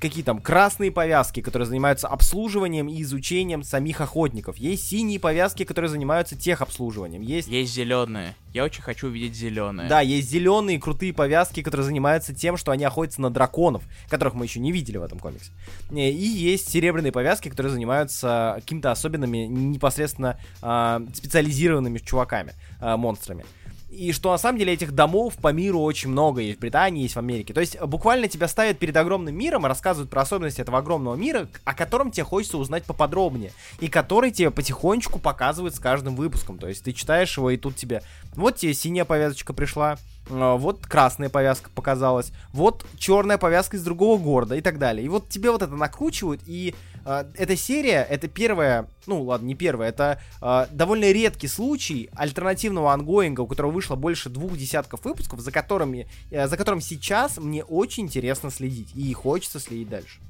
какие 0.00 0.22
там 0.22 0.40
красные 0.40 0.92
повязки, 0.92 1.40
которые 1.40 1.66
занимаются 1.66 2.06
обслуживанием 2.06 2.88
и 2.88 3.00
изучением 3.02 3.62
самих 3.62 4.02
охотников. 4.02 4.58
Есть 4.58 4.88
синие 4.88 5.18
повязки, 5.18 5.64
которые 5.64 5.88
занимаются 5.88 6.36
техобслуживанием. 6.36 7.22
Есть... 7.22 7.48
Есть 7.48 7.72
зеленые. 7.72 8.34
Я 8.52 8.64
очень 8.64 8.82
хочу 8.82 9.06
увидеть 9.06 9.34
зеленые. 9.34 9.88
Да, 9.88 10.00
есть 10.00 10.30
зеленые 10.30 10.78
крутые 10.78 11.14
повязки, 11.14 11.62
которые 11.62 11.86
занимаются 11.86 12.34
тем, 12.34 12.58
что 12.58 12.70
они 12.70 12.84
охотятся 12.84 13.22
на 13.22 13.30
драконов, 13.30 13.82
которых 14.08 14.34
мы 14.34 14.44
еще 14.44 14.60
не 14.60 14.70
видели 14.70 14.98
в 14.98 15.02
этом 15.02 15.18
комиксе. 15.18 15.50
И 15.90 16.00
есть 16.00 16.68
серебряные 16.68 17.12
повязки, 17.12 17.48
которые 17.48 17.72
занимаются 17.72 18.54
какими-то 18.56 18.90
особенными, 18.90 19.38
непосредственно 19.38 20.38
э, 20.62 21.00
специализированными 21.14 21.98
чуваками, 21.98 22.52
э, 22.80 22.96
монстрами 22.96 23.44
и 23.90 24.12
что 24.12 24.30
на 24.30 24.38
самом 24.38 24.58
деле 24.58 24.74
этих 24.74 24.92
домов 24.92 25.34
по 25.36 25.52
миру 25.52 25.80
очень 25.80 26.10
много, 26.10 26.40
есть 26.40 26.58
в 26.58 26.60
Британии, 26.60 27.02
есть 27.02 27.14
в 27.14 27.18
Америке. 27.18 27.54
То 27.54 27.60
есть 27.60 27.80
буквально 27.80 28.28
тебя 28.28 28.46
ставят 28.46 28.78
перед 28.78 28.96
огромным 28.96 29.34
миром 29.34 29.64
рассказывают 29.64 30.10
про 30.10 30.22
особенности 30.22 30.60
этого 30.60 30.78
огромного 30.78 31.14
мира, 31.14 31.48
о 31.64 31.74
котором 31.74 32.10
тебе 32.10 32.24
хочется 32.24 32.58
узнать 32.58 32.84
поподробнее, 32.84 33.52
и 33.80 33.88
который 33.88 34.30
тебе 34.30 34.50
потихонечку 34.50 35.18
показывают 35.18 35.74
с 35.74 35.78
каждым 35.78 36.16
выпуском. 36.16 36.58
То 36.58 36.68
есть 36.68 36.84
ты 36.84 36.92
читаешь 36.92 37.36
его, 37.36 37.50
и 37.50 37.56
тут 37.56 37.76
тебе, 37.76 38.02
вот 38.34 38.56
тебе 38.56 38.74
синяя 38.74 39.04
повязочка 39.04 39.52
пришла, 39.52 39.96
вот 40.28 40.86
красная 40.86 41.28
повязка 41.28 41.70
показалась, 41.70 42.32
вот 42.52 42.86
черная 42.96 43.38
повязка 43.38 43.76
из 43.76 43.82
другого 43.82 44.20
города 44.20 44.56
и 44.56 44.60
так 44.60 44.78
далее. 44.78 45.04
И 45.04 45.08
вот 45.08 45.28
тебе 45.28 45.50
вот 45.50 45.62
это 45.62 45.74
накручивают, 45.74 46.42
и 46.46 46.74
э, 47.04 47.24
эта 47.34 47.56
серия, 47.56 48.06
это 48.08 48.28
первая, 48.28 48.88
ну 49.06 49.22
ладно, 49.22 49.46
не 49.46 49.54
первая, 49.54 49.88
это 49.90 50.20
э, 50.40 50.66
довольно 50.70 51.10
редкий 51.10 51.48
случай 51.48 52.10
альтернативного 52.14 52.92
ангоинга, 52.92 53.40
у 53.42 53.46
которого 53.46 53.72
вышло 53.72 53.96
больше 53.96 54.28
двух 54.28 54.56
десятков 54.56 55.04
выпусков, 55.04 55.40
за 55.40 55.52
которыми, 55.52 56.08
э, 56.30 56.46
за 56.46 56.56
которым 56.56 56.80
сейчас 56.80 57.38
мне 57.38 57.64
очень 57.64 58.04
интересно 58.04 58.50
следить, 58.50 58.94
и 58.94 59.12
хочется 59.12 59.60
следить 59.60 59.88
дальше. 59.88 60.20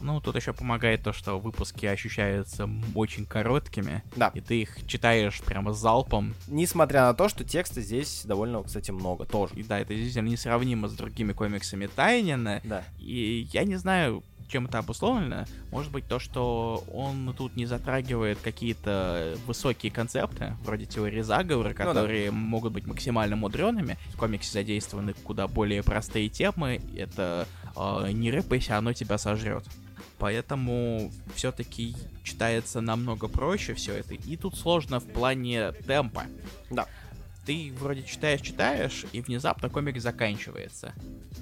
Ну, 0.00 0.20
тут 0.20 0.36
еще 0.36 0.52
помогает 0.52 1.02
то, 1.02 1.12
что 1.12 1.38
выпуски 1.38 1.86
ощущаются 1.86 2.68
очень 2.94 3.26
короткими. 3.26 4.02
Да. 4.16 4.30
И 4.34 4.40
ты 4.40 4.62
их 4.62 4.86
читаешь 4.86 5.40
прямо 5.40 5.72
залпом. 5.72 6.34
Несмотря 6.48 7.02
на 7.02 7.14
то, 7.14 7.28
что 7.28 7.44
текста 7.44 7.80
здесь 7.80 8.22
довольно, 8.24 8.62
кстати, 8.62 8.90
много 8.90 9.24
тоже. 9.24 9.54
И 9.54 9.62
да, 9.62 9.78
это 9.78 9.94
действительно 9.94 10.28
несравнимо 10.28 10.88
с 10.88 10.92
другими 10.92 11.32
комиксами 11.32 11.86
Тайнина. 11.86 12.60
Да. 12.64 12.84
И 12.98 13.48
я 13.52 13.64
не 13.64 13.76
знаю, 13.76 14.22
чем 14.48 14.66
это 14.66 14.78
обусловлено. 14.78 15.44
Может 15.70 15.92
быть 15.92 16.06
то, 16.06 16.18
что 16.18 16.84
он 16.92 17.34
тут 17.36 17.56
не 17.56 17.66
затрагивает 17.66 18.38
какие-то 18.42 19.36
высокие 19.46 19.90
концепты, 19.92 20.56
вроде 20.62 20.86
теории 20.86 21.22
заговора, 21.22 21.74
которые 21.74 22.30
ну, 22.30 22.36
да. 22.36 22.44
могут 22.44 22.72
быть 22.72 22.86
максимально 22.86 23.36
мудреными. 23.36 23.98
В 24.14 24.16
комиксе 24.16 24.52
задействованы 24.52 25.14
куда 25.14 25.48
более 25.48 25.82
простые 25.82 26.28
темы. 26.28 26.80
Это 26.96 27.46
э, 27.76 28.10
не 28.12 28.30
рыпайся, 28.30 28.78
оно 28.78 28.92
тебя 28.92 29.18
сожрет. 29.18 29.64
Поэтому 30.18 31.12
все-таки 31.34 31.94
читается 32.22 32.80
намного 32.80 33.28
проще 33.28 33.74
все 33.74 33.94
это. 33.94 34.14
И 34.14 34.36
тут 34.36 34.56
сложно 34.56 35.00
в 35.00 35.06
плане 35.06 35.72
темпа. 35.86 36.24
Да. 36.70 36.86
Ты 37.44 37.72
вроде 37.78 38.02
читаешь-читаешь, 38.02 39.04
и 39.12 39.20
внезапно 39.20 39.68
комик 39.68 40.00
заканчивается. 40.00 40.94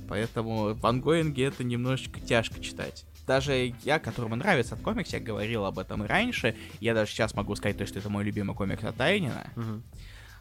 Поэтому 0.09 0.75
в 0.75 0.87
ангоинге 0.87 1.45
это 1.45 1.65
немножечко 1.65 2.21
тяжко 2.21 2.61
читать. 2.61 3.07
Даже 3.27 3.73
я, 3.85 3.99
которому 3.99 4.37
нравится 4.37 4.75
этот 4.75 4.85
комикс, 4.85 5.15
я 5.15 5.21
говорил 5.21 5.65
об 5.65 5.79
этом 5.79 6.05
и 6.05 6.07
раньше. 6.07 6.57
Я 6.81 6.93
даже 6.93 7.11
сейчас 7.13 7.35
могу 7.35 7.57
сказать, 7.57 7.79
то, 7.79 7.87
что 7.87 8.01
это 8.01 8.11
мой 8.11 8.23
любимый 8.25 8.55
комикс 8.55 8.85
от 8.85 8.97
Тайнина. 8.97 9.51
Угу 9.57 9.83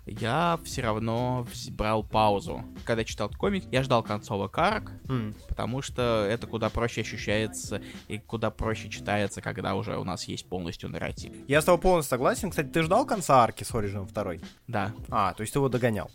я 0.06 0.60
все 0.64 0.82
равно 0.82 1.48
брал 1.72 2.04
паузу. 2.04 2.64
Когда 2.86 3.04
читал 3.04 3.30
комик, 3.30 3.64
я 3.72 3.84
ждал 3.84 4.04
концовок 4.04 4.58
арк, 4.58 4.92
mm. 5.06 5.36
потому 5.48 5.82
что 5.82 6.28
это 6.30 6.46
куда 6.48 6.70
проще 6.70 7.02
ощущается 7.02 7.82
и 8.08 8.18
куда 8.18 8.52
проще 8.52 8.90
читается, 8.90 9.42
когда 9.42 9.76
уже 9.76 9.98
у 9.98 10.04
нас 10.04 10.26
есть 10.26 10.48
полностью 10.48 10.90
нарратив. 10.90 11.34
Я 11.48 11.62
с 11.62 11.66
тобой 11.66 11.80
полностью 11.82 12.10
согласен. 12.10 12.50
Кстати, 12.50 12.68
ты 12.68 12.84
ждал 12.84 13.06
конца 13.06 13.44
арки 13.44 13.64
с 13.64 13.72
Origin 13.72 14.12
2? 14.12 14.48
Да. 14.68 14.94
А, 15.10 15.34
то 15.34 15.42
есть 15.42 15.54
ты 15.54 15.60
его 15.60 15.70
догонял? 15.70 16.12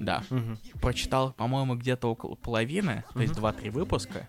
Да. 0.00 0.24
Угу. 0.30 0.80
Прочитал, 0.80 1.32
по-моему, 1.32 1.76
где-то 1.76 2.08
около 2.08 2.34
половины, 2.34 3.04
то 3.12 3.20
есть 3.20 3.34
2-3 3.34 3.70
выпуска. 3.70 4.28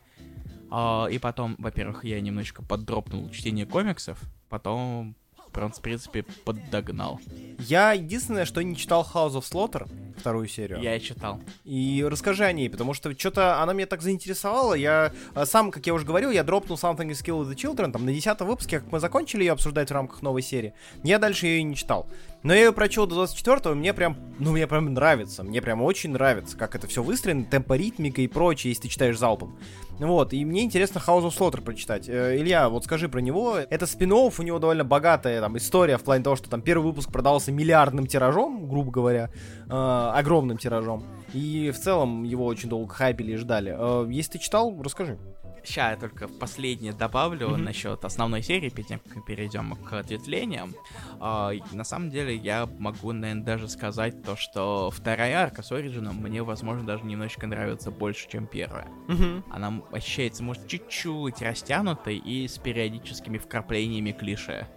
Uh, 0.69 1.11
и 1.11 1.19
потом, 1.19 1.55
во-первых, 1.59 2.03
я 2.03 2.19
немножечко 2.19 2.63
поддропнул 2.63 3.29
чтение 3.29 3.67
комиксов, 3.67 4.19
потом 4.49 5.15
в 5.53 5.81
принципе, 5.81 6.23
поддогнал. 6.45 7.19
Я 7.59 7.93
единственное, 7.93 8.45
что 8.45 8.61
не 8.61 8.75
читал 8.75 9.07
House 9.13 9.33
of 9.33 9.43
Slaughter, 9.43 9.87
вторую 10.17 10.47
серию. 10.47 10.81
Я 10.81 10.99
читал. 10.99 11.41
И 11.63 12.05
расскажи 12.07 12.43
о 12.43 12.51
ней, 12.51 12.69
потому 12.69 12.93
что 12.93 13.17
что-то 13.17 13.61
она 13.61 13.73
меня 13.73 13.87
так 13.87 14.01
заинтересовала. 14.01 14.73
Я 14.73 15.13
э, 15.35 15.45
сам, 15.45 15.71
как 15.71 15.85
я 15.85 15.93
уже 15.93 16.05
говорил, 16.05 16.31
я 16.31 16.43
дропнул 16.43 16.77
Something 16.77 17.09
is 17.09 17.23
Kill 17.23 17.47
the 17.47 17.55
Children, 17.55 17.91
там 17.91 18.05
на 18.05 18.13
10 18.13 18.39
выпуске, 18.41 18.79
как 18.79 18.91
мы 18.91 18.99
закончили 18.99 19.43
ее 19.43 19.51
обсуждать 19.51 19.89
в 19.89 19.93
рамках 19.93 20.21
новой 20.21 20.41
серии. 20.41 20.73
Я 21.03 21.19
дальше 21.19 21.47
ее 21.47 21.59
и 21.59 21.63
не 21.63 21.75
читал. 21.75 22.07
Но 22.43 22.53
я 22.53 22.65
ее 22.65 22.73
прочел 22.73 23.07
до 23.07 23.23
24-го, 23.23 23.73
мне 23.73 23.93
прям, 23.93 24.17
ну, 24.37 24.51
мне 24.51 24.67
прям 24.67 24.93
нравится. 24.93 25.43
Мне 25.43 25.61
прям 25.61 25.81
очень 25.81 26.11
нравится, 26.11 26.57
как 26.57 26.75
это 26.75 26.87
все 26.87 27.01
выстроено, 27.01 27.45
темпоритмика 27.45 28.21
и 28.21 28.27
прочее, 28.27 28.71
если 28.71 28.83
ты 28.83 28.89
читаешь 28.89 29.17
залпом. 29.17 29.57
Вот, 29.99 30.33
и 30.33 30.43
мне 30.43 30.63
интересно 30.63 30.99
House 30.99 31.23
of 31.23 31.37
Slaughter 31.37 31.61
прочитать. 31.61 32.09
Э, 32.09 32.35
Илья, 32.37 32.67
вот 32.67 32.83
скажи 32.83 33.07
про 33.07 33.19
него. 33.19 33.57
Это 33.57 33.85
спин 33.85 34.11
у 34.11 34.29
него 34.41 34.59
довольно 34.59 34.83
богатая 34.83 35.39
там 35.39 35.57
история 35.57 35.97
в 35.97 36.03
плане 36.03 36.23
того, 36.23 36.35
что 36.35 36.49
там 36.49 36.61
первый 36.61 36.83
выпуск 36.83 37.11
продался 37.11 37.51
миллиардным 37.51 38.05
тиражом, 38.07 38.67
грубо 38.67 38.91
говоря, 38.91 39.29
э, 39.65 40.11
огромным 40.13 40.57
тиражом. 40.57 41.05
И 41.33 41.71
в 41.71 41.79
целом 41.79 42.23
его 42.23 42.45
очень 42.45 42.69
долго 42.69 42.93
хайпили 42.93 43.33
и 43.33 43.37
ждали. 43.37 43.73
Э, 43.77 44.05
если 44.09 44.33
ты 44.33 44.39
читал, 44.39 44.75
расскажи. 44.81 45.17
Сейчас 45.63 45.91
я 45.91 45.97
только 45.97 46.27
последнее 46.27 46.93
добавлю 46.93 47.49
mm-hmm. 47.49 47.57
насчет 47.57 48.05
основной 48.05 48.43
серии, 48.43 48.69
перед 48.69 48.87
тем, 48.87 48.99
как 48.99 49.15
мы 49.15 49.21
перейдем 49.23 49.75
к 49.75 49.93
ответвлениям. 49.93 50.75
Uh, 51.19 51.63
на 51.71 51.83
самом 51.83 52.09
деле, 52.09 52.35
я 52.35 52.67
могу, 52.79 53.13
наверное, 53.13 53.43
даже 53.43 53.69
сказать 53.69 54.21
то, 54.23 54.35
что 54.35 54.91
вторая 54.91 55.37
арка 55.37 55.63
с 55.63 55.71
Ориджином 55.71 56.17
мне, 56.17 56.43
возможно, 56.43 56.85
даже 56.85 57.05
немножечко 57.05 57.47
нравится 57.47 57.91
больше, 57.91 58.29
чем 58.29 58.45
первая. 58.45 58.87
Mm-hmm. 59.07 59.43
Она 59.51 59.81
ощущается, 59.91 60.43
может, 60.43 60.67
чуть-чуть 60.67 61.41
растянутой 61.41 62.17
и 62.17 62.47
с 62.47 62.57
периодическими 62.57 63.37
вкраплениями 63.37 64.11
клише. 64.11 64.67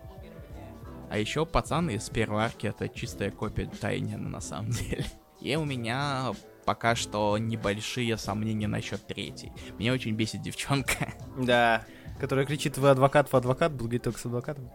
А 1.11 1.19
еще 1.19 1.47
пацаны 1.47 1.95
из 1.95 2.09
первой 2.11 2.45
арки 2.45 2.67
это 2.67 2.89
чистая 2.89 3.31
копия 3.31 3.67
Тайнина 3.67 4.29
на 4.29 4.41
самом 4.41 4.71
деле. 4.71 5.05
И 5.41 5.55
у 5.57 5.65
меня 5.65 6.33
пока 6.67 6.95
что 6.95 7.39
небольшие 7.39 8.17
сомнения 8.19 8.69
насчет 8.69 9.07
третьей. 9.07 9.53
Меня 9.79 9.93
очень 9.93 10.15
бесит 10.15 10.43
девчонка. 10.43 11.15
Да, 11.39 11.85
которая 12.19 12.47
кричит 12.47 12.79
«Вы 12.79 12.91
адвокат, 12.91 13.31
вы 13.31 13.39
адвокат», 13.39 13.77
говорить 13.77 14.03
только 14.03 14.19
с 14.19 14.25
адвокатом. 14.25 14.71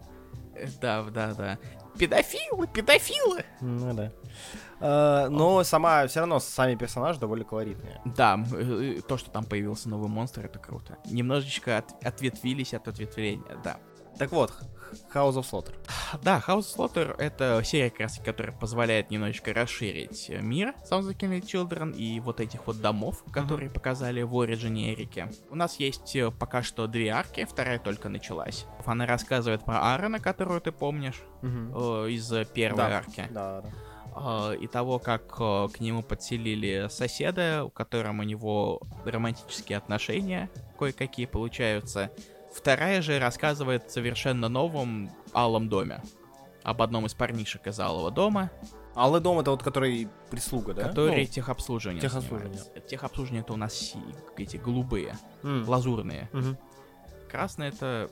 Э, 0.54 0.68
да, 0.80 1.02
да, 1.02 1.34
да. 1.34 1.58
Педофилы, 1.98 2.66
педофилы! 2.68 3.44
Ну 3.60 3.92
да. 3.94 4.12
Uh, 4.80 5.28
но 5.28 5.62
сама, 5.62 6.06
все 6.06 6.20
равно, 6.20 6.40
сами 6.40 6.74
персонажи 6.74 7.20
довольно 7.20 7.44
колоритные. 7.44 8.00
Да, 8.04 8.42
э, 8.52 9.00
то, 9.06 9.16
что 9.16 9.30
там 9.30 9.44
появился 9.44 9.88
новый 9.88 10.08
монстр, 10.08 10.46
это 10.46 10.58
круто. 10.58 10.98
Немножечко 11.04 11.78
от, 11.78 12.04
ответвились 12.04 12.74
от 12.74 12.88
ответвления, 12.88 13.58
да. 13.62 13.78
Так 14.22 14.30
вот, 14.30 14.52
House 15.12 15.34
of 15.34 15.42
Slaughter. 15.42 15.74
Да, 16.22 16.40
House 16.46 16.60
of 16.60 16.76
Slaughter— 16.76 17.16
это 17.18 17.60
серия, 17.64 17.90
как 17.90 18.02
раз, 18.02 18.20
которая 18.24 18.56
позволяет 18.56 19.10
немножечко 19.10 19.52
расширить 19.52 20.30
мир 20.40 20.76
Sounds 20.88 21.08
of 21.08 21.16
Killing 21.16 21.42
Children 21.42 21.96
и 21.96 22.20
вот 22.20 22.38
этих 22.38 22.64
вот 22.68 22.80
домов, 22.80 23.24
которые 23.32 23.68
mm-hmm. 23.68 23.72
показали 23.72 24.22
в 24.22 24.32
Origin 24.36 24.94
Эрике. 24.94 25.28
У 25.50 25.56
нас 25.56 25.80
есть 25.80 26.14
э, 26.14 26.30
пока 26.30 26.62
что 26.62 26.86
две 26.86 27.08
арки, 27.08 27.44
вторая 27.44 27.80
только 27.80 28.08
началась. 28.08 28.64
Она 28.86 29.04
рассказывает 29.04 29.64
про 29.64 29.92
Аарона, 29.92 30.20
которую 30.20 30.60
ты 30.60 30.70
помнишь, 30.70 31.20
mm-hmm. 31.42 32.06
э, 32.06 32.10
из 32.10 32.48
первой 32.50 32.76
да. 32.76 32.98
арки. 32.98 33.26
Да, 33.28 33.62
да 33.62 33.72
и 34.60 34.66
того, 34.66 34.98
как 34.98 35.22
э, 35.40 35.68
к 35.72 35.80
нему 35.80 36.02
подселили 36.02 36.88
соседа, 36.90 37.64
у 37.64 37.70
которым 37.70 38.20
у 38.20 38.22
него 38.22 38.82
романтические 39.06 39.78
отношения 39.78 40.50
кое-какие 40.78 41.26
получаются. 41.26 42.10
Вторая 42.54 43.02
же 43.02 43.18
рассказывает 43.18 43.90
совершенно 43.90 44.48
новом 44.48 45.10
Алом 45.32 45.68
доме. 45.68 46.02
Об 46.62 46.82
одном 46.82 47.06
из 47.06 47.14
парнишек 47.14 47.66
из 47.66 47.80
Алого 47.80 48.10
дома. 48.10 48.50
Алый 48.94 49.20
дом 49.20 49.40
это 49.40 49.50
вот 49.50 49.62
который 49.62 50.08
прислуга, 50.30 50.74
да? 50.74 50.88
Который 50.88 51.22
ну, 51.22 51.26
техобслуживание. 51.26 52.00
Техобслуживание. 52.00 52.60
Техобслуживание 52.88 53.42
это 53.42 53.54
у 53.54 53.56
нас 53.56 53.94
эти 54.36 54.58
голубые, 54.58 55.16
mm. 55.42 55.66
лазурные. 55.66 56.28
Mm-hmm. 56.32 56.56
Красное 57.30 57.68
это 57.68 58.10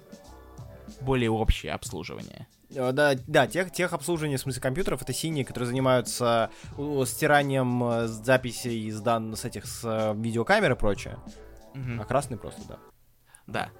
более 1.02 1.30
общее 1.30 1.72
обслуживание. 1.72 2.48
Э, 2.74 2.92
да, 2.92 3.14
да, 3.26 3.46
тех, 3.46 3.70
тех 3.70 3.92
обслуживание, 3.92 4.38
в 4.38 4.40
смысле 4.40 4.62
компьютеров, 4.62 5.02
это 5.02 5.12
синие, 5.12 5.44
которые 5.44 5.68
занимаются 5.68 6.50
стиранием 7.06 7.84
э, 7.84 8.06
записей 8.06 8.86
из 8.86 9.00
дан 9.00 9.36
с 9.36 9.44
этих 9.44 9.66
с 9.66 9.82
э, 9.84 10.14
видеокамер 10.16 10.72
и 10.72 10.76
прочее. 10.76 11.18
Mm-hmm. 11.74 12.00
А 12.00 12.04
красный 12.04 12.38
просто, 12.38 12.62
да. 12.66 12.78
Да. 13.50 13.70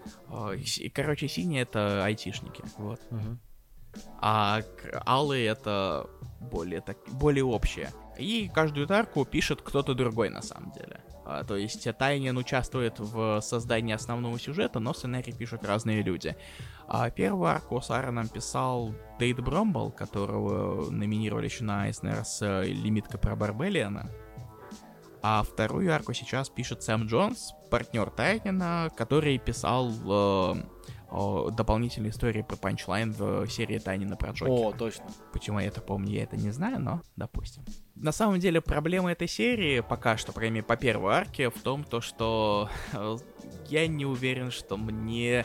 Короче, 0.92 1.28
синие 1.28 1.62
это 1.62 2.04
айтишники. 2.04 2.62
Вот. 2.76 3.00
Угу. 3.10 3.38
А 4.20 4.62
алые 5.06 5.46
это 5.46 6.08
более, 6.40 6.80
так, 6.80 6.98
более 7.12 7.44
общее. 7.44 7.90
И 8.18 8.50
каждую 8.52 8.90
арку 8.92 9.24
пишет 9.24 9.62
кто-то 9.62 9.94
другой 9.94 10.28
на 10.28 10.42
самом 10.42 10.72
деле. 10.72 11.00
А, 11.24 11.44
то 11.44 11.56
есть 11.56 11.86
Тайнин 11.96 12.36
участвует 12.36 12.98
в 12.98 13.40
создании 13.40 13.94
основного 13.94 14.38
сюжета, 14.38 14.80
но 14.80 14.92
сценарий 14.92 15.32
пишут 15.32 15.64
разные 15.64 16.02
люди. 16.02 16.36
А 16.88 17.08
первую 17.10 17.48
арку 17.48 17.80
с 17.80 17.90
Аароном 17.90 18.28
писал 18.28 18.94
Дейд 19.18 19.40
Бромбл, 19.40 19.92
которого 19.92 20.90
номинировали 20.90 21.44
еще 21.46 21.62
на 21.64 21.86
Эйснер 21.86 22.24
с 22.24 22.42
э, 22.42 22.64
лимитка 22.66 23.16
про 23.16 23.36
Барбелиана. 23.36 24.10
А 25.22 25.42
вторую 25.42 25.92
арку 25.92 26.14
сейчас 26.14 26.48
пишет 26.48 26.82
Сэм 26.82 27.06
Джонс, 27.06 27.52
партнер 27.70 28.10
Тайнина, 28.10 28.90
который 28.96 29.36
писал 29.38 29.90
э, 29.90 30.54
э, 31.10 31.50
дополнительные 31.52 32.10
истории 32.10 32.40
про 32.40 32.56
панчлайн 32.56 33.12
в 33.12 33.46
серии 33.48 33.78
Тайнина 33.78 34.16
про 34.16 34.32
Джокера. 34.32 34.68
О, 34.68 34.72
точно. 34.72 35.04
Почему 35.32 35.58
я 35.58 35.66
это 35.66 35.82
помню, 35.82 36.12
я 36.12 36.22
это 36.22 36.36
не 36.36 36.50
знаю, 36.50 36.80
но 36.80 37.02
допустим. 37.16 37.64
На 37.94 38.12
самом 38.12 38.40
деле 38.40 38.62
проблема 38.62 39.12
этой 39.12 39.28
серии 39.28 39.80
пока 39.80 40.16
что, 40.16 40.32
по 40.32 40.40
по 40.62 40.76
первой 40.76 41.14
арке, 41.14 41.50
в 41.50 41.60
том, 41.60 41.84
то, 41.84 42.00
что 42.00 42.70
э, 42.94 43.16
я 43.68 43.86
не 43.86 44.06
уверен, 44.06 44.50
что 44.50 44.78
мне 44.78 45.44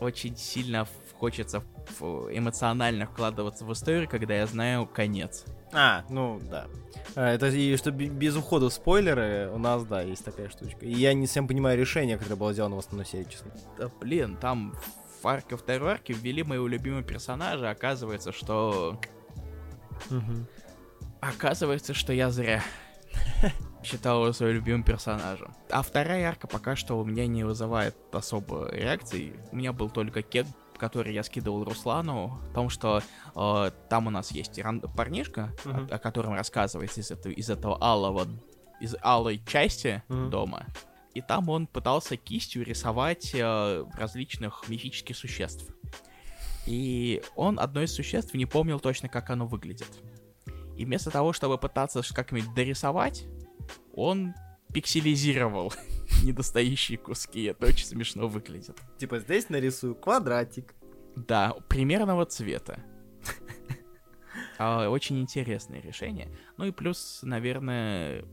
очень 0.00 0.36
сильно 0.36 0.86
хочется 1.18 1.62
эмоционально 2.00 3.06
вкладываться 3.06 3.64
в 3.64 3.72
историю, 3.72 4.08
когда 4.08 4.34
я 4.34 4.46
знаю 4.46 4.86
конец. 4.86 5.44
А, 5.72 6.04
ну 6.08 6.40
да. 6.50 6.66
А, 7.16 7.32
это 7.32 7.48
и 7.48 7.76
что 7.76 7.90
без 7.90 8.36
ухода 8.36 8.68
в 8.68 8.72
спойлеры 8.72 9.50
у 9.52 9.58
нас, 9.58 9.84
да, 9.84 10.02
есть 10.02 10.24
такая 10.24 10.48
штучка. 10.48 10.84
И 10.84 10.92
я 10.92 11.14
не 11.14 11.26
совсем 11.26 11.48
понимаю 11.48 11.78
решение, 11.78 12.16
которое 12.16 12.36
было 12.36 12.52
сделано 12.52 12.76
в 12.76 12.80
основной 12.80 13.06
серии, 13.06 13.24
честно. 13.24 13.50
Да, 13.78 13.90
блин, 14.00 14.36
там 14.36 14.74
в 15.22 15.26
арке 15.26 15.56
второй 15.56 15.92
арке 15.92 16.12
ввели 16.12 16.42
моего 16.42 16.66
любимого 16.66 17.02
персонажа, 17.02 17.70
оказывается, 17.70 18.32
что... 18.32 19.00
Угу. 20.10 20.46
Оказывается, 21.20 21.94
что 21.94 22.12
я 22.12 22.30
зря 22.30 22.62
считал 23.82 24.22
его 24.22 24.32
своим 24.32 24.56
любимым 24.56 24.82
персонажем. 24.82 25.54
А 25.70 25.82
вторая 25.82 26.28
арка 26.28 26.46
пока 26.46 26.76
что 26.76 26.98
у 26.98 27.04
меня 27.04 27.26
не 27.26 27.44
вызывает 27.44 27.96
особо 28.12 28.68
реакций. 28.70 29.34
У 29.50 29.56
меня 29.56 29.72
был 29.72 29.88
только 29.88 30.22
кек, 30.22 30.46
который 30.78 31.14
я 31.14 31.22
скидывал 31.22 31.64
Руслану, 31.64 32.40
о 32.50 32.54
том, 32.54 32.68
что 32.68 33.02
э, 33.34 33.70
там 33.88 34.06
у 34.06 34.10
нас 34.10 34.30
есть 34.32 34.60
парнишка, 34.96 35.52
uh-huh. 35.64 35.90
о, 35.90 35.94
о 35.96 35.98
котором 35.98 36.34
рассказывается 36.34 37.00
из 37.00 37.10
этого, 37.10 37.32
из 37.32 37.50
этого 37.50 37.82
алого, 37.82 38.26
из 38.80 38.94
алой 39.02 39.42
части 39.46 40.02
uh-huh. 40.08 40.28
дома. 40.30 40.66
И 41.14 41.20
там 41.20 41.48
он 41.48 41.66
пытался 41.66 42.16
кистью 42.16 42.64
рисовать 42.64 43.32
э, 43.34 43.84
различных 43.96 44.64
мифических 44.68 45.16
существ. 45.16 45.72
И 46.66 47.22
он 47.36 47.60
одно 47.60 47.82
из 47.82 47.94
существ 47.94 48.34
не 48.34 48.46
помнил 48.46 48.80
точно, 48.80 49.08
как 49.08 49.30
оно 49.30 49.46
выглядит. 49.46 49.88
И 50.76 50.84
вместо 50.84 51.10
того, 51.10 51.32
чтобы 51.32 51.56
пытаться 51.56 52.02
как-нибудь 52.14 52.52
дорисовать, 52.54 53.26
он 53.94 54.34
пикселизировал 54.74 55.72
недостающие 56.24 56.98
куски. 56.98 57.44
Это 57.44 57.66
очень 57.66 57.86
смешно 57.86 58.28
выглядит. 58.28 58.76
Типа 58.98 59.20
здесь 59.20 59.48
нарисую 59.48 59.94
квадратик. 59.94 60.74
Да, 61.16 61.54
примерного 61.68 62.26
цвета. 62.26 62.84
А, 64.56 64.88
очень 64.88 65.20
интересное 65.20 65.80
решение. 65.80 66.28
Ну 66.58 66.66
и 66.66 66.70
плюс, 66.70 67.20
наверное, 67.22 68.24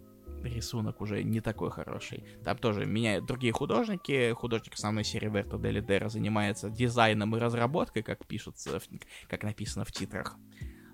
рисунок 0.44 1.02
уже 1.02 1.24
не 1.24 1.42
такой 1.42 1.72
хороший. 1.72 2.24
Там 2.44 2.58
тоже 2.60 2.86
меняют 2.86 3.26
другие 3.26 3.52
художники. 3.54 4.32
Художник 4.34 4.76
основной 4.76 5.04
серии 5.04 5.30
Верта 5.30 5.58
Делидера 5.58 6.10
занимается 6.10 6.70
дизайном 6.70 7.36
и 7.36 7.39
разработкой, 7.39 8.04
как 8.04 8.28
пишется, 8.28 8.80
как 9.30 9.44
написано 9.44 9.84
в 9.84 9.92
титрах. 9.92 10.38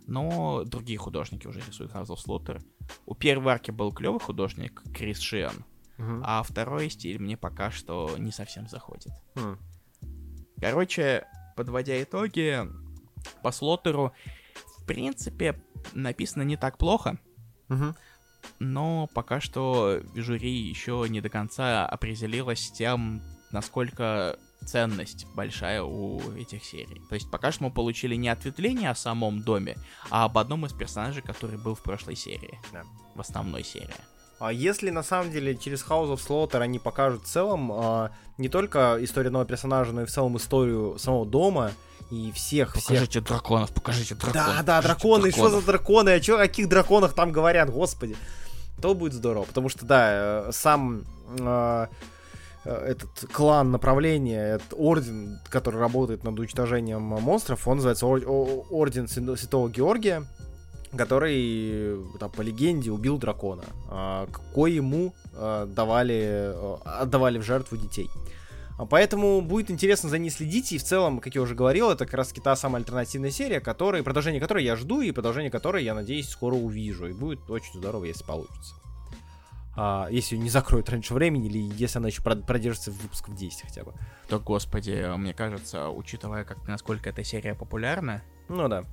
Но 0.08 0.64
другие 0.64 0.98
художники 0.98 1.48
уже 1.48 1.60
рисуют 1.60 1.92
House 1.92 2.08
of 2.08 2.18
Slaughter. 2.26 2.64
У 3.06 3.14
первой 3.14 3.54
арки 3.54 3.72
был 3.72 3.92
клевый 3.92 4.22
художник 4.22 4.82
Крис 4.94 5.20
Шиан. 5.20 5.66
Uh-huh. 5.98 6.22
А 6.24 6.44
второй 6.44 6.90
стиль 6.90 7.20
мне 7.20 7.36
пока 7.36 7.72
что 7.72 8.16
не 8.18 8.32
совсем 8.32 8.70
заходит. 8.70 9.12
Uh-huh. 9.36 9.58
Короче, 10.62 11.28
подводя 11.58 12.02
итоги, 12.02 12.68
по 13.44 13.52
слотеру, 13.52 14.14
в 14.78 14.86
принципе, 14.86 15.62
написано 15.94 16.44
не 16.44 16.56
так 16.56 16.78
плохо. 16.78 17.20
Uh-huh. 17.68 17.94
Но 18.60 19.10
пока 19.14 19.42
что 19.42 20.02
жюри 20.16 20.56
еще 20.56 21.06
не 21.10 21.20
до 21.20 21.30
конца 21.30 21.86
определилось 21.86 22.68
с 22.68 22.72
тем, 22.72 23.22
насколько 23.52 24.40
ценность 24.66 25.26
большая 25.34 25.84
у 25.84 26.20
этих 26.34 26.64
серий. 26.64 27.02
То 27.10 27.16
есть 27.16 27.30
пока 27.32 27.52
что 27.52 27.64
мы 27.64 27.72
получили 27.72 28.16
не 28.16 28.30
ответвление 28.30 28.90
о 28.90 28.96
самом 28.96 29.42
доме, 29.42 29.78
а 30.10 30.26
об 30.26 30.38
одном 30.38 30.66
из 30.66 30.74
персонажей, 30.74 31.22
который 31.22 31.58
был 31.58 31.76
в 31.76 31.82
прошлой 31.82 32.16
серии. 32.16 32.60
Да. 32.74 32.84
В 33.16 33.22
основной 33.22 33.64
серии. 33.64 33.96
А 34.40 34.52
если 34.52 34.92
на 34.92 35.02
самом 35.02 35.32
деле 35.32 35.56
через 35.56 35.84
House 35.84 36.14
of 36.14 36.20
Slaughter 36.20 36.62
они 36.62 36.78
покажут 36.78 37.24
в 37.24 37.28
целом 37.28 37.72
а, 37.72 38.12
не 38.38 38.50
только 38.50 38.98
историю 39.02 39.30
одного 39.30 39.46
персонажа, 39.46 39.94
но 39.94 40.04
и 40.04 40.06
в 40.06 40.12
целом 40.12 40.38
историю 40.38 40.98
самого 41.00 41.26
дома 41.26 41.72
и 42.12 42.32
всех, 42.32 42.76
покажите 42.76 43.10
всех... 43.10 43.24
драконов, 43.24 43.74
покажите 43.74 44.14
драконов. 44.16 44.48
Да, 44.48 44.64
да, 44.64 44.82
драконы, 44.82 45.32
драконов. 45.32 45.50
что 45.52 45.62
за 45.62 45.66
драконы, 45.66 46.10
о, 46.12 46.20
чё, 46.20 46.36
о 46.36 46.40
каких 46.40 46.70
драконах 46.70 47.14
там 47.14 47.32
говорят, 47.32 47.72
господи. 47.72 48.16
То 48.80 48.94
будет 48.94 49.14
здорово, 49.14 49.46
потому 49.46 49.70
что, 49.70 49.86
да, 49.86 50.48
э, 50.48 50.52
сам 50.52 51.04
э, 51.40 51.88
этот 52.68 53.32
клан 53.32 53.72
направления, 53.72 54.56
этот 54.56 54.74
орден, 54.76 55.40
который 55.50 55.80
работает 55.80 56.24
над 56.24 56.38
уничтожением 56.38 57.02
монстров, 57.02 57.68
он 57.68 57.78
называется 57.78 58.06
Орден 58.06 59.08
Святого 59.08 59.70
Георгия 59.70 60.24
который 60.96 61.98
там, 62.20 62.32
по 62.32 62.42
легенде 62.42 62.92
убил 62.92 63.18
дракона, 63.18 63.64
а, 63.90 64.28
кое 64.54 64.72
ему 64.72 65.14
а, 65.34 65.66
давали, 65.66 66.54
а, 66.54 67.02
отдавали 67.02 67.40
в 67.40 67.44
жертву 67.44 67.78
детей. 67.78 68.10
Поэтому 68.90 69.42
будет 69.42 69.72
интересно 69.72 70.08
за 70.08 70.20
ней 70.20 70.30
следить, 70.30 70.72
и 70.72 70.78
в 70.78 70.84
целом, 70.84 71.20
как 71.20 71.34
я 71.34 71.42
уже 71.42 71.56
говорил, 71.56 71.90
это 71.90 72.06
как 72.06 72.14
раз 72.14 72.32
та 72.32 72.56
самая 72.56 72.82
альтернативная 72.82 73.32
серия, 73.32 73.60
которой, 73.60 74.04
продолжение 74.04 74.40
которой 74.40 74.64
я 74.64 74.76
жду, 74.76 75.02
и 75.02 75.12
продолжение 75.12 75.50
которой, 75.50 75.84
я 75.84 75.96
надеюсь, 75.96 76.30
скоро 76.30 76.54
увижу, 76.54 77.08
и 77.08 77.14
будет 77.14 77.50
очень 77.50 77.74
здорово, 77.74 78.06
если 78.06 78.24
получится. 78.24 78.76
А, 79.78 80.08
если 80.10 80.36
ее 80.36 80.42
не 80.42 80.50
закроют 80.50 80.90
раньше 80.90 81.14
времени, 81.14 81.48
или 81.48 81.60
если 81.76 82.00
она 82.00 82.08
еще 82.08 82.22
продержится 82.22 82.92
в 82.92 82.96
выпусков 83.02 83.36
10 83.36 83.62
хотя 83.62 83.84
бы. 83.84 83.94
Да, 84.30 84.40
господи, 84.40 85.16
мне 85.18 85.34
кажется, 85.34 85.90
учитывая, 85.90 86.44
как 86.44 86.68
насколько 86.68 87.10
эта 87.10 87.24
серия 87.24 87.54
популярна, 87.54 88.24
ну 88.50 88.68
да 88.68 88.84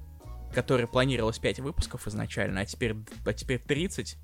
который 0.54 0.86
планировалось 0.86 1.38
5 1.38 1.60
выпусков 1.60 2.06
изначально, 2.06 2.60
а 2.60 2.64
теперь, 2.64 2.94
а 3.26 3.32
теперь 3.32 3.58
30. 3.58 4.16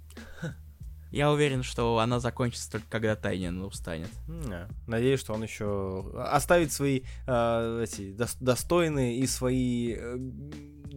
Я 1.11 1.33
уверен, 1.33 1.65
что 1.65 1.99
она 1.99 2.21
закончится 2.21 2.71
только 2.71 2.87
когда 2.89 3.17
Тайнин 3.17 3.63
устанет. 3.63 4.11
Yeah. 4.29 4.73
Надеюсь, 4.87 5.19
что 5.19 5.35
он 5.35 5.43
еще 5.43 6.09
оставит 6.17 6.73
свои 6.73 7.03
э, 7.27 7.85
эти 7.85 8.17
достойные 8.39 9.19
и 9.19 9.27
свои 9.27 9.97
э, 9.99 10.17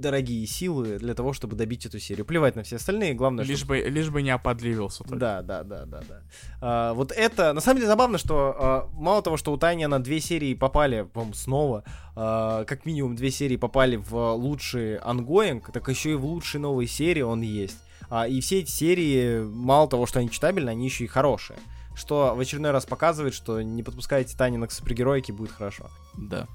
дорогие 0.03 0.45
силы 0.45 0.99
для 0.99 1.15
того, 1.15 1.33
чтобы 1.33 1.55
добить 1.55 1.85
эту 1.85 1.99
серию. 1.99 2.25
Плевать 2.25 2.55
на 2.55 2.63
все 2.63 2.75
остальные, 2.75 3.15
главное, 3.15 3.43
лишь 3.43 3.59
чтобы... 3.59 3.81
бы 3.81 3.89
Лишь 3.89 4.09
бы 4.09 4.21
не 4.21 4.29
оподливился. 4.29 5.03
Только. 5.03 5.15
Да, 5.15 5.41
да, 5.41 5.63
да, 5.63 5.85
да, 5.85 6.01
да. 6.07 6.21
А, 6.61 6.93
вот 6.93 7.11
это, 7.11 7.53
на 7.53 7.61
самом 7.61 7.77
деле, 7.77 7.87
забавно, 7.87 8.17
что 8.17 8.55
а, 8.59 8.89
мало 8.93 9.21
того, 9.21 9.37
что 9.37 9.51
у 9.51 9.57
Тайниона 9.57 10.03
две 10.03 10.19
серии 10.19 10.53
попали, 10.53 11.03
по 11.03 11.25
снова, 11.33 11.83
а, 12.15 12.65
как 12.65 12.85
минимум 12.85 13.15
две 13.15 13.31
серии 13.31 13.57
попали 13.57 13.95
в 13.95 14.33
лучший 14.33 14.97
ongoing, 14.97 15.71
так 15.71 15.87
еще 15.87 16.11
и 16.11 16.15
в 16.15 16.25
лучшие 16.25 16.61
новые 16.61 16.87
серии 16.87 17.21
он 17.21 17.41
есть. 17.41 17.77
А, 18.09 18.27
и 18.27 18.41
все 18.41 18.59
эти 18.59 18.69
серии, 18.69 19.43
мало 19.43 19.89
того, 19.89 20.05
что 20.05 20.19
они 20.19 20.29
читабельны, 20.29 20.69
они 20.69 20.85
еще 20.85 21.05
и 21.05 21.07
хорошие. 21.07 21.57
Что 21.95 22.33
в 22.35 22.39
очередной 22.39 22.71
раз 22.71 22.85
показывает, 22.85 23.33
что 23.33 23.61
не 23.61 23.83
подпускайте 23.83 24.35
Тайниона 24.35 24.67
к 24.67 24.71
супергероике, 24.71 25.31
будет 25.31 25.51
хорошо. 25.51 25.89
Да. 26.17 26.47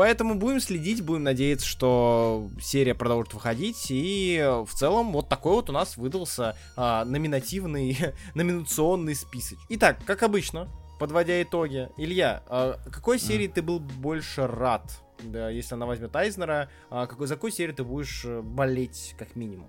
Поэтому 0.00 0.34
будем 0.34 0.60
следить, 0.60 1.02
будем 1.04 1.24
надеяться, 1.24 1.66
что 1.66 2.48
серия 2.58 2.94
продолжит 2.94 3.34
выходить. 3.34 3.88
И 3.90 4.42
в 4.66 4.72
целом 4.72 5.12
вот 5.12 5.28
такой 5.28 5.52
вот 5.52 5.68
у 5.68 5.74
нас 5.74 5.98
выдался 5.98 6.56
а, 6.74 7.04
номинативный, 7.04 7.98
номинационный 8.34 9.14
список. 9.14 9.58
Итак, 9.68 9.98
как 10.06 10.22
обычно, 10.22 10.70
подводя 10.98 11.42
итоги, 11.42 11.90
Илья, 11.98 12.42
а, 12.46 12.80
какой 12.90 13.18
серии 13.18 13.46
mm. 13.46 13.52
ты 13.52 13.60
был 13.60 13.78
больше 13.78 14.46
рад? 14.46 14.90
Да, 15.22 15.50
если 15.50 15.74
она 15.74 15.84
возьмет 15.84 16.16
Айзнера, 16.16 16.70
а 16.88 17.06
какой, 17.06 17.26
за 17.26 17.34
какой 17.34 17.52
серию 17.52 17.76
ты 17.76 17.84
будешь 17.84 18.22
э, 18.24 18.40
болеть 18.40 19.14
как 19.18 19.36
минимум? 19.36 19.68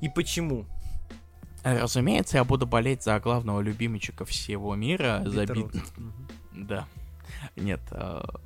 И 0.00 0.08
почему? 0.08 0.64
Разумеется, 1.64 2.38
я 2.38 2.44
буду 2.44 2.66
болеть 2.66 3.02
за 3.02 3.20
главного 3.20 3.60
любимчика 3.60 4.24
всего 4.24 4.74
мира, 4.74 5.22
за 5.26 5.44
бит... 5.44 5.66
Да. 6.54 6.88
Нет, 7.56 7.82
а, 7.90 8.40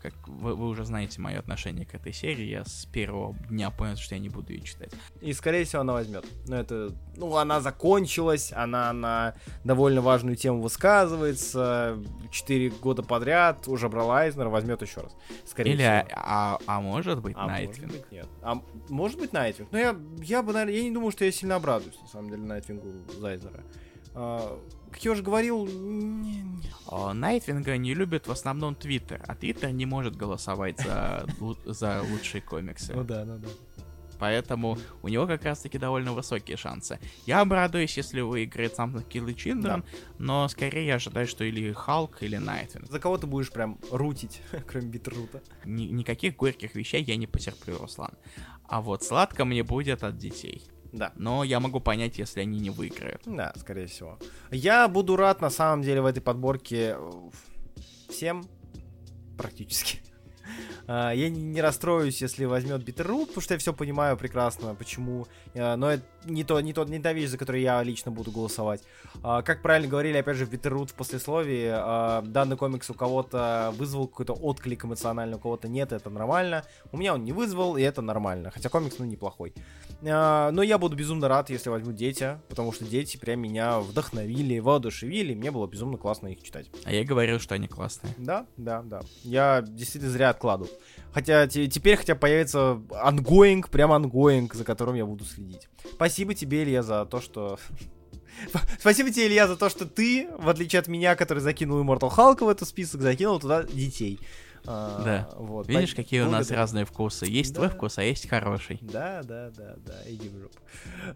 как 0.00 0.14
вы, 0.26 0.54
вы 0.54 0.68
уже 0.68 0.84
знаете 0.84 1.20
мое 1.20 1.38
отношение 1.38 1.84
к 1.84 1.94
этой 1.94 2.12
серии, 2.12 2.44
я 2.44 2.64
с 2.64 2.86
первого 2.86 3.34
дня 3.48 3.70
понял, 3.70 3.96
что 3.96 4.14
я 4.14 4.20
не 4.20 4.28
буду 4.28 4.52
ее 4.52 4.62
читать. 4.62 4.90
И, 5.20 5.32
скорее 5.32 5.64
всего, 5.64 5.82
она 5.82 5.92
возьмет. 5.92 6.24
Но 6.46 6.56
это, 6.56 6.94
ну, 7.16 7.36
она 7.36 7.60
закончилась, 7.60 8.52
она 8.54 8.92
на 8.92 9.34
довольно 9.64 10.00
важную 10.00 10.36
тему 10.36 10.62
высказывается, 10.62 11.98
четыре 12.30 12.70
года 12.70 13.02
подряд 13.02 13.68
уже 13.68 13.88
брала 13.88 14.20
Айзнер, 14.20 14.48
возьмет 14.48 14.80
еще 14.82 15.02
раз. 15.02 15.16
Скорее 15.44 15.72
Или, 15.72 15.82
всего. 15.82 16.08
А, 16.14 16.56
а, 16.56 16.60
а 16.66 16.80
может 16.80 17.20
быть, 17.20 17.36
а 17.36 17.46
Найтвинг? 17.46 17.92
Может 17.92 18.00
быть, 18.00 18.12
нет. 18.12 18.28
А 18.42 18.62
может 18.88 19.18
быть, 19.18 19.32
Найтвинг. 19.32 19.70
Но 19.70 19.78
я, 19.78 19.96
я 20.22 20.42
бы, 20.42 20.52
наверное, 20.52 20.74
я 20.74 20.82
не 20.82 20.90
думаю, 20.90 21.10
что 21.10 21.24
я 21.24 21.32
сильно 21.32 21.56
обрадуюсь, 21.56 22.00
на 22.00 22.08
самом 22.08 22.30
деле, 22.30 22.42
Найтвингу 22.42 22.88
за 23.18 23.27
Айзнера. 23.27 23.62
Как 24.90 25.04
я 25.04 25.12
уже 25.12 25.22
говорил... 25.22 25.68
Найтвинга 27.12 27.76
не 27.76 27.94
любит 27.94 28.26
в 28.26 28.32
основном 28.32 28.74
Твиттер, 28.74 29.22
а 29.26 29.36
Твиттер 29.36 29.70
не 29.70 29.86
может 29.86 30.16
голосовать 30.16 30.80
за, 30.80 31.24
за 31.64 32.02
лучшие 32.02 32.42
комиксы. 32.42 32.92
Ну 32.94 33.04
да, 33.04 33.24
ну 33.24 33.38
да. 33.38 33.48
Поэтому 34.20 34.78
у 35.02 35.08
него 35.08 35.26
как 35.26 35.44
раз-таки 35.44 35.78
довольно 35.78 36.12
высокие 36.12 36.58
шансы. 36.58 37.00
Я 37.24 37.40
обрадуюсь, 37.40 37.96
если 37.96 38.20
выиграет 38.20 38.74
Something 38.74 38.94
Children, 38.96 39.62
да. 39.62 39.82
но 40.18 40.46
скорее 40.48 40.86
я 40.86 40.94
ожидаю, 40.96 41.26
что 41.26 41.42
или 41.42 41.72
Халк, 41.72 42.22
или 42.22 42.36
Найтвинг. 42.36 42.90
За 42.90 43.00
кого 43.00 43.16
ты 43.16 43.26
будешь 43.26 43.50
прям 43.50 43.78
рутить, 43.90 44.42
кроме 44.66 44.88
Битрута? 44.88 45.42
Ни- 45.64 45.86
никаких 45.86 46.36
горьких 46.36 46.74
вещей 46.74 47.02
я 47.02 47.16
не 47.16 47.26
потерплю, 47.26 47.78
Руслан. 47.78 48.12
А 48.64 48.82
вот 48.82 49.02
сладко 49.02 49.46
мне 49.46 49.62
будет 49.62 50.04
от 50.04 50.18
детей. 50.18 50.70
Да. 50.92 51.12
Но 51.16 51.44
я 51.44 51.60
могу 51.60 51.80
понять, 51.80 52.18
если 52.18 52.40
они 52.40 52.58
не 52.60 52.70
выиграют. 52.70 53.22
Да, 53.26 53.52
скорее 53.56 53.86
всего. 53.86 54.18
Я 54.50 54.88
буду 54.88 55.16
рад, 55.16 55.40
на 55.40 55.50
самом 55.50 55.82
деле, 55.82 56.00
в 56.00 56.06
этой 56.06 56.20
подборке 56.20 56.96
всем 58.08 58.44
практически. 59.36 60.00
А, 60.86 61.12
я 61.12 61.30
не 61.30 61.60
расстроюсь, 61.60 62.20
если 62.20 62.44
возьмет 62.44 62.82
Битеррут, 62.82 63.28
потому 63.28 63.42
что 63.42 63.54
я 63.54 63.58
все 63.58 63.72
понимаю 63.72 64.16
прекрасно, 64.16 64.74
почему. 64.74 65.28
А, 65.54 65.76
но 65.76 65.92
это 65.92 66.02
не, 66.24 66.44
то, 66.44 66.60
не, 66.60 66.72
то, 66.72 66.84
не 66.84 66.98
та 66.98 67.12
вещь, 67.12 67.30
за 67.30 67.38
которую 67.38 67.62
я 67.62 67.82
лично 67.82 68.10
буду 68.10 68.30
голосовать. 68.30 68.82
А, 69.22 69.42
как 69.42 69.62
правильно 69.62 69.88
говорили, 69.88 70.16
опять 70.16 70.36
же, 70.36 70.46
в 70.46 70.50
Битеррут 70.50 70.90
в 70.90 70.94
послесловии, 70.94 71.70
данный 72.26 72.56
комикс 72.56 72.90
у 72.90 72.94
кого-то 72.94 73.72
вызвал 73.76 74.08
какой-то 74.08 74.34
отклик 74.34 74.84
эмоциональный, 74.84 75.36
у 75.36 75.40
кого-то 75.40 75.68
нет, 75.68 75.92
это 75.92 76.10
нормально. 76.10 76.64
У 76.92 76.96
меня 76.96 77.14
он 77.14 77.24
не 77.24 77.32
вызвал, 77.32 77.76
и 77.76 77.82
это 77.82 78.02
нормально. 78.02 78.50
Хотя 78.50 78.68
комикс, 78.68 78.98
ну, 78.98 79.04
неплохой. 79.04 79.54
Но 80.02 80.62
я 80.62 80.78
буду 80.78 80.96
безумно 80.96 81.28
рад, 81.28 81.50
если 81.50 81.68
возьму 81.68 81.92
дети, 81.92 82.38
потому 82.48 82.72
что 82.72 82.84
дети 82.84 83.16
прям 83.16 83.40
меня 83.40 83.80
вдохновили, 83.80 84.58
воодушевили, 84.58 85.34
мне 85.34 85.50
было 85.50 85.66
безумно 85.66 85.98
классно 85.98 86.28
их 86.28 86.42
читать. 86.42 86.70
А 86.84 86.92
я 86.92 87.04
говорил, 87.04 87.38
что 87.38 87.54
они 87.54 87.68
классные. 87.68 88.14
Да, 88.16 88.46
да, 88.56 88.82
да. 88.82 89.00
Я 89.22 89.62
действительно 89.62 90.12
зря 90.12 90.30
откладывал. 90.30 90.70
Хотя 91.12 91.46
теперь 91.46 91.96
хотя 91.96 92.14
появится 92.14 92.80
ongoing, 93.02 93.68
прям 93.68 93.92
ongoing, 93.92 94.54
за 94.54 94.64
которым 94.64 94.94
я 94.94 95.04
буду 95.04 95.24
следить. 95.24 95.68
Спасибо 95.92 96.34
тебе, 96.34 96.62
Илья, 96.62 96.82
за 96.82 97.04
то, 97.04 97.20
что... 97.20 97.58
Спасибо 98.78 99.10
тебе, 99.10 99.26
Илья, 99.26 99.48
за 99.48 99.56
то, 99.56 99.68
что 99.68 99.86
ты, 99.86 100.28
в 100.38 100.48
отличие 100.48 100.80
от 100.80 100.88
меня, 100.88 101.16
который 101.16 101.40
закинул 101.40 101.82
Immortal 101.82 102.10
Hulk 102.10 102.44
в 102.44 102.48
этот 102.48 102.68
список, 102.68 103.00
закинул 103.00 103.40
туда 103.40 103.64
детей. 103.64 104.20
А, 104.66 105.02
да. 105.04 105.28
Вот. 105.36 105.68
Видишь, 105.68 105.94
какие 105.94 106.20
у 106.20 106.30
нас 106.30 106.50
разные 106.50 106.84
вкусы. 106.84 107.26
Есть 107.26 107.52
да. 107.54 107.60
твой 107.60 107.68
вкус, 107.70 107.98
а 107.98 108.02
есть 108.02 108.28
хороший. 108.28 108.78
Да, 108.82 109.22
да, 109.22 109.50
да, 109.50 109.76
да, 109.78 110.02
иди 110.06 110.28
в 110.28 110.38
жопу. 110.38 110.58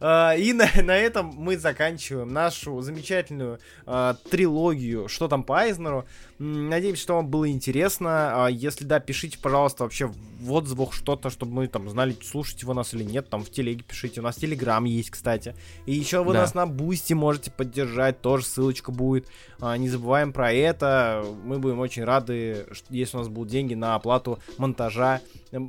А, 0.01 0.34
и 0.34 0.53
на, 0.53 0.68
на 0.82 0.97
этом 0.97 1.26
мы 1.26 1.57
заканчиваем 1.59 2.32
нашу 2.32 2.80
замечательную 2.80 3.59
а, 3.86 4.16
трилогию 4.30 5.09
«Что 5.09 5.28
там 5.28 5.45
по 5.45 5.59
Айзнеру?». 5.59 6.07
Надеемся, 6.45 7.03
что 7.03 7.14
вам 7.14 7.28
было 7.28 7.49
интересно. 7.49 8.45
А, 8.45 8.49
если 8.49 8.84
да, 8.84 9.01
пишите, 9.01 9.38
пожалуйста, 9.38 9.84
вообще 9.84 10.12
в 10.40 10.53
отзывах 10.53 10.92
что-то, 10.92 11.30
чтобы 11.30 11.53
мы 11.53 11.68
там 11.68 11.88
знали, 11.88 12.14
слушаете 12.22 12.66
вы 12.66 12.74
нас 12.74 12.92
или 12.92 13.03
нет. 13.03 13.30
Там 13.30 13.42
в 13.42 13.51
телеге 13.51 13.82
пишите. 13.82 14.20
У 14.20 14.22
нас 14.22 14.36
телеграм 14.36 14.84
есть, 14.84 15.11
кстати. 15.11 15.55
И 15.86 15.95
еще 15.95 16.22
вы 16.22 16.34
да. 16.34 16.42
нас 16.42 16.53
на 16.53 16.66
Boosty 16.66 17.14
можете 17.14 17.51
поддержать. 17.51 18.20
Тоже 18.20 18.45
ссылочка 18.45 18.92
будет. 18.92 19.26
А, 19.59 19.78
не 19.78 19.88
забываем 19.88 20.34
про 20.34 20.53
это. 20.53 21.24
Мы 21.45 21.59
будем 21.59 21.78
очень 21.78 22.05
рады, 22.05 22.66
если 22.90 23.16
у 23.16 23.20
нас 23.20 23.28
будут 23.28 23.51
деньги 23.51 23.72
на 23.72 23.95
оплату 23.95 24.38
монтажа 24.59 25.22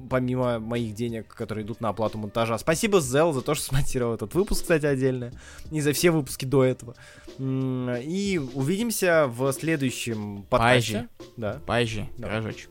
помимо 0.09 0.59
моих 0.59 0.95
денег, 0.95 1.27
которые 1.33 1.65
идут 1.65 1.81
на 1.81 1.89
оплату 1.89 2.17
монтажа. 2.17 2.57
Спасибо, 2.57 3.01
Зел, 3.01 3.33
за 3.33 3.41
то, 3.41 3.53
что 3.55 3.65
смонтировал 3.65 4.15
этот 4.15 4.33
выпуск, 4.33 4.61
кстати, 4.61 4.85
отдельно. 4.85 5.31
И 5.71 5.81
за 5.81 5.93
все 5.93 6.11
выпуски 6.11 6.45
до 6.45 6.63
этого. 6.63 6.95
И 7.37 8.41
увидимся 8.53 9.27
в 9.27 9.51
следующем 9.53 10.43
подкасте. 10.43 10.64
Позже. 10.73 11.09
Да. 11.37 11.61
Позже. 11.65 12.09
Да. 12.17 12.27
Пирожочек. 12.27 12.69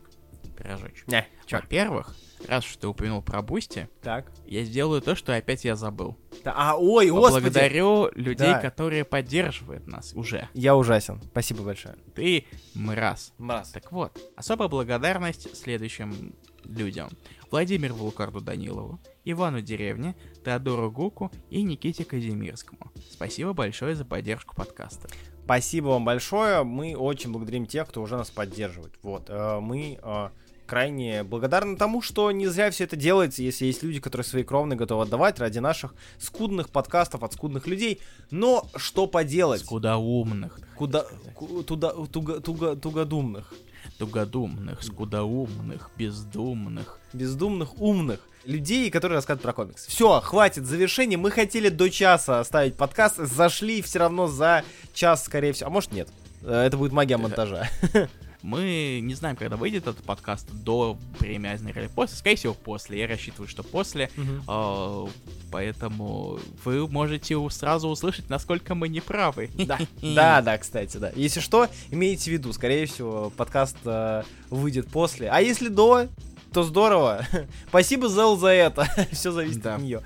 Пирожочек. 0.57 1.09
Не, 1.09 1.27
Во-первых, 1.51 2.15
раз 2.49 2.65
уж 2.65 2.77
ты 2.77 2.87
упомянул 2.87 3.23
про 3.23 3.43
Boosty, 3.43 3.89
так. 4.03 4.31
я 4.47 4.65
сделаю 4.65 5.01
то, 5.03 5.15
что 5.15 5.35
опять 5.35 5.65
я 5.65 5.77
забыл. 5.77 6.17
Да, 6.45 6.55
а, 6.57 6.77
ой. 6.77 7.11
Благодарю 7.11 8.11
людей, 8.15 8.53
да. 8.53 8.61
которые 8.61 9.05
поддерживают 9.05 9.87
нас 9.87 10.13
уже. 10.15 10.49
Я 10.55 10.77
ужасен. 10.77 11.21
Спасибо 11.23 11.63
большое. 11.63 11.97
Ты 12.15 12.47
мраз. 12.75 13.33
Мраз. 13.39 13.71
Так 13.71 13.91
вот, 13.93 14.19
особая 14.37 14.69
благодарность 14.69 15.57
следующим 15.57 16.35
людям. 16.65 17.11
Владимиру 17.51 17.95
Вулкарду 17.95 18.41
Данилову, 18.41 19.01
Ивану 19.25 19.61
Деревне, 19.61 20.17
Теодору 20.45 20.91
Гуку 20.91 21.31
и 21.51 21.63
Никите 21.63 22.05
Казимирскому. 22.05 22.91
Спасибо 23.11 23.53
большое 23.53 23.95
за 23.95 24.05
поддержку 24.05 24.57
подкаста. 24.57 25.09
Спасибо 25.45 25.89
вам 25.89 26.05
большое. 26.05 26.63
Мы 26.65 26.97
очень 26.97 27.31
благодарим 27.33 27.67
тех, 27.67 27.89
кто 27.89 28.03
уже 28.03 28.17
нас 28.17 28.31
поддерживает. 28.31 28.93
Вот, 29.03 29.25
э, 29.29 29.61
мы 29.61 29.99
э, 30.03 30.29
крайне 30.67 31.23
благодарны 31.23 31.77
тому, 31.77 32.01
что 32.01 32.31
не 32.33 32.47
зря 32.47 32.71
все 32.71 32.85
это 32.85 32.97
делается, 32.97 33.43
если 33.43 33.67
есть 33.67 33.83
люди, 33.83 34.01
которые 34.01 34.25
свои 34.25 34.43
кровные 34.43 34.79
готовы 34.79 35.03
отдавать 35.03 35.39
ради 35.39 35.59
наших 35.59 35.95
скудных 36.19 36.71
подкастов 36.71 37.23
от 37.23 37.35
скудных 37.35 37.67
людей. 37.67 38.01
Но 38.31 38.67
что 38.77 39.07
поделать? 39.07 39.61
Скудоумных. 39.61 40.59
Куда, 40.77 41.05
ку- 41.35 41.63
туда, 41.63 41.93
туго, 42.11 42.41
туго, 42.41 42.75
тугодумных, 42.77 43.53
Тугодумных, 43.99 44.83
скудоумных, 44.83 45.91
бездумных. 45.97 46.99
бездумных, 47.13 47.79
умных 47.81 48.21
людей, 48.47 48.91
которые 48.91 49.17
рассказывают 49.17 49.43
про 49.43 49.53
комикс. 49.53 49.87
Все, 49.87 50.21
хватит 50.21 50.67
завершения. 50.67 51.17
Мы 51.17 51.31
хотели 51.31 51.69
до 51.69 51.89
часа 51.91 52.41
оставить 52.41 52.77
подкаст, 52.77 53.17
зашли 53.17 53.83
все 53.83 54.01
равно 54.01 54.27
за 54.27 54.65
час, 54.93 55.25
скорее 55.25 55.53
всего. 55.53 55.69
А 55.69 55.71
может 55.71 55.93
нет. 55.93 56.09
Э, 56.43 56.65
Это 56.67 56.77
будет 56.77 56.93
магия 56.93 57.17
монтажа. 57.17 57.69
Мы 58.43 59.01
не 59.03 59.15
знаем, 59.15 59.37
когда 59.37 59.57
выйдет 59.57 59.87
этот 59.87 60.05
подкаст, 60.05 60.47
до 60.53 60.99
премии 61.19 61.49
Айзнера 61.49 61.81
или 61.81 61.89
после. 61.89 62.19
Скорее 62.19 62.37
всего, 62.37 62.53
после. 62.53 63.01
Я 63.01 63.07
рассчитываю, 63.09 63.49
что 63.49 63.63
после. 63.63 64.11
А, 64.47 65.07
Поэтому 65.51 66.39
вы 66.63 66.87
можете 66.87 67.39
сразу 67.49 67.89
услышать, 67.89 68.29
насколько 68.29 68.75
мы 68.75 68.89
неправы. 68.89 69.49
Да, 69.65 69.79
да, 70.03 70.43
да, 70.43 70.59
кстати, 70.59 70.99
да. 70.99 71.11
Если 71.17 71.41
что, 71.41 71.69
имейте 71.91 72.25
в 72.25 72.35
виду, 72.35 72.53
скорее 72.53 72.85
всего, 72.85 73.33
подкаст 73.35 73.79
э, 73.87 74.25
выйдет 74.51 74.89
после. 74.89 75.31
А 75.31 75.41
если 75.41 75.69
до, 75.69 76.09
то 76.55 76.63
здорово. 76.63 77.27
Спасибо, 77.69 78.09
Зел, 78.09 78.37
за 78.39 78.49
это. 78.49 78.87
Все 79.13 79.31
зависит 79.33 79.61
Да. 79.61 79.75
от 79.75 79.83
нее. 79.83 80.03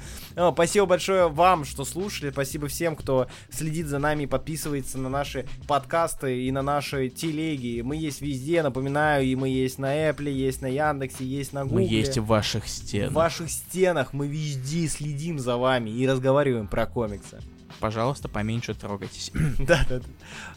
Спасибо 0.55 0.87
большое 0.87 1.29
вам, 1.29 1.65
что 1.65 1.85
слушали. 1.85 2.31
Спасибо 2.31 2.69
всем, 2.69 2.97
кто 2.97 3.29
следит 3.51 3.87
за 3.87 3.99
нами 3.99 4.23
и 4.25 4.27
подписывается 4.27 4.97
на 4.99 5.09
наши 5.09 5.47
подкасты 5.67 6.45
и 6.47 6.51
на 6.51 6.63
наши 6.63 7.09
телеги. 7.09 7.83
Мы 7.83 7.97
есть 7.97 8.21
везде, 8.21 8.63
напоминаю, 8.63 9.25
и 9.27 9.35
мы 9.37 9.49
есть 9.49 9.79
на 9.79 9.95
Apple, 10.11 10.31
есть 10.31 10.63
на 10.63 10.67
Яндексе, 10.69 11.25
есть 11.25 11.53
на 11.53 11.65
Гугле. 11.65 11.85
Мы 11.85 11.91
есть 11.93 12.19
в 12.19 12.25
ваших 12.27 12.65
В 12.65 12.69
стенах. 12.69 13.13
ваших 13.13 13.51
стенах 13.51 14.13
мы 14.13 14.27
везде 14.29 14.89
следим 14.89 15.39
за 15.39 15.57
вами 15.57 15.91
и 15.91 16.07
разговариваем 16.09 16.67
про 16.69 16.87
комиксы. 16.87 17.41
Пожалуйста, 17.81 18.29
поменьше 18.29 18.75
трогайтесь. 18.75 19.31
Да, 19.59 19.85
да, 19.89 19.99
да. 19.99 20.05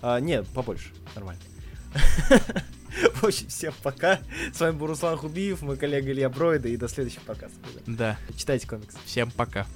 А, 0.02 0.20
нет, 0.20 0.48
побольше. 0.54 0.90
Нормально. 1.16 1.42
В 3.16 3.24
общем, 3.24 3.48
всем 3.48 3.74
пока. 3.84 4.20
С 4.54 4.60
вами 4.60 4.76
был 4.76 4.88
Руслан 4.88 5.18
Хубиев, 5.18 5.62
мой 5.62 5.78
коллега 5.78 6.12
Илья 6.12 6.30
Бройда, 6.30 6.68
и 6.68 6.78
до 6.78 6.88
следующих 6.88 7.22
ребят. 7.72 7.84
Да, 7.86 8.18
Читайте 8.36 8.68
комиксы. 8.68 8.98
всем 9.06 9.32
пока. 9.32 9.68